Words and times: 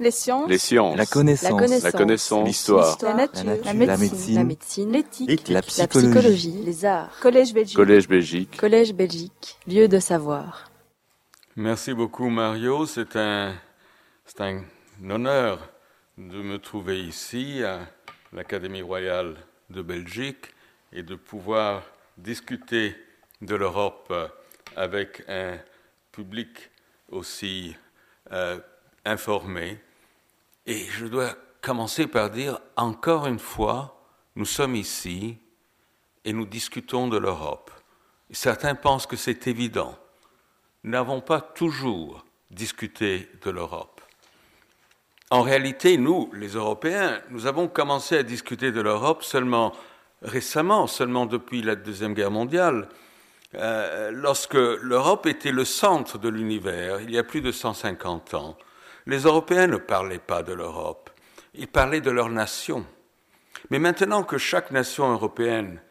Les 0.00 0.10
sciences. 0.10 0.48
Les 0.48 0.56
sciences. 0.58 0.96
La 0.96 1.04
connaissance. 1.04 1.82
La 1.82 1.92
connaissance. 1.92 2.46
L'histoire. 2.48 2.96
La 3.02 3.14
nature. 3.14 3.44
La 3.44 3.44
nature. 3.44 3.64
La 3.66 3.72
La 3.72 3.74
médecine. 3.74 4.08
médecine. 4.08 4.34
La 4.36 4.44
médecine. 4.44 4.92
L'éthique. 4.92 5.48
La 5.48 5.54
La 5.56 5.62
psychologie. 5.62 6.08
psychologie. 6.08 6.62
Les 6.64 6.84
arts. 6.86 7.10
Collège 7.20 7.52
Belgique. 7.52 7.76
Collège 7.76 8.08
Belgique. 8.08 8.56
Collège 8.56 8.94
Belgique. 8.94 9.58
Lieu 9.66 9.88
de 9.88 9.98
savoir. 9.98 10.70
Merci 11.56 11.92
beaucoup 11.92 12.30
Mario, 12.30 12.86
c'est 12.86 13.14
un, 13.16 13.54
c'est 14.24 14.40
un 14.40 14.62
honneur 15.10 15.68
de 16.16 16.40
me 16.40 16.58
trouver 16.58 17.00
ici 17.02 17.62
à 17.62 17.80
l'Académie 18.32 18.80
royale 18.82 19.36
de 19.68 19.82
Belgique 19.82 20.46
et 20.94 21.02
de 21.02 21.14
pouvoir 21.16 21.82
discuter 22.16 22.96
de 23.42 23.54
l'Europe 23.54 24.12
avec 24.76 25.24
un 25.28 25.58
public 26.12 26.70
aussi 27.10 27.76
euh, 28.32 28.58
informé. 29.04 29.78
Et 30.66 30.84
je 30.90 31.06
dois 31.06 31.34
commencer 31.60 32.06
par 32.06 32.30
dire, 32.30 32.60
encore 32.76 33.26
une 33.26 33.38
fois, 33.38 34.02
nous 34.36 34.44
sommes 34.44 34.76
ici 34.76 35.38
et 36.24 36.32
nous 36.32 36.46
discutons 36.46 37.08
de 37.08 37.18
l'Europe. 37.18 37.70
Certains 38.30 38.74
pensent 38.74 39.06
que 39.06 39.16
c'est 39.16 39.46
évident 39.46 39.98
nous 40.84 40.90
n'avons 40.92 41.20
pas 41.20 41.40
toujours 41.40 42.24
discuté 42.50 43.28
de 43.42 43.50
l'Europe. 43.50 44.00
En 45.30 45.42
réalité, 45.42 45.96
nous, 45.96 46.30
les 46.32 46.48
Européens, 46.48 47.20
nous 47.30 47.46
avons 47.46 47.68
commencé 47.68 48.16
à 48.16 48.22
discuter 48.22 48.72
de 48.72 48.80
l'Europe 48.80 49.22
seulement 49.22 49.72
récemment, 50.22 50.86
seulement 50.86 51.26
depuis 51.26 51.62
la 51.62 51.76
Deuxième 51.76 52.14
Guerre 52.14 52.30
mondiale, 52.30 52.88
euh, 53.54 54.10
lorsque 54.10 54.54
l'Europe 54.54 55.26
était 55.26 55.52
le 55.52 55.64
centre 55.64 56.18
de 56.18 56.28
l'univers, 56.28 57.00
il 57.00 57.10
y 57.10 57.18
a 57.18 57.24
plus 57.24 57.40
de 57.40 57.52
150 57.52 58.34
ans. 58.34 58.56
Les 59.10 59.22
Européens 59.22 59.66
ne 59.66 59.76
parlaient 59.76 60.20
pas 60.20 60.44
de 60.44 60.52
l'Europe, 60.52 61.10
ils 61.54 61.66
parlaient 61.66 62.00
de 62.00 62.12
leur 62.12 62.28
nation. 62.28 62.86
Mais 63.68 63.80
maintenant 63.80 64.22
que 64.22 64.38
chaque 64.38 64.70
nation 64.70 65.10
européenne, 65.10 65.82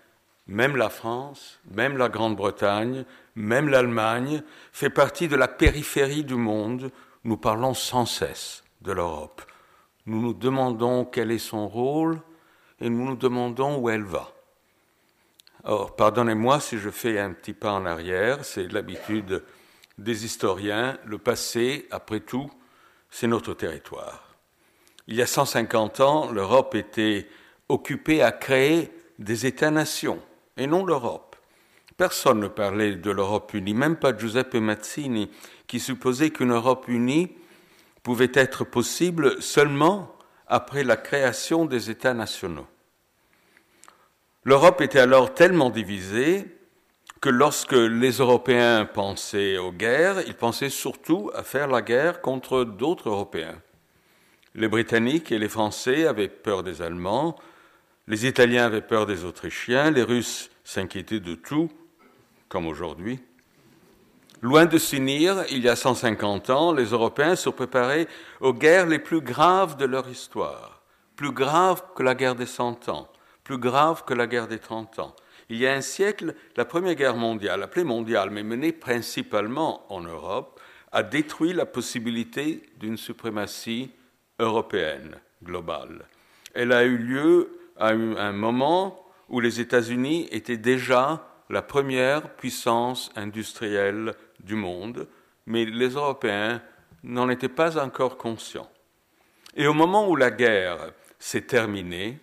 même 0.47 0.77
la 0.77 0.87
France, 0.87 1.59
même 1.69 1.97
la 1.97 2.07
Grande-Bretagne, 2.07 3.03
même 3.35 3.67
l'Allemagne, 3.67 4.41
fait 4.71 4.89
partie 4.89 5.27
de 5.27 5.35
la 5.35 5.49
périphérie 5.49 6.23
du 6.23 6.35
monde, 6.35 6.91
nous 7.25 7.35
parlons 7.35 7.73
sans 7.73 8.05
cesse 8.05 8.63
de 8.83 8.93
l'Europe. 8.93 9.41
Nous 10.05 10.21
nous 10.21 10.33
demandons 10.33 11.03
quel 11.03 11.31
est 11.31 11.39
son 11.39 11.67
rôle 11.67 12.21
et 12.79 12.89
nous 12.89 13.05
nous 13.05 13.17
demandons 13.17 13.79
où 13.79 13.89
elle 13.89 14.05
va. 14.05 14.31
Or, 15.65 15.97
pardonnez-moi 15.97 16.61
si 16.61 16.77
je 16.77 16.89
fais 16.89 17.19
un 17.19 17.33
petit 17.33 17.51
pas 17.51 17.73
en 17.73 17.85
arrière, 17.85 18.45
c'est 18.45 18.71
l'habitude 18.71 19.43
des 19.97 20.23
historiens, 20.23 20.97
le 21.03 21.17
passé, 21.17 21.85
après 21.91 22.21
tout, 22.21 22.49
c'est 23.09 23.27
notre 23.27 23.53
territoire. 23.53 24.35
Il 25.07 25.15
y 25.15 25.21
a 25.21 25.27
150 25.27 25.99
ans, 26.01 26.31
l'Europe 26.31 26.75
était 26.75 27.27
occupée 27.67 28.21
à 28.21 28.31
créer 28.31 28.91
des 29.17 29.45
États-nations, 29.45 30.19
et 30.57 30.67
non 30.67 30.85
l'Europe. 30.85 31.35
Personne 31.97 32.39
ne 32.39 32.47
parlait 32.47 32.95
de 32.95 33.11
l'Europe 33.11 33.53
unie, 33.53 33.73
même 33.73 33.97
pas 33.97 34.17
Giuseppe 34.17 34.55
Mazzini, 34.55 35.29
qui 35.67 35.79
supposait 35.79 36.29
qu'une 36.29 36.53
Europe 36.53 36.87
unie 36.87 37.35
pouvait 38.03 38.31
être 38.33 38.63
possible 38.63 39.41
seulement 39.41 40.15
après 40.47 40.83
la 40.83 40.95
création 40.95 41.65
des 41.65 41.89
États 41.89 42.13
nationaux. 42.13 42.67
L'Europe 44.43 44.81
était 44.81 44.99
alors 44.99 45.33
tellement 45.33 45.69
divisée 45.69 46.58
que 47.21 47.29
lorsque 47.29 47.73
les 47.73 48.11
Européens 48.11 48.85
pensaient 48.85 49.57
aux 49.57 49.71
guerres, 49.71 50.21
ils 50.27 50.35
pensaient 50.35 50.69
surtout 50.69 51.31
à 51.35 51.43
faire 51.43 51.67
la 51.67 51.81
guerre 51.81 52.21
contre 52.21 52.63
d'autres 52.63 53.09
Européens. 53.09 53.61
Les 54.55 54.67
Britanniques 54.67 55.31
et 55.31 55.39
les 55.39 55.49
Français 55.49 56.07
avaient 56.07 56.29
peur 56.29 56.63
des 56.63 56.81
Allemands, 56.81 57.35
les 58.07 58.25
Italiens 58.25 58.65
avaient 58.65 58.81
peur 58.81 59.05
des 59.05 59.25
Autrichiens, 59.25 59.91
les 59.91 60.03
Russes 60.03 60.49
s'inquiétaient 60.63 61.19
de 61.19 61.35
tout, 61.35 61.69
comme 62.47 62.67
aujourd'hui. 62.67 63.19
Loin 64.41 64.65
de 64.65 64.77
s'unir, 64.77 65.43
il 65.51 65.59
y 65.59 65.69
a 65.69 65.75
150 65.75 66.49
ans, 66.49 66.71
les 66.71 66.85
Européens 66.85 67.35
se 67.35 67.49
préparaient 67.49 68.07
aux 68.39 68.53
guerres 68.53 68.87
les 68.87 68.99
plus 68.99 69.19
graves 69.19 69.75
de 69.75 69.85
leur 69.85 70.07
histoire, 70.07 70.81
plus 71.17 71.31
graves 71.31 71.83
que 71.95 72.03
la 72.03 72.15
guerre 72.15 72.35
des 72.35 72.45
Cent 72.45 72.87
Ans, 72.87 73.09
plus 73.43 73.57
graves 73.57 74.05
que 74.05 74.13
la 74.13 74.27
guerre 74.27 74.47
des 74.47 74.59
Trente 74.59 74.97
Ans. 74.99 75.13
Il 75.49 75.57
y 75.57 75.67
a 75.67 75.73
un 75.73 75.81
siècle, 75.81 76.35
la 76.55 76.65
Première 76.65 76.95
Guerre 76.95 77.15
mondiale, 77.15 77.63
appelée 77.63 77.83
mondiale, 77.83 78.29
mais 78.29 78.43
menée 78.43 78.71
principalement 78.71 79.91
en 79.91 80.01
Europe, 80.01 80.59
a 80.91 81.03
détruit 81.03 81.53
la 81.53 81.65
possibilité 81.65 82.63
d'une 82.77 82.97
suprématie 82.97 83.91
européenne 84.39 85.15
globale. 85.43 86.05
Elle 86.53 86.71
a 86.71 86.83
eu 86.83 86.97
lieu 86.97 87.59
à 87.77 87.89
un 87.89 88.31
moment 88.31 89.05
où 89.27 89.39
les 89.39 89.59
États-Unis 89.59 90.27
étaient 90.31 90.57
déjà 90.57 91.25
la 91.49 91.61
première 91.61 92.35
puissance 92.35 93.11
industrielle 93.15 94.13
du 94.39 94.55
monde, 94.55 95.07
mais 95.45 95.65
les 95.65 95.89
Européens 95.89 96.61
n'en 97.03 97.29
étaient 97.29 97.49
pas 97.49 97.83
encore 97.83 98.17
conscients. 98.17 98.69
Et 99.55 99.67
au 99.67 99.73
moment 99.73 100.07
où 100.07 100.15
la 100.15 100.31
guerre 100.31 100.91
s'est 101.17 101.41
terminée, 101.41 102.19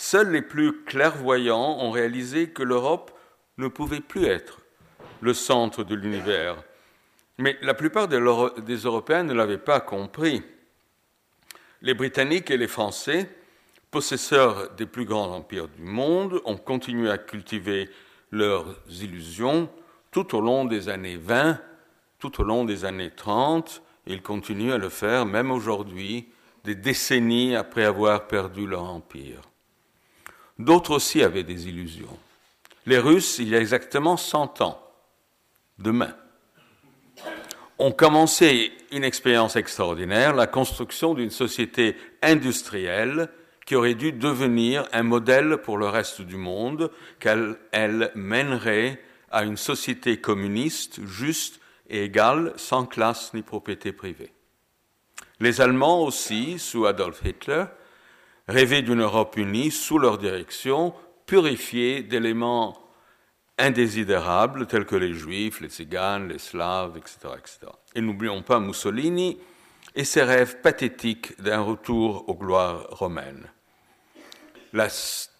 seuls 0.00 0.30
les 0.30 0.42
plus 0.42 0.82
clairvoyants 0.84 1.78
ont 1.78 1.90
réalisé 1.90 2.48
que 2.48 2.62
l'Europe 2.62 3.12
ne 3.58 3.68
pouvait 3.68 4.00
plus 4.00 4.24
être 4.24 4.60
le 5.20 5.34
centre 5.34 5.84
de 5.84 5.94
l'univers. 5.94 6.56
Mais 7.38 7.58
la 7.60 7.74
plupart 7.74 8.08
des 8.08 8.16
Européens 8.16 9.24
ne 9.24 9.34
l'avaient 9.34 9.58
pas 9.58 9.80
compris. 9.80 10.42
Les 11.82 11.94
Britanniques 11.94 12.50
et 12.50 12.56
les 12.56 12.66
Français, 12.66 13.28
possesseurs 13.90 14.70
des 14.70 14.86
plus 14.86 15.04
grands 15.04 15.34
empires 15.34 15.68
du 15.68 15.82
monde, 15.82 16.40
ont 16.46 16.56
continué 16.56 17.10
à 17.10 17.18
cultiver 17.18 17.90
leurs 18.30 18.76
illusions 18.88 19.68
tout 20.10 20.34
au 20.34 20.40
long 20.40 20.64
des 20.64 20.88
années 20.88 21.18
20, 21.18 21.58
tout 22.18 22.40
au 22.40 22.44
long 22.44 22.64
des 22.64 22.86
années 22.86 23.10
30, 23.14 23.82
et 24.06 24.14
ils 24.14 24.22
continuent 24.22 24.72
à 24.72 24.78
le 24.78 24.88
faire 24.88 25.26
même 25.26 25.50
aujourd'hui, 25.50 26.28
des 26.64 26.74
décennies 26.74 27.54
après 27.54 27.84
avoir 27.84 28.26
perdu 28.26 28.66
leur 28.66 28.84
empire. 28.84 29.49
D'autres 30.60 30.90
aussi 30.92 31.22
avaient 31.22 31.42
des 31.42 31.68
illusions. 31.68 32.18
Les 32.84 32.98
Russes, 32.98 33.38
il 33.38 33.48
y 33.48 33.56
a 33.56 33.60
exactement 33.60 34.18
100 34.18 34.60
ans, 34.60 34.82
demain, 35.78 36.14
ont 37.78 37.92
commencé 37.92 38.70
une 38.92 39.04
expérience 39.04 39.56
extraordinaire, 39.56 40.34
la 40.34 40.46
construction 40.46 41.14
d'une 41.14 41.30
société 41.30 41.96
industrielle 42.20 43.30
qui 43.64 43.74
aurait 43.74 43.94
dû 43.94 44.12
devenir 44.12 44.86
un 44.92 45.02
modèle 45.02 45.58
pour 45.58 45.78
le 45.78 45.88
reste 45.88 46.20
du 46.20 46.36
monde, 46.36 46.90
qu'elle 47.20 47.56
elle 47.72 48.10
mènerait 48.14 49.00
à 49.30 49.44
une 49.44 49.56
société 49.56 50.20
communiste 50.20 51.06
juste 51.06 51.60
et 51.88 52.04
égale, 52.04 52.52
sans 52.56 52.84
classe 52.84 53.32
ni 53.32 53.40
propriété 53.40 53.92
privée. 53.92 54.32
Les 55.40 55.62
Allemands 55.62 56.02
aussi, 56.02 56.58
sous 56.58 56.84
Adolf 56.84 57.22
Hitler, 57.24 57.64
rêvaient 58.50 58.82
d'une 58.82 59.00
Europe 59.00 59.36
unie 59.36 59.70
sous 59.70 59.98
leur 59.98 60.18
direction, 60.18 60.92
purifiée 61.24 62.02
d'éléments 62.02 62.76
indésirables 63.58 64.66
tels 64.66 64.86
que 64.86 64.96
les 64.96 65.14
Juifs, 65.14 65.60
les 65.60 65.68
Tziganes, 65.68 66.28
les 66.28 66.38
Slaves, 66.38 66.96
etc. 66.96 67.16
etc. 67.38 67.58
Et 67.94 68.00
n'oublions 68.00 68.42
pas 68.42 68.58
Mussolini 68.58 69.38
et 69.94 70.04
ses 70.04 70.22
rêves 70.22 70.60
pathétiques 70.62 71.40
d'un 71.40 71.60
retour 71.60 72.28
aux 72.28 72.34
gloires 72.34 72.86
romaines. 72.90 73.46
La 74.72 74.88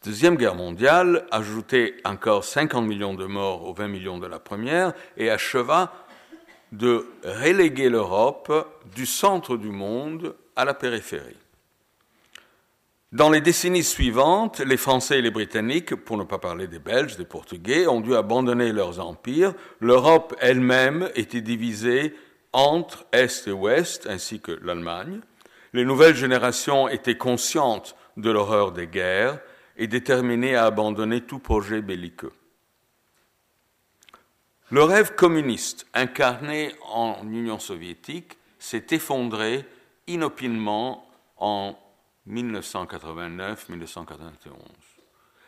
Deuxième 0.04 0.36
Guerre 0.36 0.54
mondiale 0.54 1.26
ajoutait 1.30 1.96
encore 2.04 2.44
50 2.44 2.86
millions 2.86 3.14
de 3.14 3.26
morts 3.26 3.66
aux 3.66 3.74
20 3.74 3.88
millions 3.88 4.18
de 4.18 4.26
la 4.26 4.38
première 4.38 4.92
et 5.16 5.30
acheva 5.30 5.92
de 6.72 7.06
reléguer 7.24 7.88
l'Europe 7.88 8.52
du 8.94 9.04
centre 9.04 9.56
du 9.56 9.70
monde 9.70 10.36
à 10.56 10.64
la 10.64 10.74
périphérie. 10.74 11.36
Dans 13.12 13.28
les 13.28 13.40
décennies 13.40 13.82
suivantes, 13.82 14.60
les 14.60 14.76
Français 14.76 15.18
et 15.18 15.22
les 15.22 15.32
Britanniques, 15.32 15.96
pour 15.96 16.16
ne 16.16 16.22
pas 16.22 16.38
parler 16.38 16.68
des 16.68 16.78
Belges, 16.78 17.16
des 17.16 17.24
Portugais, 17.24 17.88
ont 17.88 18.00
dû 18.00 18.14
abandonner 18.14 18.70
leurs 18.70 19.00
empires. 19.00 19.54
L'Europe 19.80 20.36
elle-même 20.40 21.10
était 21.16 21.40
divisée 21.40 22.14
entre 22.52 23.04
Est 23.10 23.48
et 23.48 23.52
Ouest, 23.52 24.06
ainsi 24.08 24.38
que 24.38 24.52
l'Allemagne. 24.62 25.22
Les 25.72 25.84
nouvelles 25.84 26.14
générations 26.14 26.88
étaient 26.88 27.16
conscientes 27.16 27.96
de 28.16 28.30
l'horreur 28.30 28.70
des 28.70 28.86
guerres 28.86 29.40
et 29.76 29.88
déterminées 29.88 30.54
à 30.54 30.66
abandonner 30.66 31.22
tout 31.22 31.40
projet 31.40 31.82
belliqueux. 31.82 32.32
Le 34.70 34.84
rêve 34.84 35.16
communiste 35.16 35.84
incarné 35.94 36.72
en 36.92 37.16
Union 37.24 37.58
soviétique 37.58 38.38
s'est 38.60 38.86
effondré 38.90 39.64
inopinement 40.06 41.10
en 41.38 41.76
1989-1991. 42.30 44.52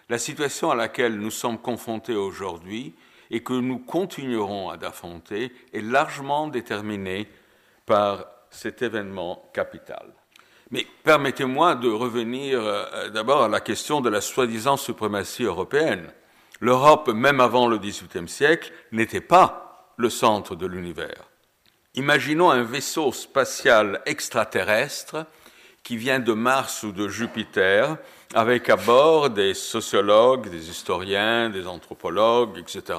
La 0.09 0.19
situation 0.19 0.71
à 0.71 0.75
laquelle 0.75 1.19
nous 1.19 1.31
sommes 1.31 1.59
confrontés 1.59 2.17
aujourd'hui 2.17 2.95
et 3.31 3.43
que 3.43 3.55
nous 3.55 3.79
continuerons 3.79 4.71
à 4.71 4.77
affronter 4.85 5.53
est 5.73 5.81
largement 5.81 6.49
déterminée 6.49 7.29
par 7.87 8.27
cet 8.51 8.83
événement 8.83 9.51
capital. 9.55 10.13
Mais 10.71 10.87
permettez-moi 11.05 11.75
de 11.75 11.89
revenir 11.89 12.61
euh, 12.61 13.09
d'abord 13.11 13.43
à 13.43 13.49
la 13.49 13.61
question 13.61 14.01
de 14.01 14.09
la 14.09 14.21
soi-disant 14.21 14.77
suprématie 14.77 15.45
européenne. 15.45 16.13
L'Europe, 16.61 17.09
même 17.09 17.41
avant 17.41 17.67
le 17.67 17.79
XVIIIe 17.79 18.29
siècle, 18.29 18.73
n'était 18.93 19.21
pas 19.21 19.93
le 19.97 20.09
centre 20.09 20.57
de 20.57 20.67
l'univers. 20.67 21.29
Imaginons 21.95 22.51
un 22.51 22.63
vaisseau 22.63 23.13
spatial 23.13 24.01
extraterrestre 24.07 25.27
qui 25.83 25.97
vient 25.97 26.21
de 26.21 26.33
Mars 26.33 26.83
ou 26.83 26.93
de 26.93 27.09
Jupiter, 27.09 27.97
avec 28.35 28.71
à 28.71 28.77
bord 28.77 29.31
des 29.31 29.55
sociologues, 29.55 30.49
des 30.49 30.71
historiens, 30.71 31.51
des 31.51 31.67
anthropologues, 31.67 32.59
etc., 32.59 32.99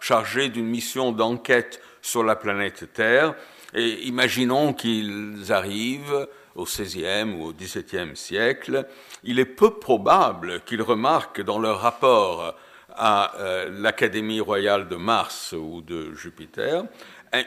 chargés 0.00 0.48
d'une 0.48 0.66
mission 0.66 1.12
d'enquête 1.12 1.80
sur 2.00 2.24
la 2.24 2.34
planète 2.36 2.92
Terre. 2.92 3.34
Et 3.74 4.06
imaginons 4.06 4.72
qu'ils 4.72 5.46
arrivent 5.50 6.28
au 6.54 6.64
XVIe 6.64 7.34
ou 7.36 7.46
au 7.46 7.52
XVIIe 7.52 8.16
siècle. 8.16 8.86
Il 9.24 9.38
est 9.38 9.44
peu 9.44 9.74
probable 9.74 10.60
qu'ils 10.64 10.82
remarquent 10.82 11.42
dans 11.42 11.58
leur 11.58 11.80
rapport 11.80 12.54
à 12.94 13.36
euh, 13.38 13.70
l'Académie 13.70 14.40
royale 14.40 14.88
de 14.88 14.96
Mars 14.96 15.54
ou 15.56 15.80
de 15.80 16.12
Jupiter 16.14 16.84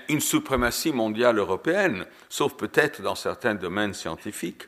une 0.10 0.20
suprématie 0.20 0.92
mondiale 0.92 1.38
européenne, 1.38 2.06
sauf 2.30 2.56
peut-être 2.56 3.02
dans 3.02 3.16
certains 3.16 3.56
domaines 3.56 3.94
scientifiques. 3.94 4.64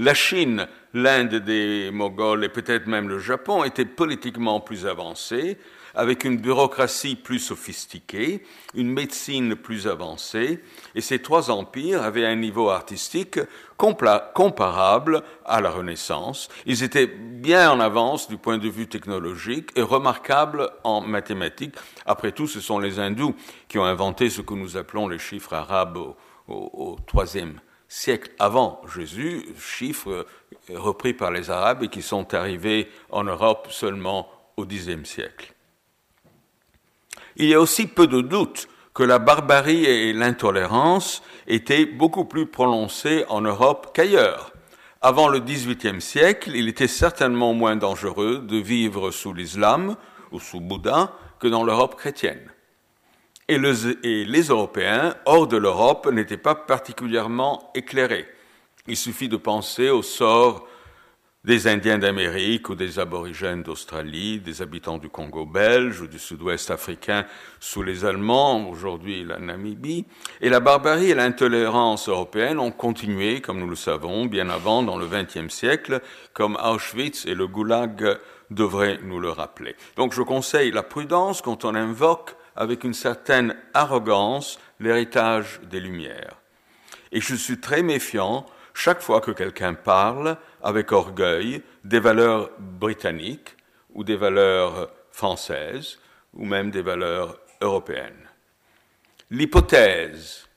La 0.00 0.14
Chine, 0.14 0.68
l'Inde 0.94 1.34
des 1.34 1.90
Moghols 1.92 2.44
et 2.44 2.48
peut-être 2.48 2.86
même 2.86 3.08
le 3.08 3.18
Japon 3.18 3.64
étaient 3.64 3.84
politiquement 3.84 4.60
plus 4.60 4.86
avancés, 4.86 5.58
avec 5.92 6.22
une 6.22 6.36
bureaucratie 6.36 7.16
plus 7.16 7.40
sophistiquée, 7.40 8.44
une 8.76 8.92
médecine 8.92 9.56
plus 9.56 9.88
avancée, 9.88 10.62
et 10.94 11.00
ces 11.00 11.20
trois 11.20 11.50
empires 11.50 12.04
avaient 12.04 12.26
un 12.26 12.36
niveau 12.36 12.70
artistique 12.70 13.40
comparable 13.76 15.24
à 15.44 15.60
la 15.60 15.70
Renaissance. 15.70 16.48
Ils 16.64 16.84
étaient 16.84 17.08
bien 17.08 17.68
en 17.68 17.80
avance 17.80 18.28
du 18.28 18.36
point 18.36 18.58
de 18.58 18.68
vue 18.68 18.86
technologique 18.86 19.70
et 19.74 19.82
remarquables 19.82 20.70
en 20.84 21.00
mathématiques. 21.00 21.74
Après 22.06 22.30
tout, 22.30 22.46
ce 22.46 22.60
sont 22.60 22.78
les 22.78 23.00
hindous 23.00 23.34
qui 23.66 23.80
ont 23.80 23.84
inventé 23.84 24.30
ce 24.30 24.42
que 24.42 24.54
nous 24.54 24.76
appelons 24.76 25.08
les 25.08 25.18
chiffres 25.18 25.54
arabes 25.54 25.96
au, 25.96 26.14
au, 26.46 26.96
troisième 27.04 27.58
siècle 27.88 28.30
avant 28.38 28.82
Jésus, 28.94 29.46
chiffres 29.58 30.26
repris 30.68 31.14
par 31.14 31.30
les 31.30 31.50
Arabes 31.50 31.84
et 31.84 31.88
qui 31.88 32.02
sont 32.02 32.34
arrivés 32.34 32.88
en 33.10 33.24
Europe 33.24 33.68
seulement 33.70 34.28
au 34.56 34.66
Xe 34.66 35.04
siècle. 35.04 35.54
Il 37.36 37.46
y 37.46 37.54
a 37.54 37.60
aussi 37.60 37.86
peu 37.86 38.06
de 38.06 38.20
doute 38.20 38.68
que 38.92 39.02
la 39.02 39.18
barbarie 39.18 39.84
et 39.84 40.12
l'intolérance 40.12 41.22
étaient 41.46 41.86
beaucoup 41.86 42.24
plus 42.24 42.46
prononcées 42.46 43.24
en 43.28 43.40
Europe 43.40 43.92
qu'ailleurs. 43.94 44.52
Avant 45.00 45.28
le 45.28 45.38
XVIIIe 45.38 46.00
siècle, 46.00 46.50
il 46.54 46.68
était 46.68 46.88
certainement 46.88 47.54
moins 47.54 47.76
dangereux 47.76 48.38
de 48.38 48.56
vivre 48.56 49.12
sous 49.12 49.32
l'islam 49.32 49.96
ou 50.32 50.40
sous 50.40 50.60
Bouddha 50.60 51.12
que 51.38 51.46
dans 51.46 51.62
l'Europe 51.62 51.94
chrétienne. 51.94 52.50
Et, 53.50 53.56
les 53.56 54.42
Européens, 54.42 55.14
hors 55.24 55.46
de 55.46 55.56
l'Europe, 55.56 56.10
n'étaient 56.12 56.36
pas 56.36 56.54
particulièrement 56.54 57.70
éclairés. 57.74 58.26
Il 58.86 58.96
suffit 58.96 59.28
de 59.28 59.38
penser 59.38 59.88
au 59.88 60.02
sort 60.02 60.66
des 61.44 61.66
Indiens 61.66 61.96
d'Amérique 61.96 62.68
ou 62.68 62.74
des 62.74 62.98
aborigènes 62.98 63.62
d'Australie, 63.62 64.38
des 64.38 64.60
habitants 64.60 64.98
du 64.98 65.08
Congo 65.08 65.46
belge 65.46 66.02
ou 66.02 66.06
du 66.06 66.18
sud-ouest 66.18 66.70
africain 66.70 67.24
sous 67.58 67.82
les 67.82 68.04
Allemands, 68.04 68.68
aujourd'hui 68.68 69.24
la 69.24 69.38
Namibie. 69.38 70.04
Et 70.42 70.50
la 70.50 70.60
barbarie 70.60 71.10
et 71.10 71.14
l'intolérance 71.14 72.10
européenne 72.10 72.58
ont 72.58 72.72
continué, 72.72 73.40
comme 73.40 73.60
nous 73.60 73.70
le 73.70 73.76
savons, 73.76 74.26
bien 74.26 74.50
avant, 74.50 74.82
dans 74.82 74.98
le 74.98 75.06
XXe 75.06 75.48
siècle, 75.48 76.02
comme 76.34 76.58
Auschwitz 76.62 77.24
et 77.24 77.34
le 77.34 77.46
Goulag 77.46 78.18
devraient 78.50 78.98
nous 79.02 79.20
le 79.20 79.30
rappeler. 79.30 79.74
Donc 79.96 80.12
je 80.12 80.20
conseille 80.20 80.70
la 80.70 80.82
prudence 80.82 81.40
quand 81.40 81.64
on 81.64 81.74
invoque 81.74 82.34
avec 82.58 82.82
une 82.82 82.92
certaine 82.92 83.56
arrogance 83.72 84.58
l'héritage 84.80 85.60
des 85.70 85.78
Lumières. 85.78 86.36
Et 87.12 87.20
je 87.20 87.36
suis 87.36 87.60
très 87.60 87.82
méfiant 87.82 88.44
chaque 88.74 89.00
fois 89.00 89.20
que 89.20 89.30
quelqu'un 89.30 89.74
parle 89.74 90.36
avec 90.62 90.90
orgueil 90.92 91.62
des 91.84 92.00
valeurs 92.00 92.50
britanniques 92.58 93.56
ou 93.94 94.02
des 94.02 94.16
valeurs 94.16 94.90
françaises 95.12 95.98
ou 96.34 96.44
même 96.44 96.70
des 96.70 96.82
valeurs 96.82 97.38
européennes. 97.60 98.28
L'hypothèse 99.30 100.48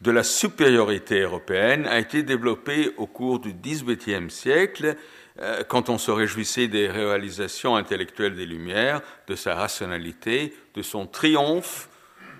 de 0.00 0.10
la 0.10 0.22
supériorité 0.22 1.20
européenne 1.20 1.86
a 1.86 1.98
été 1.98 2.22
développée 2.22 2.92
au 2.96 3.06
cours 3.06 3.40
du 3.40 3.52
XVIIIe 3.52 4.30
siècle 4.30 4.96
quand 5.68 5.88
on 5.88 5.98
se 5.98 6.10
réjouissait 6.10 6.68
des 6.68 6.88
réalisations 6.88 7.76
intellectuelles 7.76 8.36
des 8.36 8.46
Lumières, 8.46 9.00
de 9.26 9.34
sa 9.34 9.54
rationalité, 9.54 10.54
de 10.74 10.82
son 10.82 11.06
triomphe 11.06 11.88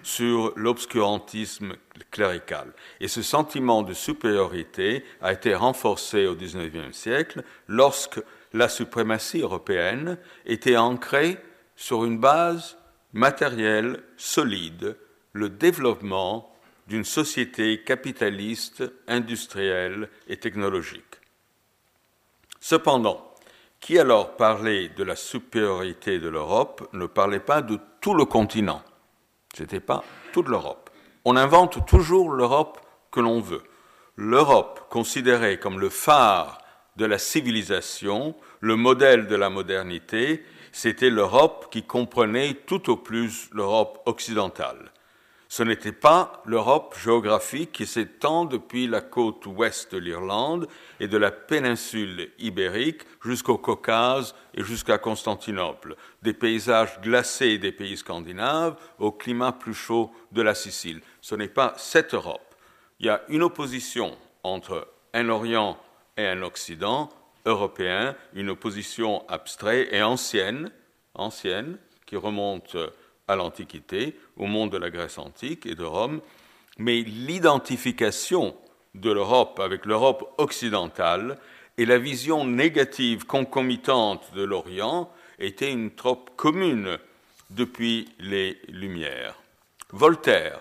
sur 0.02 0.52
l'obscurantisme 0.56 1.74
clérical. 2.10 2.72
Et 3.00 3.08
ce 3.08 3.22
sentiment 3.22 3.82
de 3.82 3.94
supériorité 3.94 5.04
a 5.20 5.32
été 5.32 5.54
renforcé 5.54 6.26
au 6.26 6.34
XIXe 6.34 6.96
siècle 6.96 7.42
lorsque 7.68 8.20
la 8.52 8.68
suprématie 8.68 9.40
européenne 9.40 10.18
était 10.44 10.76
ancrée 10.76 11.38
sur 11.76 12.04
une 12.04 12.18
base 12.18 12.76
matérielle 13.12 14.02
solide, 14.16 14.96
le 15.32 15.48
développement 15.48 16.54
d'une 16.88 17.04
société 17.04 17.82
capitaliste, 17.82 18.84
industrielle 19.06 20.08
et 20.28 20.36
technologique. 20.36 21.21
Cependant, 22.64 23.34
qui 23.80 23.98
alors 23.98 24.36
parlait 24.36 24.88
de 24.90 25.02
la 25.02 25.16
supériorité 25.16 26.20
de 26.20 26.28
l'Europe 26.28 26.88
ne 26.92 27.06
parlait 27.06 27.40
pas 27.40 27.60
de 27.60 27.76
tout 28.00 28.14
le 28.14 28.24
continent. 28.24 28.84
Ce 29.56 29.62
n'était 29.62 29.80
pas 29.80 30.04
toute 30.32 30.46
l'Europe. 30.46 30.88
On 31.24 31.34
invente 31.34 31.84
toujours 31.86 32.30
l'Europe 32.30 32.78
que 33.10 33.18
l'on 33.18 33.40
veut. 33.40 33.64
L'Europe 34.14 34.86
considérée 34.90 35.58
comme 35.58 35.80
le 35.80 35.88
phare 35.88 36.58
de 36.94 37.04
la 37.04 37.18
civilisation, 37.18 38.36
le 38.60 38.76
modèle 38.76 39.26
de 39.26 39.34
la 39.34 39.50
modernité, 39.50 40.44
c'était 40.70 41.10
l'Europe 41.10 41.66
qui 41.72 41.82
comprenait 41.82 42.54
tout 42.54 42.90
au 42.90 42.96
plus 42.96 43.50
l'Europe 43.50 44.00
occidentale. 44.06 44.92
Ce 45.54 45.62
n'était 45.62 45.92
pas 45.92 46.42
l'Europe 46.46 46.96
géographique 46.98 47.72
qui 47.72 47.84
s'étend 47.84 48.46
depuis 48.46 48.86
la 48.86 49.02
côte 49.02 49.44
ouest 49.44 49.92
de 49.92 49.98
l'Irlande 49.98 50.66
et 50.98 51.08
de 51.08 51.18
la 51.18 51.30
péninsule 51.30 52.30
ibérique 52.38 53.02
jusqu'au 53.22 53.58
Caucase 53.58 54.34
et 54.54 54.64
jusqu'à 54.64 54.96
Constantinople, 54.96 55.96
des 56.22 56.32
paysages 56.32 56.98
glacés 57.02 57.58
des 57.58 57.70
pays 57.70 57.98
scandinaves 57.98 58.76
au 58.98 59.12
climat 59.12 59.52
plus 59.52 59.74
chaud 59.74 60.10
de 60.30 60.40
la 60.40 60.54
Sicile. 60.54 61.02
Ce 61.20 61.34
n'est 61.34 61.48
pas 61.48 61.74
cette 61.76 62.14
Europe. 62.14 62.54
Il 62.98 63.04
y 63.04 63.10
a 63.10 63.20
une 63.28 63.42
opposition 63.42 64.16
entre 64.44 64.88
un 65.12 65.28
Orient 65.28 65.76
et 66.16 66.28
un 66.28 66.40
Occident 66.40 67.10
européen, 67.44 68.16
une 68.32 68.48
opposition 68.48 69.22
abstraite 69.28 69.90
et 69.92 70.02
ancienne, 70.02 70.72
ancienne, 71.12 71.76
qui 72.06 72.16
remonte 72.16 72.74
à 73.32 73.36
l'Antiquité, 73.36 74.16
au 74.36 74.46
monde 74.46 74.70
de 74.70 74.78
la 74.78 74.90
Grèce 74.90 75.18
antique 75.18 75.66
et 75.66 75.74
de 75.74 75.84
Rome, 75.84 76.20
mais 76.78 77.00
l'identification 77.00 78.54
de 78.94 79.10
l'Europe 79.10 79.60
avec 79.60 79.86
l'Europe 79.86 80.34
occidentale 80.38 81.38
et 81.78 81.86
la 81.86 81.98
vision 81.98 82.44
négative 82.44 83.24
concomitante 83.26 84.32
de 84.34 84.42
l'Orient 84.42 85.10
étaient 85.38 85.72
une 85.72 85.90
trope 85.90 86.30
commune 86.36 86.98
depuis 87.50 88.08
les 88.18 88.58
Lumières. 88.68 89.40
Voltaire, 89.90 90.60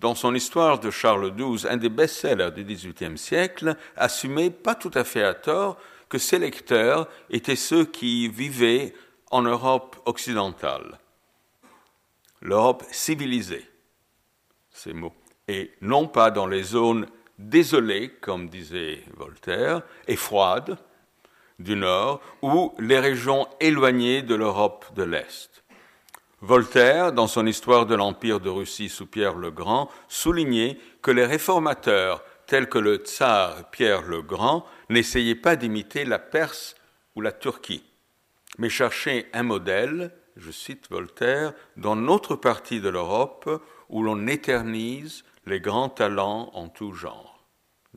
dans 0.00 0.14
son 0.14 0.34
histoire 0.34 0.80
de 0.80 0.90
Charles 0.90 1.34
XII, 1.34 1.68
un 1.68 1.76
des 1.76 1.88
best-sellers 1.88 2.50
du 2.50 2.64
XVIIIe 2.64 3.18
siècle, 3.18 3.76
assumait 3.96 4.50
pas 4.50 4.74
tout 4.74 4.90
à 4.94 5.04
fait 5.04 5.22
à 5.22 5.34
tort 5.34 5.78
que 6.08 6.18
ses 6.18 6.38
lecteurs 6.38 7.08
étaient 7.30 7.56
ceux 7.56 7.84
qui 7.84 8.28
vivaient 8.28 8.94
en 9.30 9.42
Europe 9.42 9.96
occidentale 10.04 10.98
l'Europe 12.44 12.84
civilisée, 12.92 13.66
ces 14.70 14.92
mots, 14.92 15.14
et 15.48 15.72
non 15.80 16.06
pas 16.06 16.30
dans 16.30 16.46
les 16.46 16.62
zones 16.62 17.06
désolées, 17.38 18.10
comme 18.20 18.48
disait 18.48 19.02
Voltaire, 19.16 19.82
et 20.06 20.16
froides 20.16 20.78
du 21.58 21.74
Nord, 21.74 22.20
ou 22.42 22.74
les 22.78 22.98
régions 22.98 23.48
éloignées 23.60 24.22
de 24.22 24.34
l'Europe 24.34 24.84
de 24.94 25.02
l'Est. 25.02 25.64
Voltaire, 26.40 27.12
dans 27.12 27.26
son 27.26 27.46
Histoire 27.46 27.86
de 27.86 27.94
l'Empire 27.94 28.40
de 28.40 28.50
Russie 28.50 28.90
sous 28.90 29.06
Pierre 29.06 29.36
le 29.36 29.50
Grand, 29.50 29.90
soulignait 30.08 30.78
que 31.00 31.10
les 31.10 31.24
réformateurs, 31.24 32.22
tels 32.46 32.68
que 32.68 32.78
le 32.78 32.96
tsar 32.96 33.70
Pierre 33.70 34.02
le 34.02 34.20
Grand, 34.20 34.66
n'essayaient 34.90 35.34
pas 35.34 35.56
d'imiter 35.56 36.04
la 36.04 36.18
Perse 36.18 36.74
ou 37.16 37.22
la 37.22 37.32
Turquie, 37.32 37.84
mais 38.58 38.68
cherchaient 38.68 39.30
un 39.32 39.44
modèle 39.44 40.12
je 40.36 40.50
cite 40.50 40.90
Voltaire, 40.90 41.52
dans 41.76 41.96
notre 41.96 42.36
partie 42.36 42.80
de 42.80 42.88
l'Europe 42.88 43.62
où 43.88 44.02
l'on 44.02 44.26
éternise 44.26 45.24
les 45.46 45.60
grands 45.60 45.88
talents 45.88 46.50
en 46.54 46.68
tout 46.68 46.92
genre. 46.92 47.32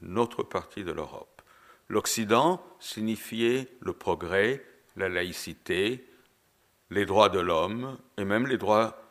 notre 0.01 0.43
partie 0.43 0.83
de 0.83 0.91
l'Europe. 0.91 1.41
L'Occident 1.89 2.61
signifiait 2.79 3.67
le 3.79 3.93
progrès, 3.93 4.63
la 4.95 5.09
laïcité, 5.09 6.05
les 6.91 7.05
droits 7.05 7.29
de 7.29 7.39
l'homme 7.39 7.97
et 8.17 8.25
même 8.25 8.45
les 8.45 8.57
droits 8.57 9.01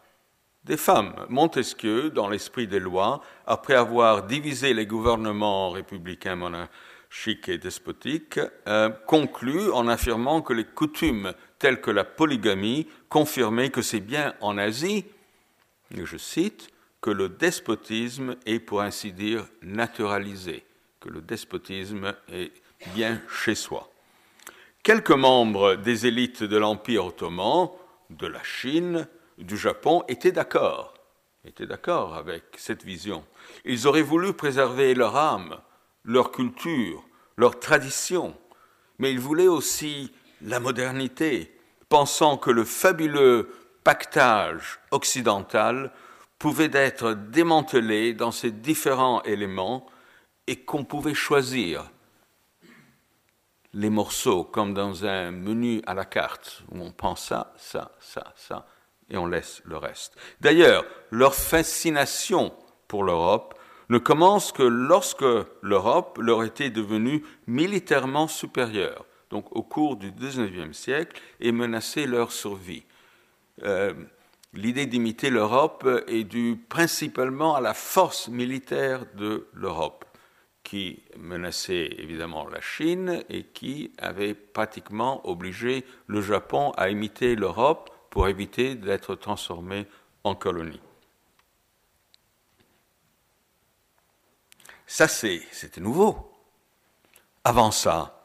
des 0.64 0.76
femmes. 0.76 1.14
Montesquieu, 1.28 2.10
dans 2.10 2.28
l'esprit 2.28 2.66
des 2.66 2.80
lois, 2.80 3.22
après 3.46 3.74
avoir 3.74 4.24
divisé 4.24 4.74
les 4.74 4.86
gouvernements 4.86 5.70
républicains 5.70 6.36
monarchiques 6.36 7.48
et 7.48 7.58
despotiques, 7.58 8.40
euh, 8.66 8.90
conclut 9.06 9.70
en 9.70 9.88
affirmant 9.88 10.42
que 10.42 10.52
les 10.52 10.64
coutumes 10.64 11.32
telles 11.58 11.80
que 11.80 11.90
la 11.90 12.04
polygamie 12.04 12.86
confirmaient 13.08 13.70
que 13.70 13.82
c'est 13.82 14.00
bien 14.00 14.34
en 14.40 14.58
Asie, 14.58 15.04
je 15.90 16.16
cite, 16.16 16.68
que 17.00 17.10
le 17.10 17.28
despotisme 17.28 18.36
est 18.46 18.58
pour 18.58 18.80
ainsi 18.80 19.12
dire 19.12 19.46
naturalisé, 19.62 20.64
que 21.00 21.08
le 21.08 21.20
despotisme 21.20 22.14
est 22.32 22.52
bien 22.94 23.22
chez 23.28 23.54
soi. 23.54 23.90
Quelques 24.82 25.10
membres 25.10 25.76
des 25.76 26.06
élites 26.06 26.42
de 26.42 26.56
l'Empire 26.56 27.06
ottoman, 27.06 27.70
de 28.10 28.26
la 28.26 28.42
Chine, 28.42 29.08
du 29.38 29.56
Japon 29.56 30.04
étaient 30.08 30.32
d'accord, 30.32 30.94
étaient 31.44 31.66
d'accord 31.66 32.14
avec 32.14 32.44
cette 32.56 32.84
vision. 32.84 33.24
Ils 33.64 33.86
auraient 33.86 34.02
voulu 34.02 34.32
préserver 34.32 34.94
leur 34.94 35.16
âme, 35.16 35.60
leur 36.04 36.30
culture, 36.30 37.04
leur 37.36 37.58
tradition, 37.60 38.36
mais 38.98 39.12
ils 39.12 39.20
voulaient 39.20 39.48
aussi 39.48 40.12
la 40.46 40.60
modernité, 40.60 41.52
pensant 41.88 42.38
que 42.38 42.50
le 42.50 42.64
fabuleux 42.64 43.52
pactage 43.84 44.78
occidental 44.92 45.92
pouvait 46.38 46.70
être 46.72 47.12
démantelé 47.12 48.14
dans 48.14 48.30
ses 48.30 48.52
différents 48.52 49.22
éléments 49.24 49.86
et 50.46 50.56
qu'on 50.56 50.84
pouvait 50.84 51.14
choisir 51.14 51.90
les 53.74 53.90
morceaux 53.90 54.44
comme 54.44 54.72
dans 54.72 55.04
un 55.04 55.32
menu 55.32 55.82
à 55.86 55.94
la 55.94 56.04
carte, 56.04 56.62
où 56.70 56.80
on 56.80 56.92
prend 56.92 57.16
ça, 57.16 57.52
ça, 57.56 57.90
ça, 57.98 58.32
ça, 58.36 58.66
et 59.10 59.16
on 59.16 59.26
laisse 59.26 59.60
le 59.64 59.76
reste. 59.76 60.16
D'ailleurs, 60.40 60.84
leur 61.10 61.34
fascination 61.34 62.54
pour 62.88 63.02
l'Europe 63.02 63.58
ne 63.88 63.98
commence 63.98 64.52
que 64.52 64.62
lorsque 64.62 65.24
l'Europe 65.62 66.18
leur 66.22 66.44
était 66.44 66.70
devenue 66.70 67.24
militairement 67.46 68.28
supérieure, 68.28 69.04
donc 69.30 69.54
au 69.54 69.62
cours 69.62 69.96
du 69.96 70.12
XIXe 70.12 70.76
siècle, 70.76 71.20
et 71.40 71.52
menaçait 71.52 72.06
leur 72.06 72.32
survie. 72.32 72.84
Euh, 73.62 73.94
l'idée 74.52 74.86
d'imiter 74.86 75.30
l'Europe 75.30 75.88
est 76.06 76.24
due 76.24 76.56
principalement 76.68 77.54
à 77.54 77.60
la 77.60 77.74
force 77.74 78.28
militaire 78.28 79.06
de 79.14 79.48
l'Europe 79.52 80.04
qui 80.66 81.00
menaçait 81.16 81.94
évidemment 81.98 82.48
la 82.48 82.60
Chine 82.60 83.22
et 83.28 83.44
qui 83.44 83.92
avait 83.98 84.34
pratiquement 84.34 85.24
obligé 85.24 85.84
le 86.08 86.20
Japon 86.20 86.72
à 86.76 86.88
imiter 86.88 87.36
l'Europe 87.36 87.88
pour 88.10 88.26
éviter 88.26 88.74
d'être 88.74 89.14
transformé 89.14 89.86
en 90.24 90.34
colonie. 90.34 90.80
Ça, 94.88 95.06
c'était 95.06 95.80
nouveau. 95.80 96.32
Avant 97.44 97.70
ça, 97.70 98.15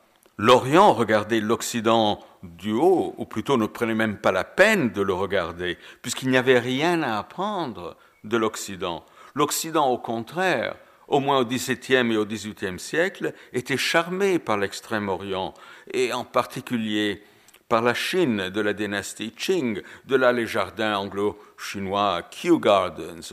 l'Orient 0.41 0.93
regardait 0.93 1.39
l'Occident 1.39 2.19
du 2.41 2.71
haut, 2.71 3.13
ou 3.17 3.25
plutôt 3.25 3.57
ne 3.57 3.67
prenait 3.67 3.93
même 3.93 4.17
pas 4.17 4.31
la 4.31 4.43
peine 4.43 4.89
de 4.89 5.03
le 5.03 5.13
regarder, 5.13 5.77
puisqu'il 6.01 6.29
n'y 6.29 6.37
avait 6.37 6.57
rien 6.57 7.03
à 7.03 7.19
apprendre 7.19 7.95
de 8.23 8.37
l'Occident. 8.37 9.05
L'Occident, 9.35 9.87
au 9.89 9.99
contraire, 9.99 10.75
au 11.07 11.19
moins 11.19 11.37
au 11.37 11.45
XVIIe 11.45 12.11
et 12.11 12.17
au 12.17 12.25
XVIIIe 12.25 12.79
siècle, 12.79 13.35
était 13.53 13.77
charmé 13.77 14.39
par 14.39 14.57
l'Extrême-Orient, 14.57 15.53
et 15.93 16.11
en 16.11 16.23
particulier 16.23 17.21
par 17.69 17.83
la 17.83 17.93
Chine 17.93 18.49
de 18.49 18.61
la 18.61 18.73
dynastie 18.73 19.33
Qing, 19.33 19.83
de 20.05 20.15
là 20.15 20.31
les 20.31 20.47
jardins 20.47 20.97
anglo-chinois 20.97 22.23
Kew 22.31 22.59
Gardens, 22.59 23.31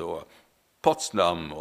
Potsdam, 0.82 1.54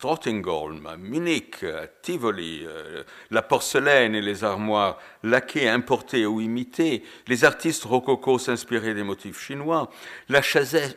Trottengolm, 0.00 0.96
Munich, 0.98 1.62
Tivoli, 2.00 2.62
euh, 2.64 3.04
la 3.30 3.42
porcelaine 3.42 4.14
et 4.14 4.22
les 4.22 4.44
armoires 4.44 4.98
laquées 5.22 5.68
importées 5.68 6.24
ou 6.24 6.40
imitées, 6.40 7.04
les 7.28 7.44
artistes 7.44 7.84
rococo 7.84 8.38
s'inspiraient 8.38 8.94
des 8.94 9.02
motifs 9.02 9.38
chinois, 9.38 9.90
la, 10.30 10.40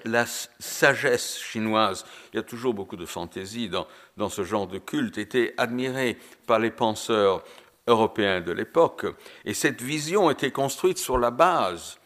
la, 0.06 0.26
sagesse 0.26 1.38
chinoise, 1.38 2.06
il 2.32 2.38
y 2.38 2.40
a 2.40 2.44
toujours 2.44 2.74
beaucoup 2.74 2.96
de 2.96 3.06
fantaisie 3.06 3.68
dans, 3.68 3.88
dans 4.16 4.30
ce 4.30 4.46
genre 4.46 4.68
de 4.68 4.78
culte, 4.78 5.18
était 5.18 5.54
admirée 5.58 6.18
par 6.48 6.60
les 6.60 6.72
penseurs 6.72 7.44
européens 7.88 8.40
de 8.40 8.54
l'époque, 8.54 9.06
et 9.44 9.54
cette 9.54 9.82
vision 9.82 10.32
était 10.32 10.52
construite 10.52 10.98
sur 10.98 11.18
la 11.18 11.30
base 11.30 12.00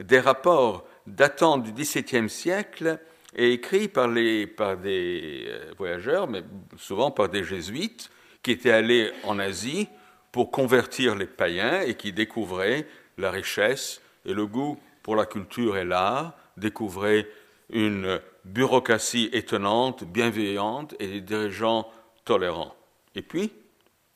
des 0.00 0.18
rapports 0.18 0.84
datant 1.06 1.58
du 1.58 1.70
XVIIe 1.70 2.28
siècle 2.28 2.98
et 3.34 3.52
écrit 3.52 3.88
par, 3.88 4.08
les, 4.08 4.46
par 4.46 4.76
des 4.76 5.46
euh, 5.48 5.72
voyageurs, 5.76 6.28
mais 6.28 6.42
souvent 6.76 7.10
par 7.10 7.28
des 7.28 7.44
jésuites, 7.44 8.10
qui 8.42 8.52
étaient 8.52 8.70
allés 8.70 9.10
en 9.24 9.38
Asie 9.38 9.88
pour 10.30 10.50
convertir 10.50 11.14
les 11.14 11.26
païens 11.26 11.80
et 11.80 11.94
qui 11.94 12.12
découvraient 12.12 12.86
la 13.18 13.30
richesse 13.30 14.00
et 14.24 14.34
le 14.34 14.46
goût 14.46 14.78
pour 15.02 15.16
la 15.16 15.26
culture 15.26 15.76
et 15.76 15.84
l'art, 15.84 16.34
découvraient 16.56 17.26
une 17.70 18.20
bureaucratie 18.44 19.30
étonnante, 19.32 20.04
bienveillante 20.04 20.94
et 20.98 21.06
des 21.06 21.20
dirigeants 21.20 21.90
tolérants. 22.24 22.74
Et 23.14 23.22
puis, 23.22 23.52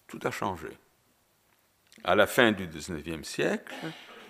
tout 0.07 0.21
a 0.25 0.31
changé. 0.31 0.69
À 2.05 2.15
la 2.15 2.27
fin 2.27 2.53
du 2.53 2.67
XIXe 2.67 3.27
siècle, 3.27 3.75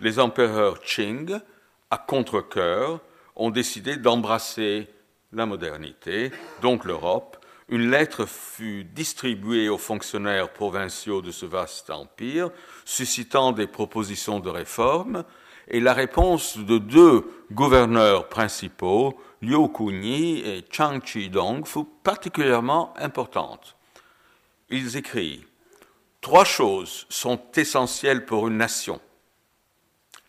les 0.00 0.18
empereurs 0.18 0.80
Qing, 0.80 1.38
à 1.90 1.98
contre-coeur, 1.98 3.00
ont 3.38 3.50
décidé 3.50 3.96
d'embrasser 3.96 4.88
la 5.32 5.46
modernité, 5.46 6.30
donc 6.60 6.84
l'Europe. 6.84 7.36
Une 7.68 7.90
lettre 7.90 8.26
fut 8.26 8.84
distribuée 8.84 9.68
aux 9.68 9.78
fonctionnaires 9.78 10.52
provinciaux 10.52 11.22
de 11.22 11.30
ce 11.30 11.46
vaste 11.46 11.90
empire, 11.90 12.50
suscitant 12.84 13.52
des 13.52 13.66
propositions 13.66 14.40
de 14.40 14.48
réforme, 14.48 15.24
et 15.68 15.80
la 15.80 15.92
réponse 15.92 16.56
de 16.56 16.78
deux 16.78 17.30
gouverneurs 17.52 18.28
principaux, 18.28 19.20
Liu 19.42 19.68
Kunyi 19.68 20.40
et 20.40 20.64
Chang 20.70 21.00
Chi-dong, 21.04 21.66
fut 21.66 21.84
particulièrement 22.02 22.94
importante. 22.98 23.76
Ils 24.70 24.96
écrivent 24.96 25.46
Trois 26.20 26.44
choses 26.44 27.06
sont 27.10 27.40
essentielles 27.54 28.24
pour 28.24 28.48
une 28.48 28.56
nation. 28.56 29.00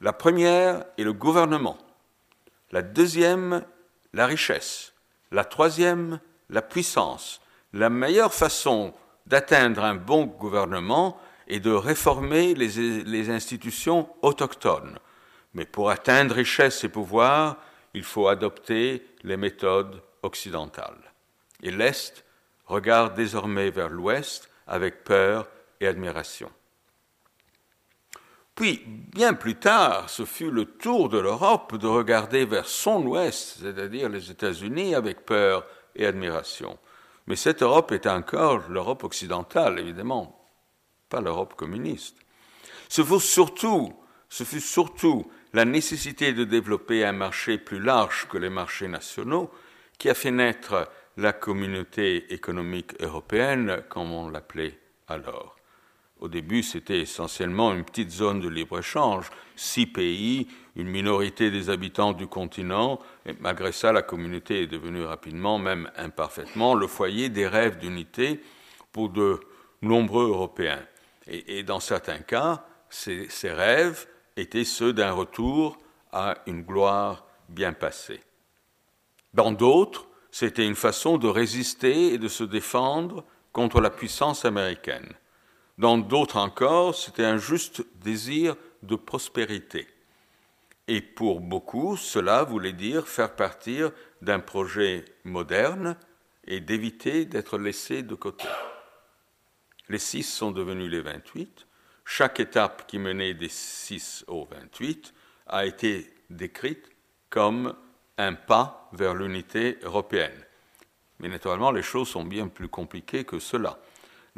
La 0.01 0.13
première 0.13 0.85
est 0.97 1.03
le 1.03 1.13
gouvernement. 1.13 1.77
La 2.71 2.81
deuxième, 2.81 3.63
la 4.13 4.25
richesse. 4.25 4.93
La 5.31 5.43
troisième, 5.43 6.19
la 6.49 6.61
puissance. 6.61 7.41
La 7.73 7.89
meilleure 7.89 8.33
façon 8.33 8.93
d'atteindre 9.25 9.83
un 9.83 9.95
bon 9.95 10.25
gouvernement 10.25 11.19
est 11.47 11.59
de 11.59 11.71
réformer 11.71 12.53
les, 12.53 13.29
institutions 13.29 14.09
autochtones. 14.21 14.99
Mais 15.53 15.65
pour 15.65 15.89
atteindre 15.89 16.35
richesse 16.35 16.83
et 16.83 16.89
pouvoir, 16.89 17.57
il 17.93 18.03
faut 18.03 18.27
adopter 18.27 19.05
les 19.23 19.37
méthodes 19.37 20.01
occidentales. 20.21 21.13
Et 21.63 21.71
l'Est 21.71 22.23
regarde 22.65 23.15
désormais 23.15 23.71
vers 23.71 23.89
l'Ouest 23.89 24.49
avec 24.67 25.03
peur 25.03 25.47
et 25.79 25.87
admiration. 25.87 26.51
Puis, 28.59 28.83
bien 28.85 29.35
plus 29.35 29.55
tard, 29.55 30.09
ce 30.09 30.25
fut 30.25 30.51
le 30.51 30.65
tour 30.65 31.07
de 31.07 31.17
l'Europe 31.17 31.77
de 31.77 31.87
regarder 31.87 32.43
vers 32.43 32.67
son 32.67 33.05
ouest, 33.07 33.57
c'est-à-dire 33.61 34.09
les 34.09 34.31
États-Unis, 34.31 34.95
avec 34.95 35.25
peur 35.25 35.65
et 35.95 36.05
admiration. 36.05 36.77
Mais 37.27 37.37
cette 37.37 37.63
Europe 37.63 37.93
est 37.93 38.05
encore 38.05 38.67
l'Europe 38.67 39.05
occidentale, 39.05 39.79
évidemment, 39.79 40.45
pas 41.07 41.21
l'Europe 41.21 41.53
communiste. 41.55 42.17
Ce 42.89 43.01
fut 43.01 43.21
surtout, 43.21 43.93
ce 44.27 44.43
fut 44.43 44.59
surtout 44.59 45.31
la 45.53 45.63
nécessité 45.63 46.33
de 46.33 46.43
développer 46.43 47.05
un 47.05 47.13
marché 47.13 47.59
plus 47.59 47.79
large 47.79 48.27
que 48.27 48.37
les 48.37 48.49
marchés 48.49 48.89
nationaux 48.89 49.49
qui 49.97 50.09
a 50.09 50.13
fait 50.13 50.31
naître 50.31 50.91
la 51.15 51.31
communauté 51.31 52.33
économique 52.33 52.91
européenne, 53.01 53.83
comme 53.87 54.11
on 54.11 54.27
l'appelait 54.27 54.77
alors. 55.07 55.58
Au 56.19 56.27
début, 56.27 56.63
c'était 56.63 56.99
essentiellement 56.99 57.73
une 57.73 57.85
petite 57.85 58.11
zone 58.11 58.41
de 58.41 58.49
libre-échange, 58.49 59.29
six 59.55 59.85
pays, 59.85 60.47
une 60.75 60.89
minorité 60.89 61.49
des 61.49 61.69
habitants 61.69 62.11
du 62.11 62.27
continent, 62.27 62.99
et 63.25 63.33
malgré 63.39 63.71
ça, 63.71 63.93
la 63.93 64.01
communauté 64.01 64.63
est 64.63 64.67
devenue 64.67 65.03
rapidement, 65.03 65.57
même 65.59 65.89
imparfaitement, 65.95 66.73
le 66.75 66.87
foyer 66.87 67.29
des 67.29 67.47
rêves 67.47 67.77
d'unité 67.77 68.41
pour 68.91 69.09
de 69.09 69.39
nombreux 69.81 70.27
Européens. 70.27 70.83
Et, 71.27 71.63
dans 71.63 71.79
certains 71.79 72.19
cas, 72.19 72.65
ces, 72.89 73.29
ces 73.29 73.51
rêves 73.51 74.07
étaient 74.35 74.65
ceux 74.65 74.93
d'un 74.93 75.11
retour 75.11 75.77
à 76.11 76.35
une 76.47 76.63
gloire 76.63 77.25
bien 77.47 77.71
passée. 77.71 78.19
Dans 79.33 79.51
d'autres, 79.51 80.07
c'était 80.31 80.65
une 80.65 80.75
façon 80.75 81.17
de 81.17 81.27
résister 81.27 82.13
et 82.13 82.17
de 82.17 82.27
se 82.27 82.43
défendre 82.43 83.23
contre 83.53 83.79
la 83.79 83.89
puissance 83.89 84.43
américaine. 84.43 85.13
Dans 85.79 85.97
d'autres 85.97 86.35
encore, 86.35 86.93
c'était 86.93 87.23
un 87.23 87.37
juste 87.37 87.85
désir 88.03 88.57
de 88.83 88.97
prospérité. 88.97 89.87
Et 90.89 90.99
pour 90.99 91.39
beaucoup, 91.39 91.95
cela 91.95 92.43
voulait 92.43 92.73
dire 92.73 93.07
faire 93.07 93.33
partir 93.33 93.91
d'un 94.21 94.41
projet 94.41 95.05
moderne 95.23 95.95
et 96.45 96.59
d'éviter 96.59 97.23
d'être 97.23 97.57
laissé 97.57 98.03
de 98.03 98.13
côté. 98.13 98.49
Les 99.87 99.99
six 99.99 100.23
sont 100.23 100.51
devenus 100.51 100.91
les 100.91 100.99
28. 100.99 101.65
Chaque 102.03 102.41
étape 102.41 102.85
qui 102.85 102.99
menait 102.99 103.33
des 103.33 103.47
6 103.47 104.25
au 104.27 104.43
28 104.51 105.13
a 105.47 105.65
été 105.65 106.13
décrite 106.29 106.89
comme 107.29 107.73
un 108.17 108.33
pas 108.33 108.89
vers 108.91 109.13
l'unité 109.13 109.77
européenne. 109.83 110.45
Mais 111.19 111.29
naturellement, 111.29 111.71
les 111.71 111.83
choses 111.83 112.09
sont 112.09 112.25
bien 112.25 112.49
plus 112.49 112.67
compliquées 112.67 113.23
que 113.23 113.39
cela. 113.39 113.79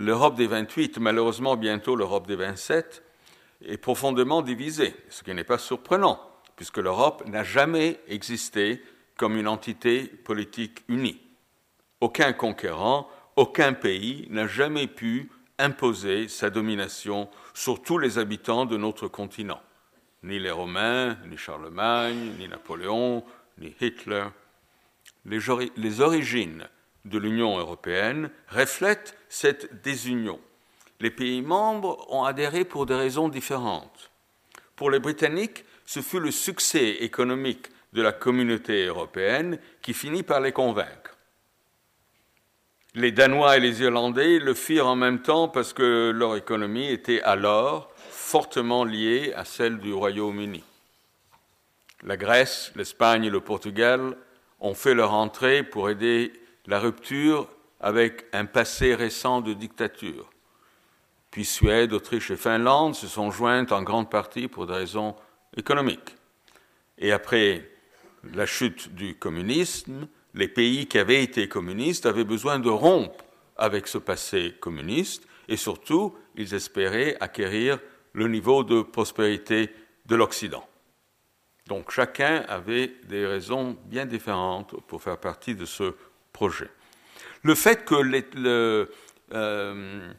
L'Europe 0.01 0.34
des 0.34 0.48
28, 0.48 0.98
malheureusement 0.98 1.55
bientôt 1.55 1.96
l'Europe 1.96 2.25
des 2.25 2.36
27, 2.36 3.03
est 3.63 3.77
profondément 3.77 4.41
divisée, 4.41 4.96
ce 5.10 5.22
qui 5.22 5.31
n'est 5.31 5.43
pas 5.43 5.60
surprenant, 5.60 6.20
puisque 6.55 6.79
l'Europe 6.79 7.24
n'a 7.27 7.43
jamais 7.43 8.00
existé 8.08 8.81
comme 9.15 9.38
une 9.38 9.48
entité 9.48 10.05
politique 10.05 10.84
unie. 10.88 11.22
Aucun 12.00 12.34
conquérant, 12.34 13.08
aucun 13.36 13.74
pays 13.74 14.25
n'a 14.31 14.48
jamais 14.48 14.88
pu 14.88 15.29
imposer 15.60 16.27
sa 16.29 16.50
domination 16.50 17.29
sur 17.53 17.84
tous 17.84 18.00
les 18.00 18.17
habitants 18.17 18.65
de 18.65 18.77
notre 18.77 19.08
continent. 19.08 19.62
Ni 20.24 20.39
les 20.39 20.50
Romains, 20.50 21.15
ni 21.29 21.38
Charlemagne, 21.38 22.34
ni 22.39 22.48
Napoléon, 22.48 23.24
ni 23.60 23.75
Hitler. 23.79 24.25
Les, 25.25 26.01
origines 26.01 26.67
de 27.05 27.17
l'Union 27.17 27.58
européenne 27.58 28.29
reflètent 28.50 29.17
cette 29.29 29.81
désunion. 29.81 30.39
Les 31.00 31.12
pays 31.12 31.41
membres 31.41 32.05
ont 32.13 32.24
adhéré 32.24 32.63
pour 32.63 32.86
des 32.86 32.96
raisons 32.96 33.29
différentes. 33.29 34.12
Pour 34.75 34.91
les 34.91 35.00
Britanniques, 35.00 35.65
ce 35.86 36.00
fut 36.00 36.20
le 36.20 36.31
succès 36.31 36.98
économique 37.01 37.67
de 37.93 38.01
la 38.01 38.12
communauté 38.12 38.86
européenne 38.86 39.60
qui 39.81 39.93
finit 39.93 40.24
par 40.24 40.39
les 40.39 40.51
convaincre. 40.51 41.17
Les 42.93 43.12
Danois 43.12 43.58
et 43.58 43.62
les 43.62 43.81
Irlandais 43.81 44.38
le 44.38 44.53
firent 44.53 44.88
en 44.88 44.96
même 44.96 45.22
temps 45.22 45.48
parce 45.48 45.74
que 45.74 46.12
leur 46.12 46.36
économie 46.36 46.89
était 46.89 47.22
alors 47.22 47.89
fortement 48.10 48.84
liée 48.84 49.34
à 49.36 49.46
celle 49.46 49.79
du 49.79 49.93
Royaume-Uni. 49.93 50.63
La 52.03 52.17
Grèce, 52.17 52.72
l'Espagne 52.75 53.25
et 53.25 53.29
le 53.29 53.39
Portugal 53.39 54.17
ont 54.60 54.74
fait 54.74 54.93
leur 54.93 55.13
entrée 55.13 55.63
pour 55.63 55.89
aider 55.89 56.34
la 56.72 56.80
rupture 56.80 57.50
avec 57.82 58.28
un 58.32 58.46
passé 58.46 58.96
récent 58.96 59.42
de 59.42 59.51
dictature. 59.51 60.30
Puis 61.30 61.44
Suède, 61.44 61.92
Autriche 61.92 62.32
et 62.32 62.38
Finlande 62.38 62.96
se 62.96 63.08
sont 63.08 63.30
jointes 63.30 63.74
en 63.74 63.84
grande 63.84 64.10
partie 64.10 64.48
pour 64.48 64.68
des 64.68 64.75
raisons 64.75 65.13
économiques. 65.58 66.16
Et 66.98 67.12
après 67.12 67.70
la 68.24 68.46
chute 68.46 68.96
du 68.96 69.16
communisme, 69.16 70.08
les 70.34 70.48
pays 70.48 70.88
qui 70.88 70.98
avaient 70.98 71.22
été 71.22 71.50
communistes 71.50 72.06
avaient 72.06 72.24
besoin 72.24 72.58
de 72.58 72.70
rompre 72.70 73.25
avec 73.58 73.86
ce 73.86 73.98
passé 73.98 74.56
communiste 74.62 75.28
et 75.50 75.58
surtout, 75.58 76.16
ils 76.38 76.54
espéraient 76.54 77.18
acquérir 77.20 77.80
le 78.13 78.30
niveau 78.30 78.63
de 78.63 78.82
prospérité 78.82 79.72
de 80.06 80.16
l'Occident. 80.16 80.66
Donc 81.68 81.92
chacun 81.92 82.46
avait 82.48 82.94
des 83.10 83.25
raisons 83.25 83.75
bien 83.88 84.06
différentes 84.06 84.80
pour 84.88 85.01
faire 85.01 85.18
partie 85.18 85.54
de 85.54 85.66
ce 85.66 85.96
projet. 86.33 86.69
Le 87.43 87.55
fait 87.55 87.85
que 87.85 87.95
euh, 89.33 90.13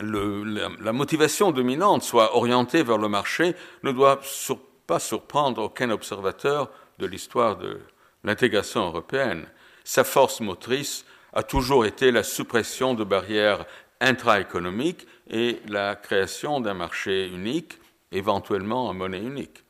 la, 0.00 0.92
motivation 0.92 1.50
dominante 1.50 2.02
soit 2.02 2.36
orientée 2.36 2.82
vers 2.82 2.98
le 2.98 3.08
marché 3.08 3.54
ne 3.82 3.92
doit 3.92 4.20
pas 4.86 4.98
surprendre 4.98 5.62
aucun 5.62 5.90
observateur 5.90 6.70
de 6.98 7.06
l'histoire 7.06 7.56
de 7.56 7.80
l'intégration 8.24 8.86
européenne. 8.86 9.46
Sa 9.84 10.04
force 10.04 10.40
motrice 10.40 11.04
a 11.32 11.42
toujours 11.42 11.84
été 11.84 12.10
la 12.12 12.22
suppression 12.22 12.94
de 12.94 13.04
barrières 13.04 13.64
intra-économiques 14.00 15.06
et 15.30 15.60
la 15.66 15.96
création 15.96 16.60
d'un 16.60 16.74
marché 16.74 17.26
unique, 17.28 17.78
éventuellement 18.12 18.88
en 18.88 18.94
monnaie 18.94 19.22
unique. 19.22 19.64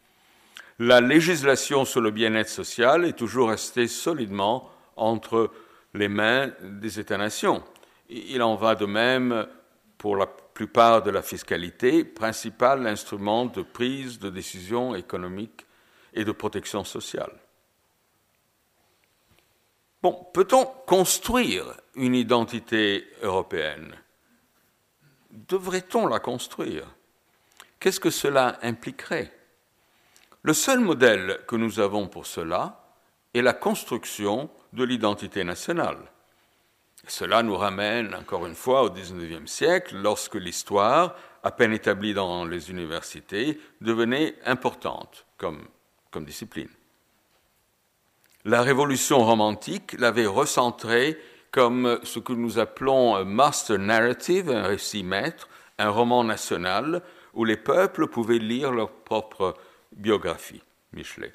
La 0.79 1.01
législation 1.01 1.85
sur 1.85 2.01
le 2.01 2.11
bien-être 2.11 2.49
social 2.49 3.05
est 3.05 3.12
toujours 3.12 3.51
restée 3.51 3.87
solidement 3.87 4.71
entre 4.97 5.51
les 5.95 6.09
mains 6.09 6.53
des 6.61 6.99
États-nations. 6.99 7.63
Il 8.09 8.43
en 8.43 8.57
va 8.57 8.75
de 8.75 8.87
même 8.87 9.47
pour 9.99 10.17
la 10.17 10.27
plupart 10.27 11.03
de 11.03 11.11
la 11.11 11.23
fiscalité, 11.23 12.05
principal 12.05 12.87
instrument 12.87 13.47
de 13.47 13.63
prise 13.63 14.19
de 14.19 14.31
décision 14.31 14.95
économique 14.95 15.67
et 16.15 16.25
de 16.25 16.33
protection 16.33 16.85
sociale. 16.85 17.33
Bon, 20.03 20.27
peut-on 20.35 20.65
construire 20.65 21.65
une 21.95 22.15
identité 22.15 23.07
européenne? 23.23 23.95
Devrait-on 25.31 26.07
la 26.07 26.19
construire? 26.19 26.87
Qu'est-ce 27.79 28.01
que 28.01 28.11
cela 28.11 28.59
impliquerait? 28.63 29.33
Le 30.43 30.53
seul 30.53 30.81
modèle 30.81 31.39
que 31.47 31.55
nous 31.55 31.79
avons 31.79 32.09
pour 32.09 32.27
cela 32.27 32.97
est 33.33 33.43
la 33.43 33.53
construction 33.53 34.51
de 34.73 34.85
l'identité 34.85 35.45
nationale. 35.45 35.99
Cela 37.07 37.43
nous 37.43 37.57
ramène 37.57 38.15
encore 38.15 38.47
une 38.47 38.55
fois 38.55 38.85
au 38.85 38.91
XIXe 38.91 39.51
siècle, 39.51 39.97
lorsque 39.97 40.37
l'histoire, 40.37 41.17
à 41.43 41.51
peine 41.51 41.73
établie 41.73 42.15
dans 42.15 42.45
les 42.45 42.71
universités, 42.71 43.61
devenait 43.81 44.37
importante 44.45 45.27
comme, 45.37 45.67
comme 46.11 46.25
discipline. 46.25 46.69
La 48.45 48.63
révolution 48.63 49.25
romantique 49.25 49.95
l'avait 49.99 50.27
recentré 50.27 51.19
comme 51.51 52.01
ce 52.03 52.19
que 52.19 52.33
nous 52.33 52.59
appelons 52.59 53.15
un 53.15 53.25
master 53.25 53.79
narrative, 53.79 54.51
un 54.51 54.63
récit 54.63 55.03
maître, 55.03 55.49
un 55.79 55.91
roman 55.91 56.25
national 56.25 57.03
où 57.35 57.45
les 57.45 57.57
peuples 57.57 58.09
pouvaient 58.09 58.39
lire 58.39 58.73
leur 58.73 58.91
propre 58.91 59.55
biographie. 59.93 60.63
Michelet. 60.93 61.33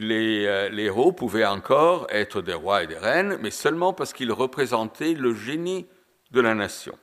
Les, 0.00 0.46
euh, 0.46 0.70
les, 0.70 0.84
héros 0.84 1.12
pouvaient 1.12 1.44
encore 1.44 2.06
être 2.08 2.40
des 2.40 2.54
rois 2.54 2.82
et 2.82 2.86
des 2.86 2.96
reines, 2.96 3.36
mais 3.42 3.50
seulement 3.50 3.92
parce 3.92 4.14
qu'ils 4.14 4.32
représentaient 4.32 5.12
le 5.12 5.34
génie 5.34 5.86
de 6.30 6.40
la 6.40 6.54
nation. 6.54 6.98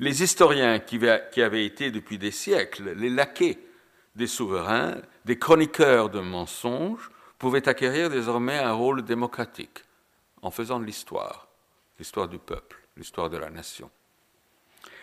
Les 0.00 0.24
historiens 0.24 0.80
qui, 0.80 0.98
qui 1.30 1.40
avaient 1.40 1.64
été 1.64 1.92
depuis 1.92 2.18
des 2.18 2.32
siècles 2.32 2.94
les 2.96 3.10
laquais 3.10 3.58
des 4.16 4.26
souverains, 4.26 4.96
des 5.24 5.38
chroniqueurs 5.38 6.10
de 6.10 6.18
mensonges, 6.18 7.12
pouvaient 7.38 7.68
acquérir 7.68 8.10
désormais 8.10 8.58
un 8.58 8.72
rôle 8.72 9.02
démocratique 9.02 9.84
en 10.42 10.50
faisant 10.50 10.80
de 10.80 10.86
l'histoire, 10.86 11.46
l'histoire 12.00 12.26
du 12.26 12.38
peuple, 12.38 12.76
l'histoire 12.96 13.30
de 13.30 13.36
la 13.36 13.50
nation. 13.50 13.88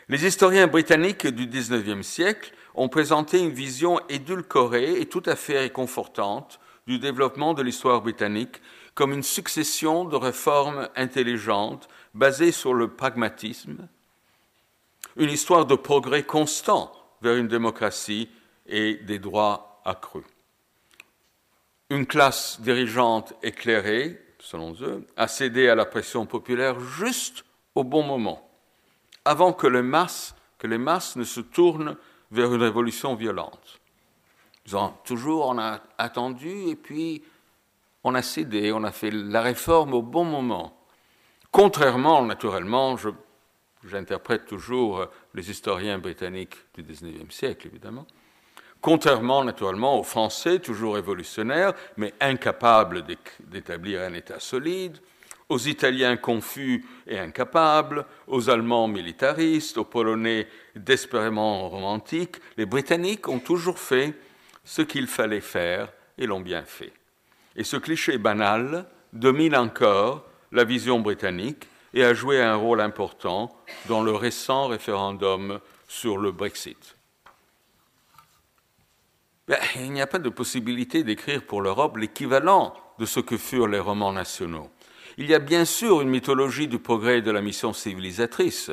Les 0.09 0.25
historiens 0.25 0.67
britanniques 0.67 1.27
du 1.27 1.47
XIXe 1.47 2.05
siècle 2.05 2.53
ont 2.75 2.89
présenté 2.89 3.39
une 3.39 3.51
vision 3.51 4.01
édulcorée 4.09 4.99
et 4.99 5.05
tout 5.05 5.23
à 5.25 5.37
fait 5.37 5.59
réconfortante 5.59 6.59
du 6.87 6.99
développement 6.99 7.53
de 7.53 7.61
l'histoire 7.61 8.01
britannique 8.01 8.61
comme 8.95 9.13
une 9.13 9.23
succession 9.23 10.05
de 10.05 10.15
réformes 10.15 10.89
intelligentes 10.95 11.87
basées 12.15 12.51
sur 12.51 12.73
le 12.73 12.87
pragmatisme, 12.87 13.87
une 15.17 15.29
histoire 15.29 15.65
de 15.65 15.75
progrès 15.75 16.23
constant 16.23 16.91
vers 17.21 17.35
une 17.35 17.47
démocratie 17.47 18.29
et 18.65 18.95
des 18.95 19.19
droits 19.19 19.81
accrus. 19.85 20.25
Une 21.89 22.05
classe 22.05 22.59
dirigeante 22.61 23.33
éclairée, 23.43 24.19
selon 24.39 24.75
eux, 24.81 25.05
a 25.15 25.27
cédé 25.27 25.69
à 25.69 25.75
la 25.75 25.85
pression 25.85 26.25
populaire 26.25 26.79
juste 26.79 27.45
au 27.75 27.83
bon 27.83 28.03
moment, 28.03 28.49
avant 29.25 29.53
que 29.53 29.67
les 29.67 29.81
masses, 29.81 30.35
ne 31.15 31.23
se 31.23 31.39
tournent 31.39 31.95
vers 32.31 32.53
une 32.53 32.61
révolution 32.61 33.15
violente. 33.15 33.79
Toujours, 35.03 35.47
on 35.47 35.57
a 35.57 35.81
attendu 35.97 36.69
et 36.69 36.75
puis 36.75 37.23
on 38.03 38.15
a 38.15 38.21
cédé, 38.21 38.71
on 38.71 38.83
a 38.83 38.91
fait 38.91 39.11
la 39.11 39.41
réforme 39.41 39.93
au 39.93 40.01
bon 40.01 40.23
moment. 40.23 40.77
Contrairement, 41.51 42.23
naturellement, 42.23 42.95
j'interprète 43.83 44.45
toujours 44.45 45.07
les 45.33 45.49
historiens 45.49 45.97
britanniques 45.97 46.57
du 46.73 46.83
XIXe 46.83 47.33
siècle, 47.33 47.67
évidemment, 47.67 48.05
contrairement 48.81 49.43
naturellement 49.43 49.99
aux 49.99 50.03
Français, 50.03 50.59
toujours 50.59 50.95
révolutionnaires, 50.95 51.73
mais 51.95 52.13
incapables 52.19 53.03
d'établir 53.39 54.01
un 54.01 54.13
État 54.13 54.39
solide, 54.39 54.99
aux 55.49 55.59
Italiens 55.59 56.17
confus 56.17 56.85
et 57.07 57.17
incapables, 57.17 58.05
aux 58.27 58.49
Allemands 58.49 58.87
militaristes, 58.87 59.77
aux 59.77 59.85
Polonais 59.85 60.47
désespérément 60.75 61.69
romantiques, 61.69 62.37
les 62.57 62.65
Britanniques 62.65 63.29
ont 63.29 63.39
toujours 63.39 63.79
fait 63.79 64.13
ce 64.67 64.81
qu'il 64.81 65.07
fallait 65.07 65.39
faire 65.39 65.93
et 66.17 66.27
l'ont 66.27 66.41
bien 66.41 66.63
fait. 66.63 66.91
Et 67.55 67.63
ce 67.63 67.77
cliché 67.77 68.17
banal 68.17 68.85
domine 69.13 69.55
encore 69.55 70.25
la 70.51 70.65
vision 70.65 70.99
britannique 70.99 71.69
et 71.93 72.03
a 72.03 72.13
joué 72.13 72.41
un 72.41 72.55
rôle 72.55 72.81
important 72.81 73.55
dans 73.87 74.03
le 74.03 74.11
récent 74.11 74.67
référendum 74.67 75.61
sur 75.87 76.17
le 76.17 76.33
Brexit. 76.33 76.97
Ben, 79.47 79.57
il 79.75 79.93
n'y 79.93 80.01
a 80.01 80.07
pas 80.07 80.19
de 80.19 80.27
possibilité 80.27 81.05
d'écrire 81.05 81.45
pour 81.45 81.61
l'Europe 81.61 81.95
l'équivalent 81.95 82.73
de 82.99 83.05
ce 83.05 83.21
que 83.21 83.37
furent 83.37 83.69
les 83.69 83.79
romans 83.79 84.11
nationaux. 84.11 84.69
Il 85.17 85.27
y 85.27 85.33
a 85.33 85.39
bien 85.39 85.63
sûr 85.63 86.01
une 86.01 86.09
mythologie 86.09 86.67
du 86.67 86.77
progrès 86.77 87.19
et 87.19 87.21
de 87.21 87.31
la 87.31 87.41
mission 87.41 87.71
civilisatrice, 87.71 88.69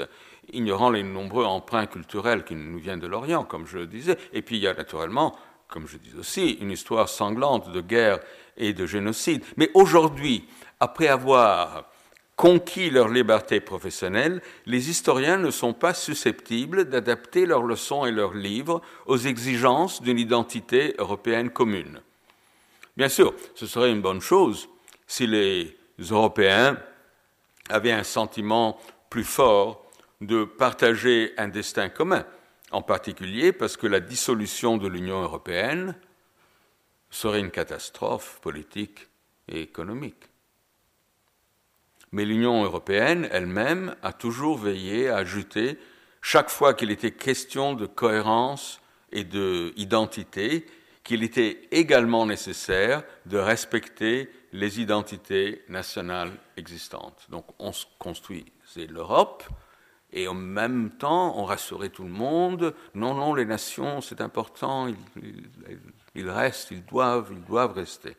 ignorant 0.52 0.90
les 0.90 1.04
nombreux 1.04 1.44
emprunts 1.44 1.86
culturels 1.86 2.44
qui 2.44 2.56
nous 2.56 2.78
viennent 2.78 2.98
de 2.98 3.06
l'Orient, 3.06 3.44
comme 3.44 3.66
je 3.66 3.78
le 3.78 3.86
disais, 3.86 4.18
et 4.32 4.42
puis 4.42 4.56
il 4.56 4.62
y 4.62 4.66
a 4.66 4.74
naturellement, 4.74 5.36
comme 5.74 5.88
je 5.88 5.98
dis 5.98 6.12
aussi, 6.16 6.52
une 6.60 6.70
histoire 6.70 7.08
sanglante 7.08 7.72
de 7.72 7.80
guerre 7.80 8.20
et 8.56 8.72
de 8.72 8.86
génocide. 8.86 9.42
Mais 9.56 9.72
aujourd'hui, 9.74 10.44
après 10.78 11.08
avoir 11.08 11.90
conquis 12.36 12.90
leur 12.90 13.08
liberté 13.08 13.58
professionnelle, 13.58 14.40
les 14.66 14.88
historiens 14.88 15.36
ne 15.36 15.50
sont 15.50 15.72
pas 15.72 15.92
susceptibles 15.92 16.84
d'adapter 16.84 17.44
leurs 17.44 17.64
leçons 17.64 18.06
et 18.06 18.12
leurs 18.12 18.34
livres 18.34 18.82
aux 19.06 19.16
exigences 19.16 20.00
d'une 20.00 20.20
identité 20.20 20.94
européenne 20.98 21.50
commune. 21.50 22.00
Bien 22.96 23.08
sûr, 23.08 23.34
ce 23.56 23.66
serait 23.66 23.90
une 23.90 24.00
bonne 24.00 24.20
chose 24.20 24.68
si 25.08 25.26
les 25.26 25.76
Européens 26.08 26.78
avaient 27.68 27.90
un 27.90 28.04
sentiment 28.04 28.78
plus 29.10 29.24
fort 29.24 29.84
de 30.20 30.44
partager 30.44 31.32
un 31.36 31.48
destin 31.48 31.88
commun, 31.88 32.24
en 32.74 32.82
particulier 32.82 33.52
parce 33.52 33.76
que 33.76 33.86
la 33.86 34.00
dissolution 34.00 34.76
de 34.76 34.88
l'Union 34.88 35.22
européenne 35.22 35.94
serait 37.08 37.38
une 37.38 37.52
catastrophe 37.52 38.40
politique 38.42 39.08
et 39.48 39.60
économique. 39.60 40.24
Mais 42.10 42.24
l'Union 42.24 42.64
européenne 42.64 43.28
elle-même 43.30 43.94
a 44.02 44.12
toujours 44.12 44.58
veillé 44.58 45.08
à 45.08 45.18
ajouter, 45.18 45.78
chaque 46.20 46.50
fois 46.50 46.74
qu'il 46.74 46.90
était 46.90 47.12
question 47.12 47.74
de 47.74 47.86
cohérence 47.86 48.80
et 49.12 49.22
d'identité, 49.22 50.66
qu'il 51.04 51.22
était 51.22 51.68
également 51.70 52.26
nécessaire 52.26 53.04
de 53.26 53.38
respecter 53.38 54.30
les 54.52 54.80
identités 54.80 55.62
nationales 55.68 56.32
existantes. 56.56 57.26
Donc 57.28 57.44
on 57.60 57.70
construisait 58.00 58.86
l'Europe 58.88 59.44
et 60.14 60.28
en 60.28 60.34
même 60.34 60.90
temps 60.92 61.36
on 61.36 61.44
rassurait 61.44 61.90
tout 61.90 62.04
le 62.04 62.10
monde, 62.10 62.74
non, 62.94 63.14
non, 63.14 63.34
les 63.34 63.44
nations, 63.44 64.00
c'est 64.00 64.20
important, 64.20 64.88
ils, 66.14 66.30
restent, 66.30 66.70
ils 66.70 66.84
doivent, 66.84 67.28
ils 67.32 67.44
doivent 67.44 67.74
rester. 67.74 68.16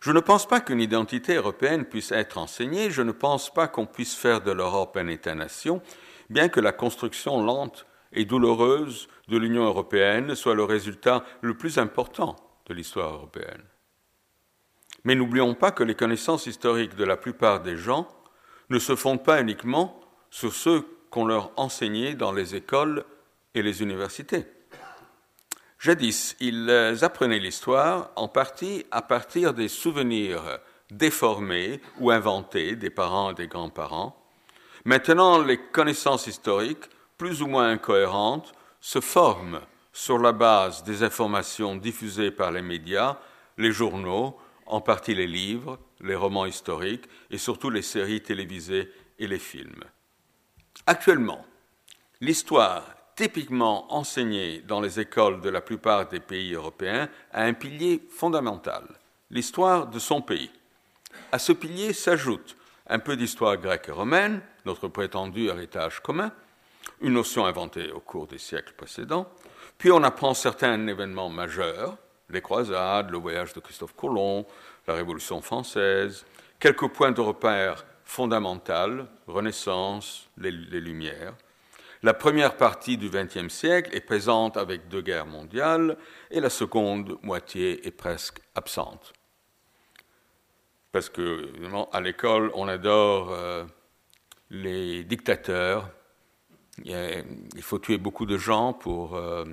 Je 0.00 0.12
ne 0.12 0.20
pense 0.20 0.46
pas 0.46 0.60
qu'une 0.60 0.80
identité 0.80 1.34
européenne 1.34 1.84
puisse 1.84 2.12
être 2.12 2.38
enseignée, 2.38 2.90
je 2.90 3.02
ne 3.02 3.12
pense 3.12 3.52
pas 3.52 3.68
qu'on 3.68 3.86
puisse 3.86 4.14
faire 4.14 4.42
de 4.42 4.52
l'Europe 4.52 4.96
un 4.96 5.08
État-nation, 5.08 5.82
bien 6.28 6.48
que 6.48 6.60
la 6.60 6.72
construction 6.72 7.42
lente 7.42 7.86
et 8.12 8.24
douloureuse 8.24 9.08
de 9.28 9.38
l'Union 9.38 9.64
européenne 9.64 10.34
soit 10.34 10.54
le 10.54 10.64
résultat 10.64 11.24
le 11.40 11.56
plus 11.56 11.78
important 11.78 12.36
de 12.66 12.74
l'histoire 12.74 13.14
européenne. 13.14 13.62
Mais 15.04 15.14
n'oublions 15.14 15.54
pas 15.54 15.70
que 15.70 15.82
les 15.82 15.94
connaissances 15.94 16.46
historiques 16.46 16.96
de 16.96 17.04
la 17.04 17.16
plupart 17.16 17.60
des 17.60 17.76
gens 17.76 18.08
ne 18.68 18.78
se 18.78 18.94
fondent 18.96 19.24
pas 19.24 19.40
uniquement 19.40 20.00
sur 20.30 20.52
ceux 20.52 20.86
qu'on 21.10 21.24
leur 21.24 21.52
enseignait 21.56 22.14
dans 22.14 22.32
les 22.32 22.54
écoles 22.54 23.04
et 23.54 23.62
les 23.62 23.82
universités. 23.82 24.46
Jadis, 25.78 26.36
ils 26.40 26.70
apprenaient 27.02 27.38
l'histoire 27.38 28.10
en 28.16 28.28
partie 28.28 28.84
à 28.90 29.02
partir 29.02 29.54
des 29.54 29.68
souvenirs 29.68 30.60
déformés 30.90 31.80
ou 31.98 32.10
inventés 32.10 32.76
des 32.76 32.90
parents 32.90 33.30
et 33.30 33.34
des 33.34 33.46
grands-parents. 33.46 34.16
Maintenant, 34.84 35.42
les 35.42 35.58
connaissances 35.58 36.26
historiques, 36.26 36.84
plus 37.16 37.42
ou 37.42 37.46
moins 37.46 37.70
incohérentes, 37.70 38.52
se 38.80 39.00
forment 39.00 39.60
sur 39.92 40.18
la 40.18 40.32
base 40.32 40.84
des 40.84 41.02
informations 41.02 41.76
diffusées 41.76 42.30
par 42.30 42.50
les 42.52 42.62
médias, 42.62 43.18
les 43.58 43.72
journaux, 43.72 44.36
en 44.72 44.80
partie 44.80 45.14
les 45.14 45.26
livres, 45.26 45.78
les 46.00 46.14
romans 46.14 46.46
historiques 46.46 47.06
et 47.30 47.38
surtout 47.38 47.70
les 47.70 47.82
séries 47.82 48.22
télévisées 48.22 48.90
et 49.18 49.26
les 49.26 49.38
films. 49.38 49.84
Actuellement, 50.86 51.44
l'histoire 52.20 52.84
typiquement 53.20 53.92
enseigné 53.92 54.62
dans 54.62 54.80
les 54.80 54.98
écoles 54.98 55.42
de 55.42 55.50
la 55.50 55.60
plupart 55.60 56.08
des 56.08 56.20
pays 56.20 56.54
européens, 56.54 57.10
a 57.32 57.42
un 57.42 57.52
pilier 57.52 58.00
fondamental, 58.08 58.84
l'histoire 59.30 59.88
de 59.88 59.98
son 59.98 60.22
pays. 60.22 60.50
À 61.30 61.38
ce 61.38 61.52
pilier 61.52 61.92
s'ajoute 61.92 62.56
un 62.86 62.98
peu 62.98 63.16
d'histoire 63.16 63.58
grecque 63.58 63.88
et 63.88 63.92
romaine, 63.92 64.40
notre 64.64 64.88
prétendu 64.88 65.48
héritage 65.48 66.00
commun, 66.00 66.32
une 67.02 67.12
notion 67.12 67.44
inventée 67.44 67.92
au 67.92 68.00
cours 68.00 68.26
des 68.26 68.38
siècles 68.38 68.72
précédents, 68.72 69.30
puis 69.76 69.92
on 69.92 70.02
apprend 70.02 70.32
certains 70.32 70.86
événements 70.86 71.28
majeurs, 71.28 71.98
les 72.32 72.40
croisades, 72.40 73.10
le 73.10 73.18
voyage 73.18 73.52
de 73.52 73.60
Christophe 73.60 73.94
Colomb, 73.94 74.46
la 74.86 74.94
Révolution 74.94 75.40
française, 75.40 76.24
quelques 76.58 76.88
points 76.88 77.12
de 77.12 77.20
repère 77.20 77.84
fondamentaux, 78.04 79.06
Renaissance, 79.26 80.28
les, 80.36 80.50
Lumières, 80.50 81.34
la 82.02 82.14
première 82.14 82.56
partie 82.56 82.96
du 82.96 83.10
XXe 83.10 83.52
siècle 83.52 83.94
est 83.94 84.00
présente 84.00 84.56
avec 84.56 84.88
deux 84.88 85.02
guerres 85.02 85.26
mondiales 85.26 85.96
et 86.30 86.40
la 86.40 86.50
seconde 86.50 87.18
moitié 87.22 87.86
est 87.86 87.90
presque 87.90 88.40
absente. 88.54 89.12
Parce 90.92 91.08
que, 91.08 91.52
à 91.92 92.00
l'école, 92.00 92.50
on 92.54 92.66
adore 92.66 93.32
euh, 93.32 93.64
les 94.50 95.04
dictateurs. 95.04 95.90
Il 96.84 97.62
faut 97.62 97.78
tuer 97.78 97.98
beaucoup 97.98 98.26
de 98.26 98.38
gens 98.38 98.72
pour 98.72 99.14
euh, 99.14 99.44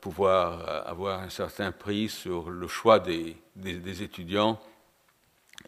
pouvoir 0.00 0.86
avoir 0.86 1.20
un 1.20 1.30
certain 1.30 1.72
prix 1.72 2.08
sur 2.08 2.50
le 2.50 2.68
choix 2.68 2.98
des, 2.98 3.36
des 3.56 4.02
étudiants. 4.02 4.60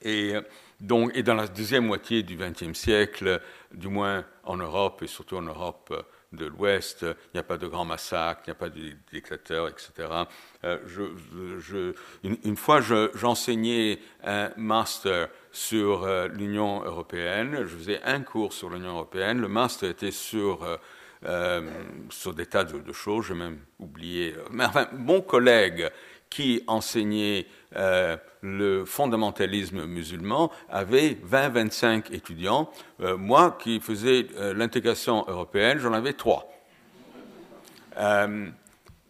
Et 0.03 0.35
donc, 0.81 1.13
et 1.15 1.23
dans 1.23 1.35
la 1.35 1.47
deuxième 1.47 1.87
moitié 1.87 2.23
du 2.23 2.37
XXe 2.37 2.79
siècle, 2.79 3.41
du 3.73 3.89
moins 3.89 4.25
en 4.45 4.57
Europe 4.57 5.03
et 5.03 5.07
surtout 5.07 5.37
en 5.37 5.43
Europe 5.43 5.93
de 6.33 6.47
l'Ouest, 6.47 7.03
il 7.03 7.31
n'y 7.35 7.41
a 7.41 7.45
pas 7.45 7.57
de 7.57 7.67
grands 7.67 7.85
massacres, 7.87 8.43
il 8.47 8.51
n'y 8.51 8.53
a 8.53 8.57
pas 8.57 8.69
de 8.69 8.93
dictateurs, 9.11 9.69
etc. 9.69 10.09
Euh, 10.65 11.93
une, 12.23 12.57
fois, 12.57 12.81
j'enseignais 13.15 14.01
un 14.23 14.51
master 14.57 15.29
sur 15.51 16.05
euh, 16.05 16.29
l'Union 16.29 16.83
européenne. 16.85 17.63
Je 17.63 17.77
faisais 17.77 18.03
un 18.03 18.21
cours 18.21 18.53
sur 18.53 18.69
l'Union 18.69 18.91
européenne. 18.91 19.41
Le 19.41 19.49
master 19.49 19.89
était 19.89 20.11
sur 20.11 20.63
euh, 20.63 20.77
sur 22.11 22.35
des 22.35 22.47
tas 22.47 22.65
de, 22.65 22.79
de 22.79 22.93
choses. 22.93 23.27
J'ai 23.29 23.35
même 23.35 23.59
oublié. 23.79 24.35
Mais 24.51 24.65
enfin, 24.65 24.89
mon 24.93 25.21
collègue 25.21 25.91
qui 26.31 26.63
enseignait 26.67 27.47
euh, 27.77 28.17
le 28.43 28.85
fondamentalisme 28.85 29.87
musulman 29.87 30.51
avait 30.69 31.17
20-25 31.31 32.13
étudiants. 32.13 32.71
Euh, 33.01 33.17
moi, 33.17 33.57
qui 33.61 33.81
faisais 33.81 34.27
euh, 34.37 34.55
l'intégration 34.55 35.25
européenne, 35.29 35.79
j'en 35.79 35.93
avais 35.93 36.13
trois. 36.13 36.49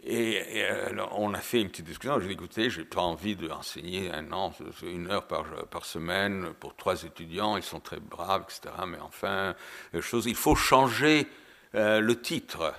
et, 0.05 0.43
on 1.13 1.35
a 1.35 1.41
fait 1.41 1.61
une 1.61 1.69
petite 1.69 1.87
discussion. 1.87 2.21
J'ai 2.21 2.29
dit, 2.29 2.35
écoutez, 2.35 2.71
j'ai 2.71 2.85
pas 2.85 3.01
envie 3.01 3.35
d'enseigner 3.35 4.13
un 4.13 4.31
an, 4.33 4.53
une 4.83 5.11
heure 5.11 5.27
par, 5.27 5.85
semaine 5.85 6.53
pour 6.61 6.77
trois 6.77 7.03
étudiants. 7.03 7.57
Ils 7.57 7.65
sont 7.65 7.81
très 7.81 7.99
braves, 7.99 8.43
etc. 8.43 8.73
Mais 8.87 8.99
enfin, 9.01 9.55
il 9.93 10.35
faut 10.35 10.55
changer 10.55 11.27
le 11.77 12.15
titre. 12.15 12.75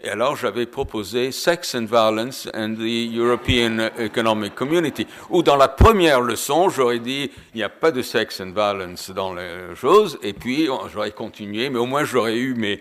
Et 0.00 0.10
alors 0.10 0.36
j'avais 0.36 0.66
proposé 0.66 1.32
Sex 1.32 1.74
and 1.74 1.86
Violence 1.86 2.48
and 2.54 2.76
the 2.76 3.12
European 3.12 3.90
Economic 3.98 4.54
Community, 4.54 5.06
où 5.28 5.42
dans 5.42 5.56
la 5.56 5.66
première 5.66 6.20
leçon, 6.20 6.68
j'aurais 6.68 7.00
dit, 7.00 7.30
il 7.52 7.56
n'y 7.56 7.64
a 7.64 7.68
pas 7.68 7.90
de 7.90 8.00
sex 8.02 8.40
and 8.40 8.52
violence 8.52 9.10
dans 9.10 9.34
les 9.34 9.74
choses, 9.74 10.18
et 10.22 10.34
puis 10.34 10.68
j'aurais 10.92 11.10
continué, 11.10 11.68
mais 11.68 11.78
au 11.78 11.86
moins 11.86 12.04
j'aurais 12.04 12.36
eu 12.36 12.54
mes, 12.54 12.80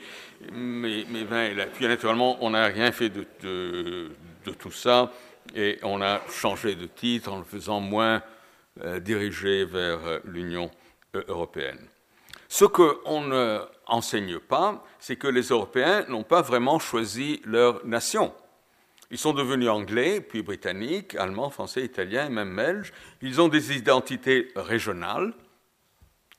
mes, 0.52 1.06
mes 1.06 1.24
20 1.24 1.46
et 1.46 1.56
Puis 1.74 1.88
naturellement, 1.88 2.38
on 2.42 2.52
n'a 2.52 2.66
rien 2.66 2.92
fait 2.92 3.10
de, 3.10 4.12
tout 4.60 4.72
ça, 4.72 5.12
et 5.56 5.80
on 5.82 6.02
a 6.02 6.22
changé 6.30 6.76
de 6.76 6.86
titre 6.86 7.32
en 7.32 7.40
le 7.40 7.46
faisant 7.46 7.80
moins 7.80 8.22
euh, 8.84 9.00
dirigé 9.00 9.66
vers 9.66 10.06
euh, 10.06 10.20
l'Union 10.26 10.70
euh, 11.16 11.24
européenne. 11.28 11.80
Ce 12.50 12.66
qu'on 12.66 13.22
ne 13.22 13.60
enseigne 13.86 14.40
pas, 14.40 14.84
c'est 15.00 15.16
que 15.16 15.28
les 15.28 15.50
Européens 15.50 16.06
n'ont 16.08 16.24
pas 16.24 16.42
vraiment 16.42 16.80
choisi 16.80 17.42
leur 17.46 17.86
nation. 17.86 18.34
Ils 19.10 19.18
sont 19.18 19.34
devenus 19.34 19.70
anglais, 19.70 20.20
puis 20.20 20.42
britanniques, 20.42 21.16
allemands, 21.16 21.50
français, 21.50 21.84
italiens, 21.84 22.30
même 22.30 22.56
belges. 22.56 22.92
Ils 23.22 23.40
ont 23.40 23.48
des 23.48 23.76
identités 23.76 24.52
régionales, 24.56 25.34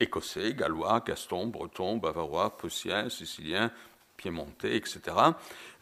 écossais, 0.00 0.54
gallois, 0.54 1.02
gaston, 1.06 1.46
breton, 1.46 1.96
bavarois, 1.96 2.56
prussiens, 2.56 3.08
siciliens, 3.08 3.70
piémontais, 4.16 4.76
etc., 4.76 5.00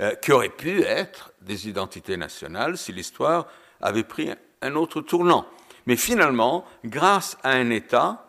euh, 0.00 0.14
qui 0.16 0.30
auraient 0.30 0.48
pu 0.48 0.82
être 0.82 1.32
des 1.40 1.68
identités 1.68 2.16
nationales 2.16 2.78
si 2.78 2.92
l'histoire 2.92 3.46
avait 3.80 4.04
pris 4.04 4.30
un 4.62 4.74
autre 4.76 5.00
tournant. 5.00 5.46
Mais 5.86 5.96
finalement, 5.96 6.64
grâce 6.84 7.36
à 7.42 7.50
un 7.50 7.70
État 7.70 8.25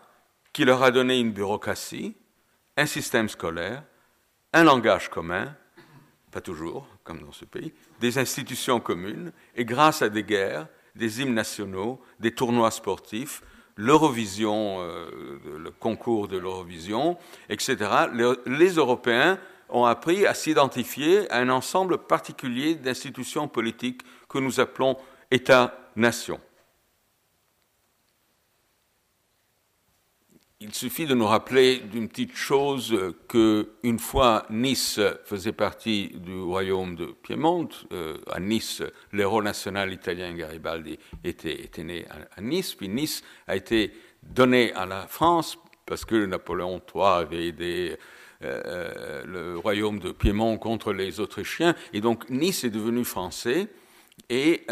qui 0.57 0.65
leur 0.65 0.81
a 0.81 0.89
donné 0.89 1.19
une 1.19 1.33
bureaucratie, 1.33 2.15
un 2.77 2.87
système 2.87 3.29
scolaire, 3.29 3.83
un 4.53 4.63
langage 4.63 5.07
commun, 5.07 5.55
pas 6.31 6.41
toujours, 6.41 6.87
comme 7.03 7.21
dans 7.21 7.31
ce 7.31 7.45
pays, 7.45 7.75
des 7.99 8.17
institutions 8.17 8.79
communes, 8.79 9.31
et 9.55 9.65
grâce 9.65 10.01
à 10.01 10.09
des 10.09 10.23
guerres, 10.23 10.67
des 10.95 11.21
hymnes 11.21 11.35
nationaux, 11.35 12.01
des 12.19 12.33
tournois 12.33 12.71
sportifs, 12.71 13.43
l'Eurovision, 13.75 14.77
euh, 14.79 15.39
le 15.59 15.69
concours 15.69 16.27
de 16.27 16.39
l'Eurovision, 16.39 17.19
etc., 17.49 17.77
les 18.47 18.71
Européens 18.71 19.37
ont 19.69 19.85
appris 19.85 20.25
à 20.25 20.33
s'identifier 20.33 21.31
à 21.31 21.37
un 21.37 21.49
ensemble 21.49 21.99
particulier 21.99 22.73
d'institutions 22.73 23.47
politiques 23.47 24.01
que 24.27 24.39
nous 24.39 24.59
appelons 24.59 24.97
États-nations. 25.29 26.39
Il 30.59 30.73
suffit 30.73 31.05
de 31.05 31.13
nous 31.13 31.27
rappeler 31.27 31.81
d'une 31.81 32.09
petite 32.09 32.35
chose 32.35 33.13
que 33.27 33.73
une 33.83 33.99
fois 33.99 34.47
Nice 34.49 34.99
faisait 35.23 35.51
partie 35.51 36.09
du 36.15 36.33
royaume 36.39 36.95
de 36.95 37.05
Piémont. 37.05 37.69
Euh, 37.91 38.17
à 38.31 38.39
Nice, 38.39 38.81
l'héros 39.13 39.43
national 39.43 39.93
italien 39.93 40.33
Garibaldi 40.33 40.97
était, 41.23 41.69
né 41.83 42.07
à, 42.35 42.41
Nice, 42.41 42.73
puis 42.73 42.89
Nice 42.89 43.21
a 43.45 43.55
été 43.55 43.93
donné 44.23 44.73
à 44.73 44.87
la 44.87 45.05
France 45.05 45.59
parce 45.85 46.05
que 46.05 46.25
Napoléon 46.25 46.81
III 46.91 47.03
avait 47.03 47.47
aidé 47.49 47.95
euh, 48.43 48.61
euh, 48.65 49.23
le 49.27 49.59
royaume 49.59 49.99
de 49.99 50.11
Piémont 50.11 50.57
contre 50.57 50.91
les 50.91 51.19
Autrichiens, 51.19 51.75
et 51.93 52.01
donc 52.01 52.27
Nice 52.31 52.63
est 52.63 52.71
devenu 52.71 53.05
français. 53.05 53.67
Et 54.31 54.65